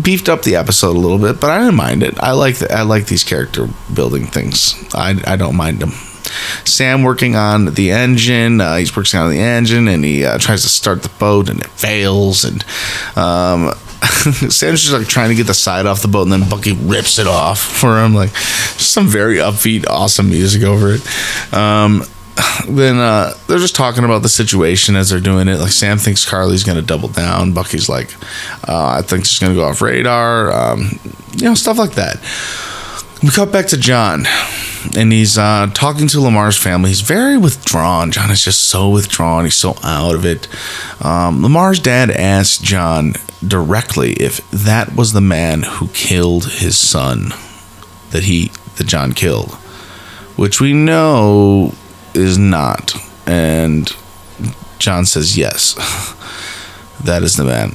beefed 0.02 0.30
up 0.30 0.44
the 0.44 0.56
episode 0.56 0.96
a 0.96 1.00
little 1.00 1.20
bit, 1.20 1.40
but 1.40 1.50
I 1.50 1.60
didn't 1.60 1.76
mind 1.76 2.04
it. 2.04 2.20
I 2.20 2.32
like 2.32 2.58
the, 2.58 2.72
I 2.72 2.84
like 2.84 3.08
these 3.08 3.24
character 3.24 3.68
building 3.94 4.26
things. 4.26 4.76
I 4.94 5.22
I 5.26 5.36
don't 5.36 5.56
mind 5.56 5.80
them. 5.80 5.92
Sam 6.64 7.04
working 7.04 7.36
on 7.36 7.74
the 7.74 7.92
engine. 7.92 8.62
Uh, 8.62 8.78
he's 8.78 8.96
working 8.96 9.20
on 9.20 9.32
the 9.32 9.40
engine, 9.40 9.88
and 9.88 10.04
he 10.06 10.24
uh, 10.26 10.38
tries 10.38 10.62
to 10.64 10.70
start 10.70 11.04
the 11.04 11.10
boat, 11.20 11.50
and 11.50 11.60
it 11.60 11.68
fails. 11.68 12.46
And 12.46 12.64
um, 13.18 13.74
Sam's 14.50 14.82
just 14.82 14.94
like 14.94 15.08
trying 15.08 15.30
to 15.30 15.36
get 15.36 15.48
the 15.48 15.54
side 15.54 15.86
off 15.86 16.02
the 16.02 16.08
boat, 16.08 16.24
and 16.24 16.32
then 16.32 16.50
Bucky 16.50 16.74
rips 16.74 17.20
it 17.20 17.28
off 17.28 17.60
for 17.60 18.04
him. 18.04 18.16
Like 18.16 18.36
some 18.36 19.08
very 19.08 19.36
upbeat, 19.38 19.86
awesome 19.88 20.30
music 20.30 20.64
over 20.64 20.94
it. 20.94 21.54
Um, 21.54 22.04
then 22.68 22.98
uh, 22.98 23.34
they're 23.48 23.60
just 23.60 23.76
talking 23.76 24.04
about 24.04 24.24
the 24.24 24.30
situation 24.30 24.96
as 24.96 25.10
they're 25.10 25.20
doing 25.20 25.48
it. 25.48 25.60
Like 25.60 25.72
Sam 25.72 25.98
thinks 25.98 26.28
Karli's 26.28 26.64
gonna 26.64 26.82
double 26.82 27.10
down. 27.10 27.54
Bucky's 27.54 27.90
like, 27.90 28.14
uh, 28.68 28.98
I 28.98 29.02
think 29.02 29.26
she's 29.26 29.40
gonna 29.40 29.56
go 29.56 29.66
off 29.66 29.82
radar. 29.82 30.52
Um, 30.52 31.00
you 31.36 31.46
know, 31.46 31.54
stuff 31.54 31.78
like 31.78 31.92
that. 31.94 32.18
We 33.22 33.30
cut 33.30 33.52
back 33.52 33.68
to 33.68 33.78
John, 33.78 34.26
and 34.96 35.12
he's 35.12 35.38
uh, 35.38 35.70
talking 35.74 36.08
to 36.08 36.22
Lemar's 36.22 36.58
family. 36.58 36.90
He's 36.90 37.02
very 37.02 37.38
withdrawn. 37.38 38.12
John 38.12 38.32
is 38.32 38.44
just 38.44 38.60
so 38.60 38.90
withdrawn. 38.90 39.46
He's 39.46 39.56
so 39.56 39.76
out 39.84 40.16
of 40.16 40.26
it. 40.26 40.48
Um, 41.04 41.42
Lemar's 41.42 41.80
dad 41.80 42.12
asked 42.12 42.64
John 42.64 43.14
directly 43.46 44.14
if 44.14 44.50
that 44.52 44.96
was 44.96 45.14
the 45.14 45.22
man 45.22 45.64
who 45.64 45.88
killed 45.90 46.46
his 46.46 46.78
son 46.78 47.30
that 48.12 48.24
he 48.24 48.52
that 48.78 48.88
John 48.88 49.14
killed, 49.14 49.52
which 50.36 50.62
we 50.62 50.74
know 50.74 51.74
is 52.14 52.38
not. 52.38 52.94
And 53.26 53.92
John 54.80 55.06
says 55.06 55.38
yes, 55.38 55.76
that 57.04 57.24
is 57.24 57.36
the 57.36 57.44
man 57.44 57.72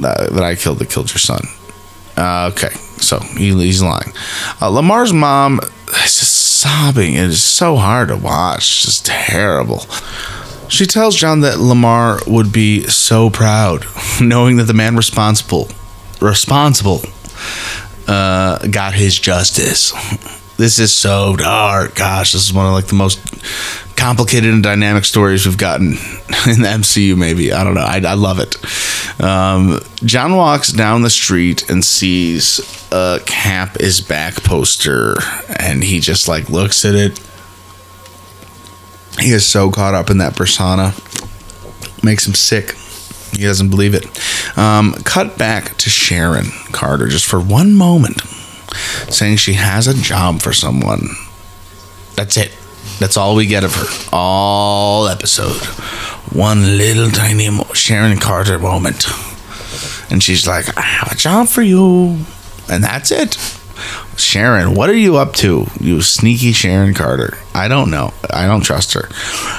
that, 0.00 0.30
that 0.32 0.42
I 0.42 0.54
killed 0.54 0.78
that 0.78 0.90
killed 0.90 1.10
your 1.10 1.18
son. 1.18 1.42
Uh, 2.16 2.50
okay, 2.52 2.74
so 2.98 3.18
he, 3.20 3.52
he's 3.54 3.82
lying. 3.82 4.12
Uh, 4.60 4.70
Lemar's 4.70 5.12
mom 5.12 5.60
sobbing. 6.60 7.14
It 7.14 7.24
is 7.24 7.42
so 7.42 7.76
hard 7.76 8.08
to 8.08 8.16
watch. 8.16 8.82
Just 8.82 9.06
terrible. 9.06 9.80
She 10.68 10.86
tells 10.86 11.16
John 11.16 11.40
that 11.40 11.58
Lemar 11.58 12.26
would 12.28 12.52
be 12.52 12.84
so 12.84 13.30
proud 13.30 13.86
knowing 14.20 14.56
that 14.56 14.64
the 14.64 14.74
man 14.74 14.96
responsible 14.96 15.68
responsible 16.20 17.00
uh, 18.06 18.66
got 18.68 18.94
his 18.94 19.18
justice. 19.18 19.92
This 20.60 20.78
is 20.78 20.92
so 20.92 21.36
dark. 21.36 21.94
Gosh, 21.94 22.32
this 22.32 22.44
is 22.44 22.52
one 22.52 22.66
of 22.66 22.72
like 22.72 22.84
the 22.84 22.94
most 22.94 23.18
complicated 23.96 24.52
and 24.52 24.62
dynamic 24.62 25.06
stories 25.06 25.46
we've 25.46 25.56
gotten 25.56 25.86
in 25.92 26.60
the 26.60 26.68
MCU. 26.68 27.16
Maybe 27.16 27.50
I 27.50 27.64
don't 27.64 27.72
know. 27.72 27.80
I, 27.80 28.02
I 28.06 28.12
love 28.12 28.40
it. 28.40 28.58
Um, 29.24 29.80
John 30.04 30.36
walks 30.36 30.70
down 30.70 31.00
the 31.00 31.08
street 31.08 31.70
and 31.70 31.82
sees 31.82 32.60
a 32.92 33.20
Cap 33.24 33.80
is 33.80 34.02
back 34.02 34.34
poster, 34.42 35.16
and 35.48 35.82
he 35.82 35.98
just 35.98 36.28
like 36.28 36.50
looks 36.50 36.84
at 36.84 36.94
it. 36.94 37.18
He 39.18 39.30
is 39.30 39.46
so 39.46 39.70
caught 39.70 39.94
up 39.94 40.10
in 40.10 40.18
that 40.18 40.36
persona, 40.36 40.92
makes 42.02 42.28
him 42.28 42.34
sick. 42.34 42.74
He 43.32 43.44
doesn't 43.44 43.70
believe 43.70 43.94
it. 43.94 44.04
Um, 44.58 44.92
cut 45.04 45.38
back 45.38 45.78
to 45.78 45.88
Sharon 45.88 46.50
Carter 46.72 47.08
just 47.08 47.24
for 47.24 47.40
one 47.40 47.74
moment, 47.74 48.20
saying 49.08 49.36
she 49.36 49.54
has 49.54 49.86
a 49.86 49.94
job 49.94 50.42
for 50.42 50.52
someone. 50.52 51.08
That's 52.16 52.36
it. 52.36 52.52
That's 52.98 53.16
all 53.16 53.34
we 53.34 53.46
get 53.46 53.64
of 53.64 53.74
her. 53.74 53.86
All 54.12 55.08
episode. 55.08 55.62
One 56.34 56.76
little 56.78 57.10
tiny 57.10 57.48
Sharon 57.74 58.18
Carter 58.18 58.58
moment. 58.58 59.06
And 60.10 60.22
she's 60.22 60.46
like, 60.46 60.76
I 60.76 60.82
have 60.82 61.12
a 61.12 61.16
job 61.16 61.48
for 61.48 61.62
you. 61.62 62.24
And 62.68 62.84
that's 62.84 63.10
it. 63.10 63.36
Sharon, 64.16 64.74
what 64.74 64.90
are 64.90 64.96
you 64.96 65.16
up 65.16 65.32
to? 65.36 65.66
You 65.80 66.02
sneaky 66.02 66.52
Sharon 66.52 66.92
Carter. 66.92 67.38
I 67.54 67.68
don't 67.68 67.90
know. 67.90 68.12
I 68.28 68.46
don't 68.46 68.60
trust 68.60 68.92
her. 68.94 69.08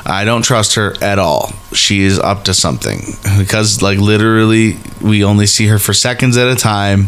I 0.05 0.23
don't 0.23 0.43
trust 0.43 0.75
her 0.75 0.93
at 1.01 1.17
all. 1.17 1.53
She 1.73 2.01
is 2.01 2.19
up 2.19 2.43
to 2.43 2.53
something 2.53 2.99
because, 3.39 3.81
like, 3.81 3.97
literally, 3.97 4.77
we 5.01 5.23
only 5.23 5.47
see 5.47 5.67
her 5.67 5.79
for 5.79 5.93
seconds 5.93 6.37
at 6.37 6.47
a 6.47 6.55
time 6.55 7.07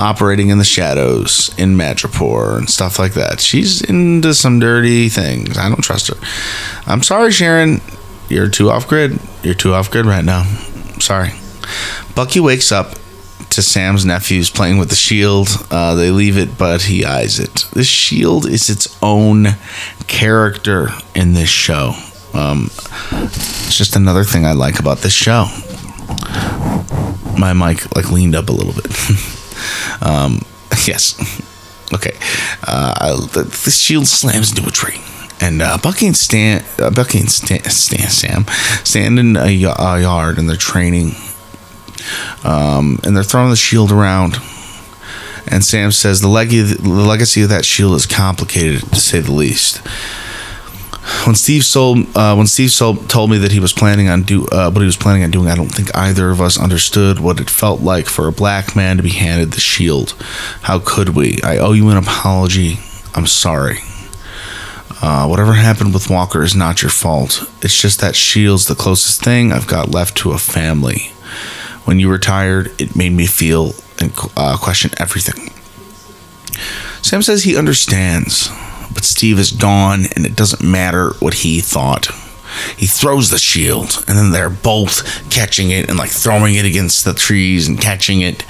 operating 0.00 0.48
in 0.48 0.58
the 0.58 0.64
shadows 0.64 1.54
in 1.58 1.76
Madripoor 1.76 2.56
and 2.56 2.68
stuff 2.68 2.98
like 2.98 3.12
that. 3.12 3.38
She's 3.40 3.82
into 3.82 4.34
some 4.34 4.58
dirty 4.58 5.10
things. 5.10 5.58
I 5.58 5.68
don't 5.68 5.82
trust 5.82 6.08
her. 6.08 6.16
I'm 6.90 7.02
sorry, 7.02 7.30
Sharon. 7.30 7.82
You're 8.28 8.48
too 8.48 8.70
off 8.70 8.88
grid. 8.88 9.18
You're 9.42 9.54
too 9.54 9.74
off 9.74 9.90
grid 9.90 10.06
right 10.06 10.24
now. 10.24 10.44
sorry. 11.00 11.32
Bucky 12.14 12.40
wakes 12.40 12.72
up 12.72 12.94
to 13.50 13.62
Sam's 13.62 14.06
nephews 14.06 14.48
playing 14.48 14.78
with 14.78 14.88
the 14.88 14.96
shield. 14.96 15.48
Uh, 15.70 15.94
they 15.94 16.10
leave 16.10 16.38
it, 16.38 16.56
but 16.56 16.82
he 16.82 17.04
eyes 17.04 17.38
it. 17.38 17.66
This 17.72 17.86
shield 17.86 18.46
is 18.46 18.70
its 18.70 18.96
own 19.02 19.48
character 20.06 20.88
in 21.14 21.34
this 21.34 21.48
show. 21.48 21.92
Um, 22.32 22.70
it's 23.10 23.76
just 23.76 23.96
another 23.96 24.24
thing 24.24 24.46
I 24.46 24.52
like 24.52 24.78
about 24.78 24.98
this 24.98 25.12
show. 25.12 25.46
My 27.38 27.52
mic 27.52 27.94
like 27.96 28.10
leaned 28.10 28.34
up 28.34 28.48
a 28.48 28.52
little 28.52 28.72
bit. 28.72 28.86
um, 30.02 30.40
yes. 30.86 31.46
Okay. 31.92 32.16
Uh, 32.62 33.16
the, 33.32 33.42
the, 33.42 33.70
shield 33.72 34.06
slams 34.06 34.56
into 34.56 34.64
a 34.64 34.70
tree. 34.70 35.00
And 35.40 35.60
uh, 35.60 35.76
Bucky 35.82 36.06
and 36.06 36.16
Stan, 36.16 36.64
uh, 36.78 36.90
Bucky 36.90 37.18
and 37.18 37.28
Stan, 37.28 37.64
Stan, 37.64 38.08
Sam 38.08 38.44
stand 38.84 39.18
in 39.18 39.36
a, 39.36 39.46
a 39.46 40.00
yard 40.00 40.38
and 40.38 40.48
they're 40.48 40.54
training 40.54 41.16
um, 42.44 42.98
and 43.04 43.16
they're 43.16 43.24
throwing 43.24 43.50
the 43.50 43.56
shield 43.56 43.90
around. 43.90 44.36
And 45.48 45.64
Sam 45.64 45.90
says 45.90 46.20
the, 46.20 46.28
leg- 46.28 46.50
the 46.50 46.88
legacy 46.88 47.42
of 47.42 47.48
that 47.48 47.64
shield 47.64 47.96
is 47.96 48.06
complicated 48.06 48.82
to 48.82 49.00
say 49.00 49.20
the 49.20 49.32
least. 49.32 49.82
When 51.26 51.34
Steve 51.34 51.64
sold, 51.64 52.06
uh, 52.16 52.34
when 52.34 52.46
Steve 52.46 52.70
sold, 52.70 53.08
told 53.08 53.30
me 53.30 53.38
that 53.38 53.52
he 53.52 53.60
was 53.60 53.72
planning 53.72 54.08
on 54.08 54.22
do 54.22 54.46
uh, 54.46 54.70
what 54.70 54.80
he 54.80 54.86
was 54.86 54.96
planning 54.96 55.22
on 55.22 55.30
doing, 55.30 55.48
I 55.48 55.56
don't 55.56 55.68
think 55.68 55.94
either 55.96 56.30
of 56.30 56.40
us 56.40 56.58
understood 56.58 57.20
what 57.20 57.40
it 57.40 57.50
felt 57.50 57.80
like 57.80 58.06
for 58.06 58.26
a 58.26 58.32
black 58.32 58.74
man 58.74 58.96
to 58.96 59.02
be 59.02 59.10
handed 59.10 59.52
the 59.52 59.60
shield. 59.60 60.12
How 60.62 60.78
could 60.78 61.10
we? 61.10 61.40
I 61.42 61.58
owe 61.58 61.72
you 61.72 61.88
an 61.90 61.96
apology. 61.96 62.78
I'm 63.14 63.26
sorry. 63.26 63.78
Uh, 65.02 65.26
whatever 65.26 65.54
happened 65.54 65.94
with 65.94 66.10
Walker 66.10 66.42
is 66.42 66.54
not 66.54 66.82
your 66.82 66.90
fault. 66.90 67.50
It's 67.62 67.80
just 67.80 68.00
that 68.00 68.14
shield's 68.14 68.66
the 68.66 68.74
closest 68.74 69.22
thing 69.24 69.52
I've 69.52 69.66
got 69.66 69.90
left 69.90 70.16
to 70.18 70.32
a 70.32 70.38
family. 70.38 71.12
When 71.84 71.98
you 71.98 72.10
retired, 72.10 72.72
it 72.78 72.94
made 72.94 73.12
me 73.12 73.26
feel 73.26 73.72
and 74.00 74.12
uh, 74.36 74.56
question 74.58 74.90
everything. 74.98 75.50
Sam 77.02 77.22
says 77.22 77.44
he 77.44 77.56
understands, 77.56 78.50
but 78.92 79.04
Steve 79.04 79.38
is 79.38 79.52
gone 79.52 80.06
and 80.16 80.26
it 80.26 80.36
doesn't 80.36 80.62
matter 80.62 81.10
what 81.20 81.34
he 81.34 81.60
thought. 81.60 82.08
He 82.76 82.86
throws 82.86 83.30
the 83.30 83.38
shield, 83.38 84.04
and 84.08 84.18
then 84.18 84.32
they're 84.32 84.50
both 84.50 85.30
catching 85.30 85.70
it 85.70 85.88
and 85.88 85.96
like 85.96 86.10
throwing 86.10 86.56
it 86.56 86.64
against 86.64 87.04
the 87.04 87.14
trees 87.14 87.68
and 87.68 87.80
catching 87.80 88.22
it, 88.22 88.44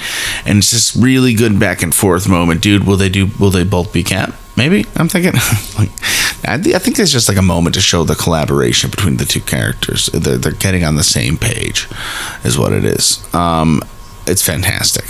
and 0.47 0.59
it's 0.59 0.71
just 0.71 0.95
really 0.97 1.35
good 1.35 1.61
back 1.61 1.83
and 1.83 1.95
forth 1.95 2.29
moment, 2.29 2.63
dude. 2.63 2.87
Will 2.87 2.97
they 2.97 3.09
do? 3.11 3.29
Will 3.39 3.51
they 3.51 3.65
both 3.65 3.93
be 3.93 4.03
cap? 4.03 4.35
Maybe 4.57 4.87
I'm 4.97 5.09
thinking. 5.09 5.33
like, 5.79 5.91
I, 6.45 6.55
I 6.55 6.79
think 6.79 6.99
it's 6.99 7.13
just 7.13 7.29
like 7.29 7.39
a 7.39 7.43
moment 7.43 7.75
to 7.75 7.81
show 7.81 8.05
the 8.05 8.15
collaboration 8.15 8.91
between 8.91 9.17
the 9.17 9.25
two 9.25 9.41
characters. 9.41 10.07
They're, 10.07 10.39
they're 10.39 10.53
getting 10.53 10.85
on 10.85 10.97
the 10.97 11.05
same 11.05 11.37
page, 11.37 11.89
is 12.45 12.59
what 12.59 12.73
it 12.73 12.85
is. 12.85 13.23
Um, 13.35 13.83
it's 14.27 14.43
fantastic. 14.43 15.05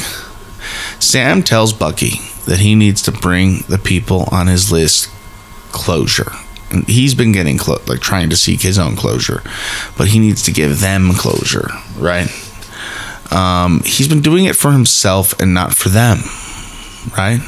Sam 1.01 1.43
tells 1.43 1.73
Bucky 1.73 2.21
that 2.47 2.59
he 2.61 2.75
needs 2.75 3.03
to 3.03 3.13
bring 3.13 3.61
the 3.69 3.79
people 3.79 4.29
on 4.31 4.47
his 4.47 4.71
list 4.71 5.09
closure. 5.73 6.33
And 6.71 6.87
he's 6.89 7.15
been 7.15 7.33
getting 7.33 7.59
clo- 7.59 7.83
like 7.87 8.01
trying 8.01 8.31
to 8.31 8.37
seek 8.37 8.61
his 8.61 8.79
own 8.79 8.97
closure, 8.97 9.43
but 9.99 10.09
he 10.09 10.19
needs 10.19 10.43
to 10.45 10.53
give 10.53 10.81
them 10.81 11.13
closure, 11.15 11.69
right? 11.97 12.29
Um, 13.33 13.83
he's 13.85 14.09
been 14.09 14.23
doing 14.23 14.45
it 14.45 14.57
for 14.57 14.73
himself 14.73 15.39
and 15.41 15.55
not 15.55 15.75
for 15.75 15.89
them, 15.89 16.19
right? 17.17 17.41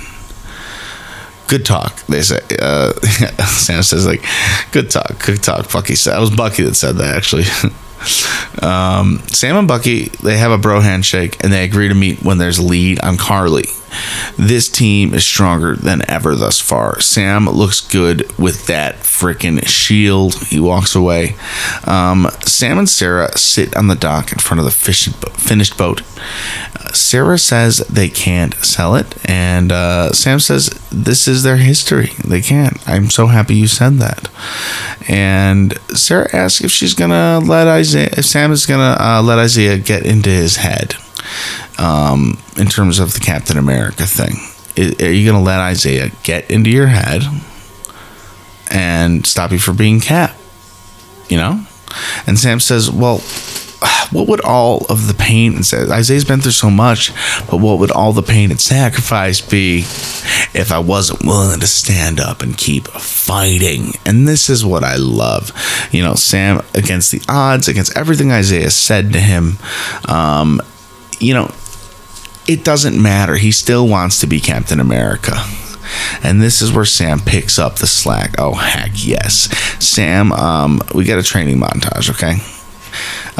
good 1.52 1.66
talk. 1.66 2.00
They 2.06 2.22
say. 2.22 2.40
Uh, 2.58 2.92
Sam 3.46 3.82
says 3.82 4.06
like, 4.06 4.24
good 4.72 4.90
talk, 4.90 5.22
good 5.26 5.42
talk. 5.42 5.70
Bucky 5.70 5.94
said. 5.94 6.14
That 6.14 6.20
was 6.20 6.30
Bucky 6.30 6.62
that 6.62 6.74
said 6.74 6.96
that 6.96 7.14
actually. 7.14 7.44
um, 8.62 9.18
Sam 9.28 9.56
and 9.56 9.68
Bucky 9.68 10.04
they 10.22 10.38
have 10.38 10.50
a 10.50 10.58
bro 10.58 10.80
handshake 10.80 11.36
and 11.44 11.52
they 11.52 11.64
agree 11.64 11.88
to 11.88 11.94
meet 11.94 12.22
when 12.22 12.38
there's 12.38 12.58
lead 12.58 13.00
on 13.00 13.18
Karli. 13.18 13.64
This 14.36 14.68
team 14.68 15.14
is 15.14 15.24
stronger 15.24 15.76
than 15.76 16.08
ever 16.08 16.34
thus 16.34 16.60
far. 16.60 17.00
Sam 17.00 17.46
looks 17.46 17.80
good 17.80 18.30
with 18.38 18.66
that 18.66 18.96
freaking 18.96 19.66
shield. 19.66 20.34
He 20.44 20.60
walks 20.60 20.94
away. 20.94 21.36
Um, 21.84 22.28
Sam 22.44 22.78
and 22.78 22.88
Sarah 22.88 23.36
sit 23.36 23.76
on 23.76 23.88
the 23.88 23.94
dock 23.94 24.32
in 24.32 24.38
front 24.38 24.60
of 24.60 24.64
the 24.64 24.70
finished 24.70 25.76
boat. 25.76 26.02
Sarah 26.94 27.38
says 27.38 27.78
they 27.88 28.08
can't 28.08 28.54
sell 28.56 28.94
it, 28.94 29.16
and 29.28 29.72
uh, 29.72 30.12
Sam 30.12 30.40
says 30.40 30.68
this 30.90 31.26
is 31.26 31.42
their 31.42 31.56
history. 31.56 32.10
They 32.24 32.40
can't. 32.40 32.76
I'm 32.88 33.10
so 33.10 33.28
happy 33.28 33.54
you 33.54 33.66
said 33.66 33.94
that. 33.94 34.28
And 35.08 35.78
Sarah 35.96 36.28
asks 36.34 36.62
if 36.62 36.70
she's 36.70 36.94
gonna 36.94 37.40
let 37.40 37.66
Isaiah, 37.66 38.10
if 38.16 38.26
Sam 38.26 38.52
is 38.52 38.66
gonna 38.66 38.96
uh, 39.00 39.22
let 39.22 39.38
Isaiah 39.38 39.78
get 39.78 40.04
into 40.04 40.30
his 40.30 40.56
head 40.56 40.94
um, 41.78 42.38
in 42.56 42.66
terms 42.66 42.98
of 42.98 43.14
the 43.14 43.20
Captain 43.20 43.58
America 43.58 44.06
thing. 44.06 44.34
Are 44.76 45.12
you 45.12 45.30
going 45.30 45.38
to 45.38 45.44
let 45.44 45.60
Isaiah 45.60 46.10
get 46.22 46.50
into 46.50 46.70
your 46.70 46.86
head 46.86 47.22
and 48.70 49.26
stop 49.26 49.52
you 49.52 49.58
from 49.58 49.76
being 49.76 50.00
Cap? 50.00 50.34
You 51.28 51.36
know? 51.36 51.66
And 52.26 52.38
Sam 52.38 52.58
says, 52.58 52.90
Well, 52.90 53.20
what 54.12 54.28
would 54.28 54.40
all 54.42 54.84
of 54.88 55.08
the 55.08 55.14
pain 55.14 55.54
and 55.54 55.64
says 55.64 55.90
Isaiah's 55.90 56.24
been 56.24 56.40
through 56.40 56.52
so 56.52 56.70
much, 56.70 57.12
but 57.50 57.58
what 57.58 57.78
would 57.78 57.90
all 57.90 58.12
the 58.12 58.22
pain 58.22 58.50
and 58.50 58.60
sacrifice 58.60 59.40
be 59.40 59.80
if 60.54 60.70
I 60.70 60.78
wasn't 60.78 61.24
willing 61.24 61.60
to 61.60 61.66
stand 61.66 62.20
up 62.20 62.42
and 62.42 62.56
keep 62.56 62.88
fighting? 62.88 63.92
And 64.04 64.28
this 64.28 64.50
is 64.50 64.64
what 64.64 64.84
I 64.84 64.96
love. 64.96 65.52
You 65.90 66.02
know, 66.02 66.14
Sam 66.14 66.60
against 66.74 67.10
the 67.10 67.22
odds, 67.28 67.68
against 67.68 67.96
everything 67.96 68.30
Isaiah 68.30 68.70
said 68.70 69.12
to 69.12 69.20
him, 69.20 69.58
um, 70.08 70.60
you 71.20 71.34
know, 71.34 71.50
it 72.46 72.64
doesn't 72.64 73.00
matter. 73.00 73.36
He 73.36 73.52
still 73.52 73.86
wants 73.86 74.20
to 74.20 74.26
be 74.26 74.40
Captain 74.40 74.80
America. 74.80 75.34
And 76.22 76.40
this 76.40 76.62
is 76.62 76.72
where 76.72 76.84
Sam 76.84 77.20
picks 77.20 77.58
up 77.58 77.76
the 77.76 77.86
slack. 77.86 78.34
Oh, 78.38 78.54
heck 78.54 78.92
yes. 78.94 79.54
Sam, 79.84 80.32
um, 80.32 80.80
we 80.94 81.04
got 81.04 81.18
a 81.18 81.22
training 81.22 81.58
montage, 81.58 82.10
okay? 82.10 82.38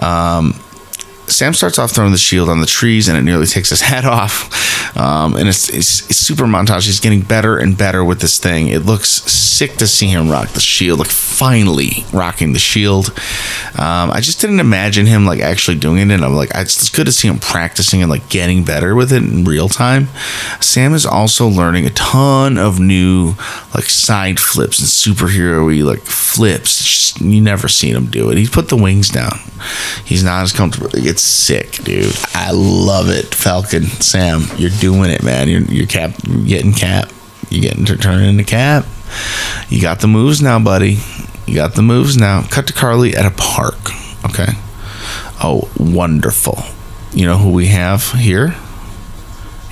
Um, 0.05 0.55
Sam 1.33 1.55
starts 1.55 1.79
off 1.79 1.91
throwing 1.93 2.13
the 2.13 2.19
shield 2.19 2.49
on 2.49 2.61
the 2.61 2.67
trees 2.67 3.09
and 3.09 3.17
it 3.17 3.23
nearly 3.23 3.47
takes 3.47 3.71
his 3.71 3.81
head 3.93 4.05
off. 4.05 4.97
Um, 4.97 5.37
and 5.37 5.49
it's, 5.49 5.69
it's, 5.71 6.09
it's, 6.11 6.19
super 6.23 6.45
montage. 6.45 6.87
He's 6.87 7.01
getting 7.01 7.23
better 7.23 7.59
and 7.59 7.77
better 7.77 8.05
with 8.05 8.21
this 8.21 8.39
thing. 8.39 8.69
It 8.69 8.81
looks 8.81 9.09
sick 9.09 9.77
to 9.77 9.87
see 9.87 10.07
him 10.07 10.31
rock 10.31 10.51
the 10.51 10.61
shield, 10.61 10.99
like 10.99 11.09
finally 11.09 12.05
rocking 12.13 12.53
the 12.53 12.59
shield. 12.59 13.09
Um, 13.79 14.11
I 14.11 14.21
just 14.21 14.41
didn't 14.41 14.61
imagine 14.61 15.07
him 15.07 15.25
like 15.25 15.41
actually 15.41 15.79
doing 15.79 15.99
it. 15.99 16.15
And 16.15 16.25
I'm 16.25 16.35
like, 16.35 16.51
it's 16.55 16.91
good 16.91 17.07
to 17.07 17.13
see 17.13 17.29
him 17.29 17.39
practicing 17.39 18.03
and 18.03 18.11
like 18.11 18.29
getting 18.29 18.65
better 18.65 18.95
with 18.95 19.13
it 19.13 19.23
in 19.23 19.45
real 19.45 19.69
time. 19.69 20.09
Sam 20.61 20.95
is 20.95 21.07
also 21.07 21.49
learning 21.49 21.87
a 21.87 21.91
ton 21.91 22.59
of 22.59 22.79
new 22.79 23.35
like 23.75 23.85
side 23.85 24.39
flips 24.39 24.79
and 24.79 24.89
superhero 24.89 25.83
like 25.85 26.03
flips. 26.03 26.79
Just, 26.79 27.21
you 27.21 27.41
never 27.41 27.69
seen 27.69 27.97
him 27.97 28.07
do 28.07 28.31
it. 28.31 28.39
He's 28.39 28.51
put 28.51 28.69
the 28.69 28.77
wings 28.77 29.09
down. 29.09 29.39
He's 30.05 30.25
not 30.25 30.43
as 30.43 30.53
comfortable. 30.53 30.91
It's 30.93 31.22
sick, 31.23 31.73
dude. 31.85 32.15
I 32.35 32.51
love 32.53 33.09
it, 33.09 33.35
Falcon. 33.35 33.85
Sam, 33.85 34.43
you're 34.57 34.71
doing 34.71 35.11
it, 35.11 35.23
man. 35.23 35.49
You're 35.49 35.63
you're 35.63 35.87
cap, 35.87 36.13
you're 36.27 36.47
getting 36.47 36.73
cap. 36.73 37.11
You're 37.51 37.63
getting 37.63 37.85
to 37.87 37.97
turn 37.97 38.23
into 38.23 38.45
cap. 38.45 38.87
You 39.69 39.81
got 39.81 40.01
the 40.01 40.09
moves 40.09 40.41
now, 40.41 40.59
buddy. 40.59 40.99
You 41.47 41.55
got 41.55 41.75
the 41.75 41.83
moves 41.83 42.17
now. 42.17 42.43
Cut 42.51 42.67
to 42.69 42.73
Karli 42.73 43.15
at 43.15 43.27
a 43.27 43.31
park. 43.31 43.77
Okay. 44.25 44.53
Oh, 45.43 45.71
wonderful. 45.79 46.59
You 47.13 47.27
know 47.27 47.37
who 47.37 47.51
we 47.51 47.67
have 47.67 48.13
here? 48.13 48.55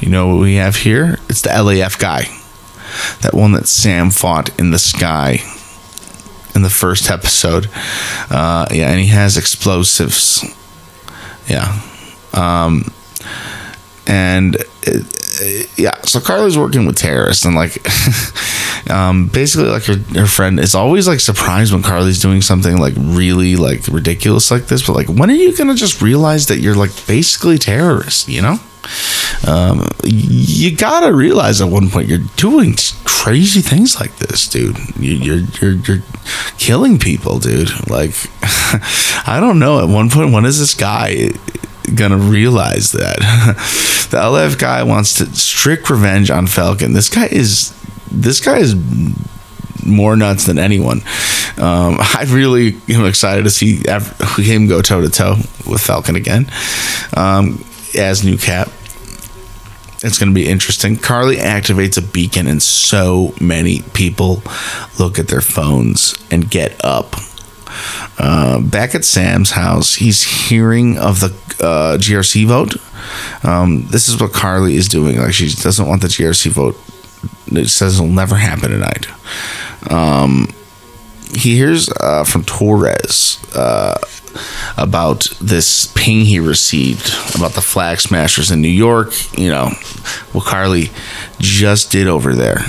You 0.00 0.10
know 0.10 0.28
what 0.28 0.40
we 0.40 0.56
have 0.56 0.76
here? 0.76 1.18
It's 1.28 1.42
the 1.42 1.50
LAF 1.50 1.98
guy. 1.98 2.24
That 3.22 3.34
one 3.34 3.52
that 3.52 3.68
Sam 3.68 4.10
fought 4.10 4.58
in 4.58 4.72
the 4.72 4.78
sky 4.78 5.38
in 6.54 6.62
the 6.62 6.70
first 6.70 7.10
episode. 7.10 7.70
Uh, 8.30 8.66
yeah, 8.70 8.90
and 8.90 9.00
he 9.00 9.06
has 9.08 9.36
explosives. 9.36 10.44
Yeah. 11.50 11.80
Um, 12.32 12.84
and 14.06 14.56
it, 14.82 15.70
yeah, 15.76 16.00
so 16.02 16.20
Karli's 16.20 16.56
working 16.56 16.86
with 16.86 16.96
terrorists 16.96 17.44
and 17.44 17.54
like 17.54 17.78
um, 18.90 19.28
basically 19.28 19.68
like 19.68 19.84
her, 19.84 19.96
her 20.18 20.26
friend 20.26 20.60
is 20.60 20.74
always 20.74 21.08
like 21.08 21.20
surprised 21.20 21.72
when 21.72 21.82
Karli's 21.82 22.20
doing 22.20 22.40
something 22.42 22.76
like 22.78 22.94
really 22.96 23.56
like 23.56 23.86
ridiculous 23.88 24.50
like 24.50 24.66
this, 24.66 24.86
but 24.86 24.94
like 24.94 25.08
when 25.08 25.30
are 25.30 25.34
you 25.34 25.56
gonna 25.56 25.74
just 25.74 26.00
realize 26.00 26.46
that 26.46 26.58
you're 26.58 26.74
like 26.74 26.90
basically 27.06 27.58
terrorist, 27.58 28.28
you 28.28 28.42
know? 28.42 28.58
Um, 29.46 29.88
you 30.04 30.76
gotta 30.76 31.12
realize 31.12 31.60
at 31.60 31.68
one 31.68 31.88
point 31.88 32.08
you're 32.08 32.18
doing 32.36 32.76
crazy 33.04 33.60
things 33.60 33.98
like 33.98 34.16
this, 34.16 34.48
dude. 34.48 34.78
You, 34.98 35.12
you're 35.12 35.44
you're 35.60 35.74
you're 35.74 36.02
killing 36.58 36.98
people, 36.98 37.38
dude. 37.38 37.70
Like 37.88 38.14
I 39.26 39.38
don't 39.40 39.58
know. 39.58 39.80
At 39.80 39.88
one 39.88 40.10
point, 40.10 40.32
when 40.32 40.44
is 40.44 40.58
this 40.58 40.74
guy 40.74 41.30
gonna 41.94 42.18
realize 42.18 42.92
that 42.92 43.18
the 44.10 44.18
LF 44.18 44.58
guy 44.58 44.82
wants 44.82 45.14
to 45.14 45.26
strict 45.34 45.88
revenge 45.90 46.30
on 46.30 46.46
Falcon? 46.46 46.92
This 46.92 47.08
guy 47.08 47.26
is 47.26 47.74
this 48.10 48.40
guy 48.40 48.58
is 48.58 48.74
more 49.84 50.16
nuts 50.16 50.46
than 50.46 50.58
anyone. 50.58 50.98
Um, 51.56 51.96
I 52.00 52.26
really 52.28 52.76
am 52.88 53.06
excited 53.06 53.44
to 53.44 53.50
see 53.50 53.82
him 54.36 54.66
go 54.66 54.82
toe 54.82 55.00
to 55.00 55.08
toe 55.08 55.36
with 55.66 55.80
Falcon 55.80 56.16
again 56.16 56.50
um, 57.16 57.64
as 57.94 58.24
new 58.24 58.36
Cap. 58.36 58.68
It's 60.02 60.18
going 60.18 60.30
to 60.30 60.34
be 60.34 60.48
interesting. 60.48 60.96
Karli 60.96 61.36
activates 61.36 61.98
a 61.98 62.02
beacon, 62.02 62.46
and 62.46 62.62
so 62.62 63.34
many 63.40 63.82
people 63.92 64.42
look 64.98 65.18
at 65.18 65.28
their 65.28 65.42
phones 65.42 66.14
and 66.30 66.50
get 66.50 66.82
up. 66.82 67.16
Uh, 68.18 68.60
back 68.60 68.94
at 68.94 69.04
Sam's 69.04 69.50
house, 69.50 69.96
he's 69.96 70.22
hearing 70.48 70.96
of 70.96 71.20
the 71.20 71.26
uh, 71.64 71.98
GRC 71.98 72.46
vote. 72.46 72.76
Um, 73.44 73.86
this 73.88 74.08
is 74.08 74.20
what 74.20 74.32
Karli 74.32 74.76
is 74.76 74.88
doing. 74.88 75.18
Like 75.18 75.34
she 75.34 75.50
doesn't 75.50 75.86
want 75.86 76.02
the 76.02 76.08
GRC 76.08 76.50
vote. 76.50 76.76
It 77.52 77.68
says 77.68 77.96
it'll 77.98 78.06
never 78.10 78.36
happen 78.36 78.70
tonight. 78.70 79.06
Um, 79.90 80.48
he 81.34 81.56
hears 81.56 81.90
uh, 82.00 82.24
from 82.24 82.44
Torres 82.44 83.38
uh, 83.54 83.98
about 84.76 85.28
this 85.40 85.86
ping 85.94 86.24
he 86.24 86.40
received 86.40 87.12
about 87.34 87.52
the 87.52 87.60
flag 87.60 88.00
smashers 88.00 88.50
in 88.50 88.60
New 88.60 88.68
York. 88.68 89.12
You 89.38 89.50
know, 89.50 89.66
what 90.32 90.46
Karli 90.46 90.90
just 91.38 91.90
did 91.90 92.06
over 92.06 92.34
there. 92.34 92.60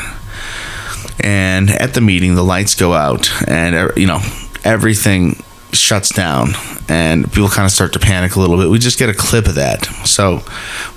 And 1.19 1.69
at 1.69 1.93
the 1.93 2.01
meeting, 2.01 2.35
the 2.35 2.43
lights 2.43 2.73
go 2.75 2.93
out, 2.93 3.29
and 3.47 3.75
uh, 3.75 3.89
you 3.95 4.07
know 4.07 4.19
everything 4.63 5.43
shuts 5.71 6.09
down, 6.09 6.49
and 6.89 7.31
people 7.31 7.49
kind 7.49 7.65
of 7.65 7.71
start 7.71 7.93
to 7.93 7.99
panic 7.99 8.35
a 8.35 8.39
little 8.39 8.57
bit. 8.57 8.69
We 8.69 8.79
just 8.79 8.99
get 8.99 9.09
a 9.09 9.13
clip 9.13 9.47
of 9.47 9.55
that. 9.55 9.85
So 10.05 10.41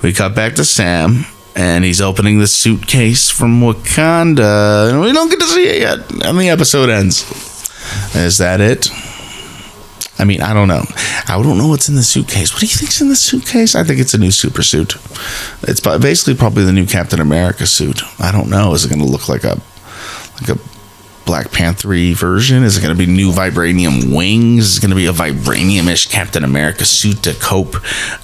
we 0.03 0.13
cut 0.13 0.35
back 0.35 0.55
to 0.55 0.65
Sam, 0.65 1.27
and 1.55 1.85
he's 1.85 2.01
opening 2.01 2.39
the 2.39 2.47
suitcase 2.47 3.31
from 3.31 3.61
Wakanda, 3.61 4.91
and 4.91 5.01
we 5.01 5.13
don't 5.13 5.29
get 5.29 5.41
to 5.41 5.47
see 5.47 5.67
it 5.67 5.81
yet. 5.83 6.27
And 6.27 6.39
the 6.39 6.49
episode 6.49 6.89
ends. 6.89 7.23
Is 8.15 8.39
that 8.39 8.61
it? 8.61 8.89
I 10.19 10.25
mean, 10.25 10.41
I 10.41 10.55
don't 10.55 10.69
know. 10.69 10.83
I 11.29 11.41
don't 11.43 11.59
know 11.59 11.69
what's 11.69 11.89
in 11.89 11.97
the 11.97 12.03
suitcase. 12.03 12.53
What 12.53 12.61
do 12.61 12.67
you 12.67 12.73
think's 12.77 13.01
in 13.01 13.09
the 13.09 13.17
suitcase? 13.17 13.75
I 13.75 13.83
think 13.83 13.99
it's 13.99 14.15
a 14.15 14.19
new 14.19 14.31
super 14.31 14.63
suit. 14.63 14.95
It's 15.63 15.81
basically 15.81 16.37
probably 16.37 16.65
the 16.65 16.73
new 16.73 16.87
Captain 16.87 17.21
America 17.21 17.67
suit. 17.67 18.03
I 18.21 18.31
don't 18.31 18.49
know. 18.49 18.75
Is 18.75 18.85
it 18.85 18.89
going 18.89 19.01
to 19.01 19.11
look 19.11 19.29
like 19.29 19.45
a 19.45 19.61
like 20.41 20.51
a 20.51 20.59
Black 21.25 21.51
Panther 21.53 21.89
version? 22.15 22.63
Is 22.63 22.77
it 22.77 22.83
going 22.83 22.97
to 22.97 23.07
be 23.07 23.11
new 23.11 23.33
vibranium 23.33 24.15
wings? 24.15 24.67
Is 24.67 24.79
it 24.79 24.81
going 24.81 24.91
to 24.91 24.97
be 24.97 25.07
a 25.07 25.13
vibranium-ish 25.13 26.07
Captain 26.07 26.45
America 26.45 26.85
suit 26.85 27.23
to 27.25 27.35
cope 27.35 27.77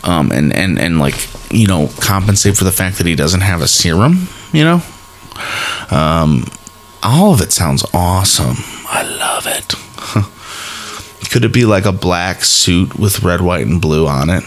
um, 0.07 0.31
and 0.31 0.53
and 0.53 0.79
and 0.79 0.99
like 0.99 1.15
you 1.51 1.67
know 1.67 1.91
compensate 2.01 2.57
for 2.57 2.65
the 2.65 2.73
fact 2.73 2.99
that 2.99 3.07
he 3.07 3.17
doesn't 3.17 3.41
have 3.41 3.63
a 3.63 3.69
serum? 3.69 4.29
You 4.53 4.65
know, 4.65 4.83
um, 5.91 6.45
all 7.03 7.33
of 7.33 7.41
it 7.41 7.53
sounds 7.53 7.85
awesome. 7.93 8.57
I 8.87 9.03
love 9.03 9.47
it. 9.47 9.75
Could 11.29 11.45
it 11.45 11.53
be 11.53 11.65
like 11.65 11.85
a 11.85 11.93
black 11.93 12.43
suit 12.43 12.99
with 12.99 13.23
red, 13.23 13.41
white, 13.41 13.67
and 13.67 13.81
blue 13.81 14.07
on 14.07 14.31
it? 14.31 14.45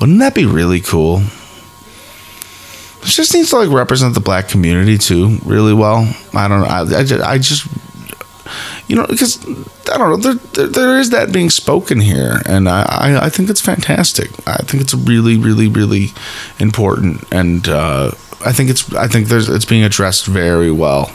Wouldn't 0.00 0.18
that 0.18 0.34
be 0.34 0.44
really 0.44 0.80
cool? 0.80 1.22
It 3.02 3.08
just 3.08 3.34
needs 3.34 3.50
to 3.50 3.56
like 3.56 3.70
represent 3.70 4.14
the 4.14 4.20
black 4.20 4.48
community 4.48 4.98
too 4.98 5.38
really 5.44 5.74
well. 5.74 6.12
I 6.32 6.48
don't 6.48 6.60
know. 6.60 6.66
I, 6.66 6.80
I, 6.80 7.04
just, 7.04 7.24
I 7.24 7.38
just 7.38 7.66
you 8.88 8.96
know, 8.96 9.06
because 9.06 9.44
I 9.88 9.98
don't 9.98 10.10
know, 10.10 10.16
there, 10.16 10.34
there, 10.34 10.66
there 10.66 10.98
is 10.98 11.10
that 11.10 11.32
being 11.32 11.50
spoken 11.50 12.00
here, 12.00 12.40
and 12.46 12.68
I, 12.68 12.82
I, 12.82 13.26
I, 13.26 13.28
think 13.30 13.48
it's 13.48 13.60
fantastic. 13.60 14.30
I 14.46 14.58
think 14.58 14.82
it's 14.82 14.94
really, 14.94 15.36
really, 15.38 15.68
really 15.68 16.08
important, 16.58 17.24
and 17.32 17.66
uh, 17.66 18.12
I 18.44 18.52
think 18.52 18.70
it's 18.70 18.92
I 18.94 19.08
think 19.08 19.28
there's 19.28 19.48
it's 19.48 19.64
being 19.64 19.84
addressed 19.84 20.26
very 20.26 20.70
well, 20.70 21.10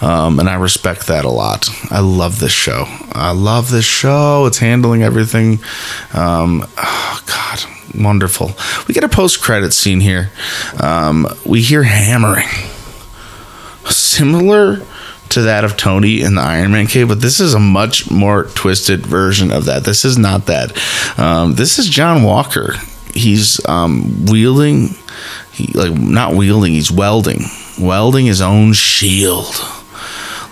um, 0.00 0.40
and 0.40 0.48
I 0.48 0.54
respect 0.56 1.06
that 1.06 1.24
a 1.24 1.30
lot. 1.30 1.68
I 1.90 2.00
love 2.00 2.40
this 2.40 2.52
show. 2.52 2.84
I 3.12 3.32
love 3.32 3.70
this 3.70 3.84
show. 3.84 4.46
It's 4.46 4.58
handling 4.58 5.02
everything. 5.02 5.60
Um, 6.12 6.66
oh 6.76 7.22
God, 7.26 7.60
wonderful. 8.02 8.52
We 8.88 8.94
get 8.94 9.04
a 9.04 9.08
post 9.08 9.40
credit 9.40 9.72
scene 9.72 10.00
here. 10.00 10.30
Um, 10.80 11.26
we 11.44 11.62
hear 11.62 11.82
hammering, 11.82 12.48
similar 13.84 14.82
to 15.30 15.42
that 15.42 15.64
of 15.64 15.76
Tony 15.76 16.22
in 16.22 16.34
the 16.34 16.40
Iron 16.40 16.72
Man 16.72 16.86
cave, 16.86 17.08
but 17.08 17.20
this 17.20 17.40
is 17.40 17.54
a 17.54 17.60
much 17.60 18.10
more 18.10 18.44
twisted 18.44 19.06
version 19.06 19.52
of 19.52 19.66
that. 19.66 19.84
This 19.84 20.04
is 20.04 20.18
not 20.18 20.46
that. 20.46 20.72
Um, 21.18 21.54
this 21.54 21.78
is 21.78 21.88
John 21.88 22.22
Walker. 22.22 22.74
He's 23.12 23.64
um, 23.66 24.26
wielding 24.26 24.96
he 25.56 25.72
like 25.72 25.92
not 25.92 26.34
wielding, 26.34 26.72
he's 26.72 26.90
welding, 26.90 27.40
welding 27.80 28.26
his 28.26 28.40
own 28.40 28.72
shield. 28.74 29.54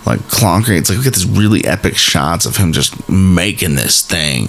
Like 0.05 0.19
clonkering, 0.21 0.79
it's 0.79 0.89
like 0.89 0.99
we 0.99 1.03
get 1.03 1.13
these 1.13 1.25
really 1.25 1.65
epic 1.65 1.95
shots 1.95 2.45
of 2.45 2.57
him 2.57 2.73
just 2.73 3.09
making 3.09 3.75
this 3.75 4.01
thing. 4.05 4.47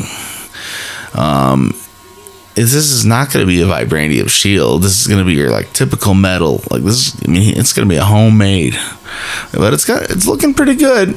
Um, 1.14 1.74
is 2.57 2.72
this 2.72 2.90
is 2.90 3.04
not 3.04 3.32
going 3.32 3.42
to 3.42 3.46
be 3.46 3.61
a 3.62 3.66
vibranium 3.66 4.28
shield. 4.28 4.82
This 4.82 5.00
is 5.00 5.07
going 5.07 5.18
to 5.18 5.24
be 5.26 5.34
your 5.34 5.50
like 5.50 5.72
typical 5.72 6.14
metal. 6.14 6.62
Like 6.70 6.82
this, 6.82 7.14
is, 7.14 7.22
I 7.26 7.30
mean, 7.30 7.57
it's 7.57 7.72
going 7.72 7.88
to 7.88 7.92
be 7.92 7.98
a 7.98 8.04
homemade, 8.04 8.76
but 9.52 9.72
it's 9.74 9.84
got 9.84 10.11
it's 10.11 10.26
looking 10.26 10.54
pretty 10.54 10.74
good. 10.74 11.16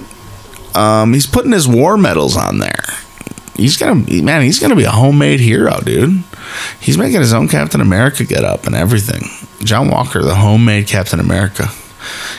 Um, 0.76 1.14
he's 1.14 1.26
putting 1.26 1.52
his 1.52 1.68
war 1.68 1.98
medals 1.98 2.38
on 2.38 2.60
there. 2.60 2.84
He's 3.56 3.76
gonna 3.76 3.96
man, 4.22 4.42
he's 4.42 4.60
gonna 4.60 4.76
be 4.76 4.86
a 4.86 4.92
homemade 4.92 5.42
hero, 5.42 5.82
dude. 5.82 6.24
He's 6.80 6.98
making 6.98 7.22
his 7.22 7.34
own 7.34 7.48
Captain 7.48 7.82
America 7.82 8.24
get 8.24 8.44
up 8.44 8.66
and 8.66 8.76
everything. 8.76 9.24
John 9.66 9.90
Walker, 9.90 10.22
the 10.22 10.36
homemade 10.36 10.88
Captain 10.88 11.20
America. 11.20 11.68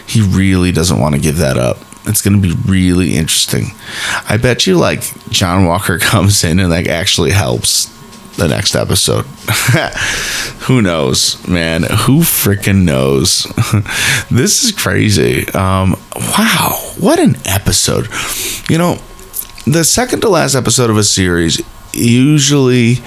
He 0.06 0.22
really 0.22 0.72
doesn't 0.72 0.98
want 0.98 1.14
to 1.14 1.20
give 1.20 1.36
that 1.38 1.56
up. 1.56 1.78
It's 2.06 2.22
going 2.22 2.40
to 2.40 2.48
be 2.48 2.54
really 2.70 3.14
interesting. 3.14 3.66
I 4.28 4.38
bet 4.38 4.66
you 4.66 4.78
like 4.78 5.02
John 5.28 5.66
Walker 5.66 5.98
comes 6.00 6.44
in 6.44 6.58
and 6.58 6.70
like 6.70 6.88
actually 6.88 7.30
helps 7.30 7.86
the 8.36 8.48
next 8.48 8.74
episode. 8.74 9.24
Who 10.66 10.82
knows, 10.82 11.46
man? 11.46 11.82
Who 11.82 12.20
freaking 12.20 12.84
knows? 12.84 13.44
this 14.30 14.64
is 14.64 14.72
crazy. 14.72 15.46
Um, 15.48 15.96
wow, 16.16 16.78
what 16.98 17.18
an 17.18 17.36
episode. 17.44 18.08
You 18.70 18.78
know, 18.78 18.98
the 19.66 19.84
second 19.84 20.20
to 20.22 20.28
last 20.28 20.54
episode 20.54 20.90
of 20.90 20.96
a 20.96 21.04
series 21.04 21.60
usually 21.92 22.98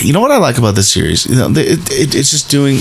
you 0.00 0.12
know 0.12 0.20
what 0.20 0.30
I 0.30 0.38
like 0.38 0.58
about 0.58 0.74
this 0.74 0.90
series? 0.90 1.26
You 1.26 1.36
know, 1.36 1.50
it, 1.50 1.90
it, 1.90 2.14
it's 2.14 2.30
just 2.30 2.50
doing. 2.50 2.76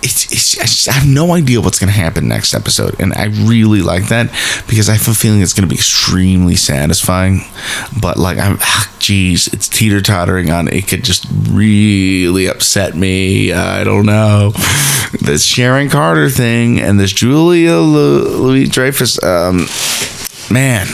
It's, 0.00 0.30
it's 0.30 0.58
I, 0.58 0.62
just, 0.62 0.88
I 0.88 0.92
have 0.92 1.08
no 1.08 1.32
idea 1.34 1.60
what's 1.60 1.80
going 1.80 1.92
to 1.92 1.98
happen 1.98 2.28
next 2.28 2.54
episode, 2.54 3.00
and 3.00 3.12
I 3.14 3.26
really 3.26 3.82
like 3.82 4.08
that 4.08 4.30
because 4.68 4.88
I 4.88 4.92
have 4.94 5.08
a 5.08 5.14
feeling 5.14 5.42
it's 5.42 5.52
going 5.52 5.68
to 5.68 5.74
be 5.74 5.78
extremely 5.78 6.54
satisfying. 6.54 7.40
But 8.00 8.16
like 8.16 8.38
I'm, 8.38 8.58
ah, 8.60 8.94
geez, 9.00 9.48
it's 9.48 9.68
teeter 9.68 10.00
tottering 10.00 10.50
on. 10.50 10.68
It 10.68 10.86
could 10.86 11.02
just 11.02 11.26
really 11.50 12.46
upset 12.46 12.94
me. 12.94 13.52
I 13.52 13.82
don't 13.82 14.06
know. 14.06 14.52
This 15.20 15.42
Sharon 15.42 15.88
Carter 15.90 16.30
thing 16.30 16.80
and 16.80 17.00
this 17.00 17.12
Julia 17.12 17.76
Louis 17.78 18.68
Dreyfus. 18.68 19.20
Um, 19.22 19.66
man, 20.50 20.86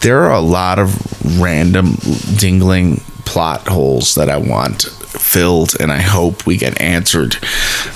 there 0.00 0.24
are 0.24 0.32
a 0.32 0.40
lot 0.40 0.78
of 0.78 1.40
random 1.40 1.94
dingling 2.36 3.00
plot 3.34 3.66
holes 3.66 4.14
that 4.14 4.30
I 4.30 4.36
want 4.36 4.82
filled, 4.84 5.74
and 5.80 5.90
I 5.90 6.00
hope 6.00 6.46
we 6.46 6.56
get 6.56 6.80
answered. 6.80 7.34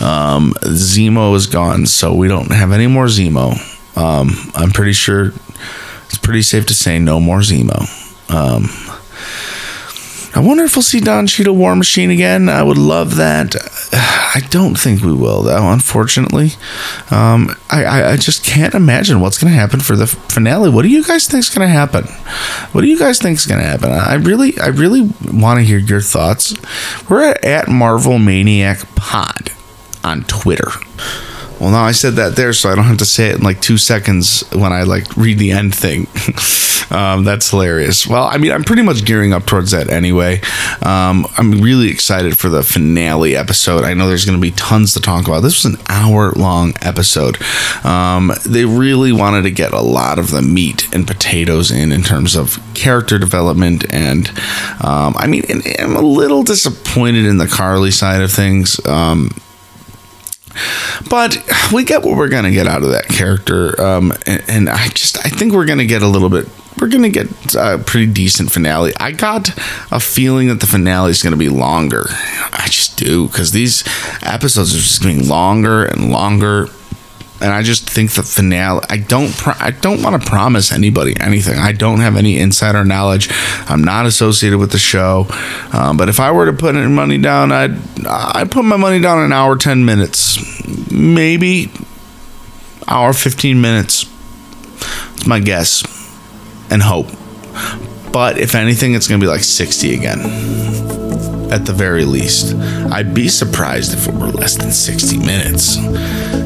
Um, 0.01 0.53
Zemo 0.64 1.36
is 1.36 1.47
gone, 1.47 1.86
so 1.86 2.12
we 2.12 2.26
don't 2.26 2.51
have 2.51 2.72
any 2.72 2.89
more 2.89 3.07
Zemo. 3.07 3.55
Um, 3.97 4.30
I'm 4.57 4.72
pretty 4.72 4.95
sure 4.95 5.26
it's 6.07 6.18
pretty 6.18 6.43
safe 6.43 6.66
to 6.66 6.74
say 6.74 6.99
no 6.99 7.20
more 7.20 7.39
Zemo. 7.39 7.86
Um, 8.28 8.64
I 10.34 10.40
wonder 10.40 10.64
if 10.64 10.76
we'll 10.76 10.82
see 10.82 11.00
Don 11.00 11.26
Cheadle 11.26 11.56
War 11.56 11.74
Machine 11.74 12.10
again. 12.10 12.48
I 12.48 12.62
would 12.62 12.78
love 12.78 13.16
that. 13.16 13.54
I 13.92 14.40
don't 14.50 14.78
think 14.78 15.02
we 15.02 15.12
will, 15.12 15.42
though. 15.42 15.70
Unfortunately, 15.72 16.50
um, 17.10 17.56
I, 17.70 17.84
I, 17.84 18.10
I 18.12 18.16
just 18.16 18.44
can't 18.44 18.74
imagine 18.74 19.20
what's 19.20 19.38
going 19.38 19.52
to 19.52 19.58
happen 19.58 19.80
for 19.80 19.96
the 19.96 20.06
finale. 20.06 20.70
What 20.70 20.82
do 20.82 20.88
you 20.88 21.02
guys 21.02 21.26
think 21.26 21.40
is 21.40 21.50
going 21.50 21.66
to 21.66 21.72
happen? 21.72 22.04
What 22.72 22.82
do 22.82 22.86
you 22.86 22.98
guys 22.98 23.18
think 23.18 23.38
is 23.38 23.46
going 23.46 23.60
to 23.60 23.66
happen? 23.66 23.90
I 23.90 24.14
really, 24.14 24.58
I 24.58 24.68
really 24.68 25.10
want 25.32 25.58
to 25.58 25.64
hear 25.64 25.78
your 25.78 26.02
thoughts. 26.02 26.54
We're 27.08 27.30
at, 27.30 27.44
at 27.44 27.68
Marvel 27.68 28.18
Maniac 28.18 28.80
Pod 28.94 29.50
on 30.04 30.24
Twitter. 30.24 30.70
Well, 31.61 31.70
now 31.70 31.84
I 31.84 31.92
said 31.92 32.14
that 32.14 32.36
there, 32.36 32.52
so 32.52 32.70
I 32.70 32.76
don't 32.76 32.84
have 32.84 32.98
to 32.98 33.04
say 33.04 33.30
it 33.30 33.36
in 33.36 33.42
like 33.42 33.61
two 33.61 33.78
seconds 33.78 34.48
when 34.52 34.72
I 34.72 34.84
like 34.84 35.16
read 35.16 35.38
the 35.38 35.50
end 35.50 35.74
thing. 35.74 36.06
um, 36.96 37.24
that's 37.24 37.50
hilarious. 37.50 38.06
Well, 38.06 38.24
I 38.24 38.38
mean, 38.38 38.52
I'm 38.52 38.62
pretty 38.62 38.82
much 38.82 39.04
gearing 39.04 39.32
up 39.32 39.44
towards 39.44 39.72
that 39.72 39.90
anyway. 39.90 40.40
Um, 40.82 41.26
I'm 41.36 41.61
really 41.61 41.90
excited 41.90 42.38
for 42.38 42.48
the 42.48 42.62
finale 42.62 43.34
episode. 43.34 43.82
I 43.82 43.94
know 43.94 44.06
there's 44.06 44.24
going 44.24 44.38
to 44.38 44.42
be 44.42 44.52
tons 44.52 44.94
to 44.94 45.00
talk 45.00 45.26
about. 45.26 45.40
This 45.40 45.64
was 45.64 45.74
an 45.74 45.80
hour 45.88 46.30
long 46.32 46.74
episode. 46.80 47.38
Um, 47.84 48.32
they 48.46 48.64
really 48.64 49.11
wanted 49.11 49.42
to 49.42 49.50
get 49.50 49.72
a 49.72 49.80
lot 49.80 50.20
of 50.20 50.30
the 50.30 50.42
meat 50.42 50.86
and 50.94 51.06
potatoes 51.09 51.72
in 51.72 51.90
in 51.90 52.02
terms 52.02 52.36
of 52.36 52.61
character 52.74 53.18
development, 53.18 53.84
and 53.92 54.28
um, 54.80 55.14
I 55.16 55.26
mean, 55.26 55.42
I'm 55.78 55.96
a 55.96 56.02
little 56.02 56.44
disappointed 56.44 57.24
in 57.24 57.38
the 57.38 57.48
Karli 57.48 57.90
side 57.90 58.22
of 58.22 58.30
things. 58.30 58.84
Um, 58.86 59.30
but 61.09 61.38
we 61.72 61.84
get 61.84 62.02
what 62.02 62.16
we're 62.16 62.28
gonna 62.28 62.50
get 62.50 62.66
out 62.66 62.82
of 62.82 62.90
that 62.90 63.09
character, 63.09 63.80
um, 63.80 64.12
and, 64.26 64.42
and, 64.48 64.68
I 64.68 64.88
just 64.88 65.18
I 65.18 65.28
think 65.28 65.52
we're 65.52 65.66
gonna 65.66 65.86
get 65.86 66.02
a 66.02 66.09
little 66.09 66.28
bit. 66.28 66.48
We're 66.80 66.88
gonna 66.88 67.09
get 67.09 67.54
a 67.54 67.78
pretty 67.78 68.12
decent 68.12 68.52
finale. 68.52 68.92
I 68.98 69.12
got 69.12 69.50
a 69.90 69.98
feeling 69.98 70.48
that 70.48 70.61
the 70.61 70.66
finale 70.66 71.11
is 71.11 71.22
gonna 71.22 71.36
be 71.36 71.48
longer. 71.48 72.06
I 72.52 72.66
just 72.66 72.96
do 72.96 73.26
because 73.26 73.52
these 73.52 73.84
episodes 74.22 74.74
are 74.74 74.78
just 74.78 75.02
getting 75.02 75.28
longer 75.28 75.84
and 75.84 76.11
longer 76.11 76.68
and 77.41 77.53
I 77.53 77.62
just 77.62 77.89
think 77.89 78.12
the 78.12 78.22
finale. 78.22 78.84
I 78.89 78.97
don't. 78.97 79.32
Pro- 79.32 79.55
I 79.59 79.70
don't 79.70 80.03
want 80.03 80.20
to 80.20 80.28
promise 80.28 80.72
anybody 80.72 81.14
anything. 81.20 81.59
I 81.59 81.72
don't 81.72 82.01
have 82.01 82.16
any 82.16 82.39
insider 82.39 82.84
knowledge. 82.84 83.28
I'm 83.68 83.82
not 83.82 84.07
associated 84.07 84.59
with 84.59 84.72
the 84.72 84.78
show. 84.78 85.26
Um, 85.72 85.97
but 85.97 86.09
if 86.09 86.18
I 86.20 86.32
were 86.32 86.47
to 86.47 86.53
put 86.53 86.74
any 86.74 86.89
money 86.89 87.18
down, 87.18 87.53
I'd 87.53 87.76
I'd 88.07 88.51
put 88.51 88.64
my 88.64 88.76
money 88.76 89.01
down 89.01 89.20
an 89.20 89.32
hour, 89.32 89.57
ten 89.57 89.84
minutes, 89.84 90.91
maybe 90.91 91.70
hour, 92.89 93.12
fifteen 93.12 93.61
minutes. 93.61 94.05
It's 95.14 95.26
my 95.26 95.41
guess 95.41 95.84
and 96.70 96.82
hope. 96.82 97.09
But 98.12 98.39
if 98.39 98.55
anything, 98.55 98.95
it's 98.95 99.07
going 99.07 99.20
to 99.20 99.24
be 99.24 99.30
like 99.30 99.45
sixty 99.45 99.95
again 99.95 100.97
at 101.51 101.66
the 101.66 101.72
very 101.72 102.05
least. 102.05 102.55
I'd 102.92 103.14
be 103.14 103.28
surprised 103.28 103.94
if 103.94 104.09
it 104.09 104.14
were 104.14 104.28
less 104.28 104.57
than 104.57 104.70
60 104.70 105.18
minutes. 105.18 105.78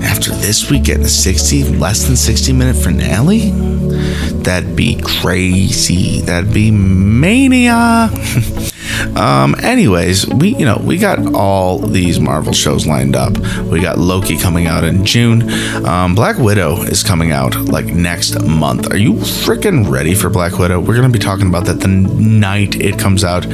After 0.03 0.31
this 0.31 0.71
week 0.71 0.85
getting 0.85 1.05
a 1.05 1.09
60, 1.09 1.65
less 1.77 2.05
than 2.05 2.17
60 2.17 2.53
minute 2.53 2.77
finale? 2.77 3.51
That'd 4.43 4.75
be 4.77 5.01
crazy. 5.03 6.21
That'd 6.21 6.53
be 6.53 6.71
mania. 6.71 8.11
Um, 9.17 9.55
anyways, 9.61 10.27
we 10.27 10.55
you 10.57 10.65
know 10.65 10.81
we 10.83 10.99
got 10.99 11.35
all 11.35 11.79
these 11.79 12.21
Marvel 12.21 12.53
shows 12.53 12.87
lined 12.87 13.17
up. 13.17 13.37
We 13.65 13.81
got 13.81 13.99
Loki 13.99 14.37
coming 14.37 14.67
out 14.67 14.85
in 14.85 15.05
June. 15.05 15.51
Um, 15.87 16.15
Black 16.15 16.39
Widow 16.39 16.83
is 16.83 17.03
coming 17.03 17.33
out 17.33 17.57
like 17.57 17.87
next 17.87 18.41
month. 18.43 18.91
Are 18.91 18.97
you 18.97 19.15
freaking 19.15 19.91
ready 19.91 20.15
for 20.15 20.31
Black 20.31 20.59
Widow? 20.59 20.81
We're 20.81 20.97
gonna 20.97 21.09
be 21.09 21.19
talking 21.19 21.47
about 21.47 21.67
that 21.67 21.81
the 21.81 21.89
night 21.89 22.77
it 22.77 22.99
comes 22.99 23.25
out 23.25 23.47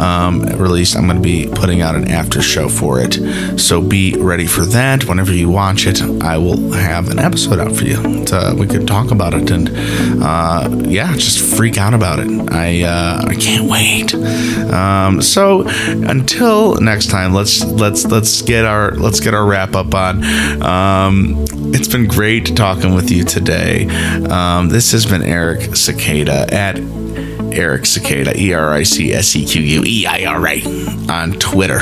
um, 0.00 0.42
released. 0.42 0.96
I'm 0.96 1.06
gonna 1.06 1.20
be 1.20 1.48
putting 1.48 1.82
out 1.82 1.94
an 1.94 2.08
after 2.08 2.42
show 2.42 2.68
for 2.68 3.00
it, 3.00 3.58
so 3.58 3.80
be 3.80 4.14
ready 4.18 4.46
for 4.46 4.62
that. 4.66 5.06
Whenever 5.06 5.32
you 5.32 5.48
watch 5.48 5.86
it, 5.86 6.00
I 6.22 6.38
will 6.38 6.72
have 6.72 7.10
an 7.10 7.18
episode 7.18 7.58
out 7.58 7.76
for 7.76 7.84
you. 7.84 8.24
To, 8.26 8.54
we 8.58 8.66
could 8.66 8.86
talk 8.86 9.10
about 9.10 9.34
it 9.34 9.50
and 9.50 9.70
uh, 10.22 10.68
yeah, 10.86 11.12
just 11.16 11.56
freak 11.56 11.78
out 11.78 11.94
about 11.94 12.18
it. 12.18 12.28
I 12.52 12.82
uh, 12.82 13.24
I 13.26 13.34
can't 13.34 13.68
wait. 13.68 14.14
Um, 14.72 15.20
so 15.22 15.62
until 15.66 16.80
next 16.80 17.10
time, 17.10 17.32
let's 17.32 17.64
let's 17.64 18.04
let's 18.06 18.42
get 18.42 18.64
our 18.64 18.92
let's 18.92 19.20
get 19.20 19.34
our 19.34 19.46
wrap 19.46 19.74
up 19.74 19.94
on. 19.94 20.22
Um, 20.62 21.44
it's 21.74 21.88
been 21.88 22.06
great 22.06 22.56
talking 22.56 22.94
with 22.94 23.10
you 23.10 23.24
today. 23.24 23.86
Um, 24.28 24.68
this 24.68 24.92
has 24.92 25.06
been 25.06 25.22
Eric 25.22 25.60
Sequeira 25.70 26.52
at 26.52 26.76
Eric 27.52 27.82
Sequeira, 27.82 28.34
E 28.36 28.52
R 28.52 28.72
I 28.72 28.82
C 28.82 29.12
S 29.12 29.34
E 29.36 29.44
Q 29.44 29.60
U 29.60 29.82
E 29.86 30.06
I 30.06 30.24
R 30.24 30.46
A, 30.46 30.62
on 31.10 31.32
Twitter, 31.34 31.80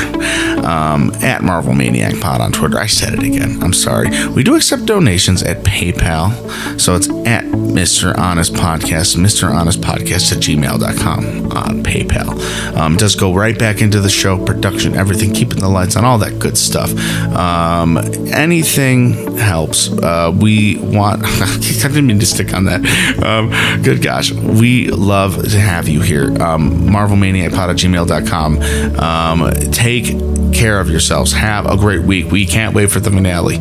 um, 0.65 1.13
at 1.23 1.43
Marvel 1.43 1.75
Maniac 1.75 2.21
Pod 2.21 2.41
on 2.41 2.53
Twitter. 2.53 2.79
I 2.79 2.87
said 2.87 3.15
it 3.15 3.23
again. 3.23 3.63
I'm 3.63 3.73
sorry. 3.73 4.11
We 4.29 4.43
do 4.43 4.57
accept 4.57 4.87
donations 4.87 5.43
at 5.43 5.65
PayPal, 5.65 6.81
so 6.81 6.95
it's 6.97 7.09
at 7.27 7.45
Mr. 7.45 8.17
Honest 8.19 8.53
Podcast, 8.55 9.17
Mr. 9.17 9.53
Honest 9.53 9.81
Podcast 9.81 10.33
at 10.33 10.39
gmail.com 10.39 11.53
on 11.53 11.83
PayPal. 11.83 12.77
Um, 12.77 12.97
does 12.97 13.15
go 13.15 13.35
right 13.35 13.59
back 13.59 13.81
into 13.81 14.01
the 14.01 14.09
show, 14.11 14.43
production, 14.45 14.95
everything, 14.95 15.33
keeping 15.33 15.61
the 15.61 15.69
lights 15.69 15.97
on, 15.97 16.05
all 16.05 16.19
that 16.19 16.39
good 16.39 16.59
stuff. 16.59 16.93
Um, 17.35 17.97
anything 18.33 19.37
helps. 19.37 19.91
Uh, 19.91 20.37
we 20.37 20.79
want, 20.79 21.23
I 21.25 21.59
didn't 21.89 22.07
mean 22.07 22.19
to 22.21 22.27
stick 22.27 22.53
on 22.55 22.65
that. 22.65 22.81
Um, 23.23 23.51
good 23.83 24.03
gosh, 24.03 24.33
we 24.33 24.89
love 24.89 25.37
to 25.51 25.60
have 25.61 25.89
you 25.89 26.01
here. 26.01 26.27
Um, 26.43 26.89
MarvelManiacPod 26.89 27.71
at 27.71 27.77
gmail.com. 27.77 29.01
Um, 29.01 29.71
take 29.71 30.53
care 30.53 30.81
of 30.81 30.91
yourselves. 30.91 31.33
Have 31.33 31.67
a 31.67 31.77
great 31.77 32.03
week. 32.03 32.31
We 32.31 32.47
can't 32.47 32.75
wait 32.75 32.91
for 32.91 33.01
the 33.01 33.11
finale. 33.11 33.57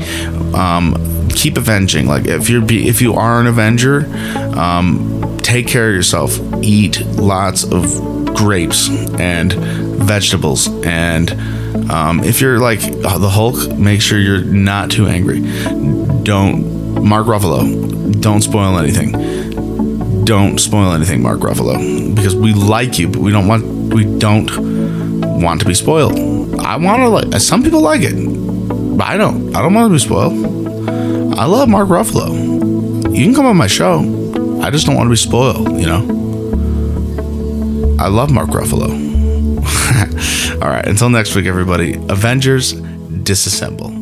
Um, 0.53 1.29
keep 1.29 1.57
avenging. 1.57 2.07
Like 2.07 2.25
if 2.25 2.49
you're 2.49 2.63
if 2.69 3.01
you 3.01 3.13
are 3.13 3.39
an 3.39 3.47
Avenger, 3.47 4.05
um, 4.57 5.37
take 5.39 5.67
care 5.67 5.89
of 5.89 5.95
yourself. 5.95 6.39
Eat 6.61 7.01
lots 7.05 7.63
of 7.63 8.35
grapes 8.35 8.89
and 9.19 9.53
vegetables 9.53 10.67
and 10.85 11.31
um, 11.91 12.23
if 12.23 12.41
you're 12.41 12.59
like 12.59 12.79
the 12.81 13.29
Hulk, 13.29 13.75
make 13.77 14.01
sure 14.01 14.17
you're 14.19 14.43
not 14.43 14.91
too 14.91 15.07
angry. 15.07 15.39
Don't 16.23 17.03
Mark 17.03 17.27
Ruffalo. 17.27 18.19
Don't 18.21 18.41
spoil 18.41 18.77
anything 18.77 19.68
don't 20.29 20.59
spoil 20.59 20.91
anything, 20.91 21.23
Mark 21.23 21.39
Ruffalo, 21.39 22.13
because 22.15 22.35
we 22.35 22.53
like 22.53 22.99
you, 22.99 23.07
but 23.07 23.19
we 23.19 23.31
don't 23.31 23.47
want 23.47 23.65
we 23.91 24.03
don't 24.19 25.41
want 25.41 25.59
to 25.59 25.65
be 25.65 25.73
spoiled. 25.73 26.13
I 26.59 26.77
want 26.77 27.01
to 27.01 27.09
like 27.09 27.41
some 27.41 27.63
people 27.63 27.81
like 27.81 28.01
it, 28.03 28.13
but 28.95 29.07
I 29.07 29.17
don't. 29.17 29.55
I 29.55 29.63
don't 29.63 29.73
want 29.73 29.89
to 29.89 29.93
be 29.93 29.97
spoiled. 29.97 30.33
I 31.35 31.45
love 31.45 31.67
Mark 31.67 31.87
Ruffalo. 31.89 33.11
You 33.11 33.25
can 33.25 33.33
come 33.33 33.47
on 33.47 33.57
my 33.57 33.65
show. 33.65 34.01
I 34.61 34.69
just 34.69 34.85
don't 34.85 34.95
want 34.95 35.07
to 35.07 35.09
be 35.09 35.15
spoiled. 35.15 35.67
You 35.79 35.87
know. 35.87 36.01
I 37.99 38.07
love 38.07 38.31
Mark 38.31 38.49
Ruffalo. 38.49 38.91
All 40.61 40.69
right. 40.69 40.87
Until 40.87 41.09
next 41.09 41.35
week, 41.35 41.47
everybody. 41.47 41.95
Avengers 42.07 42.75
disassemble. 42.75 43.98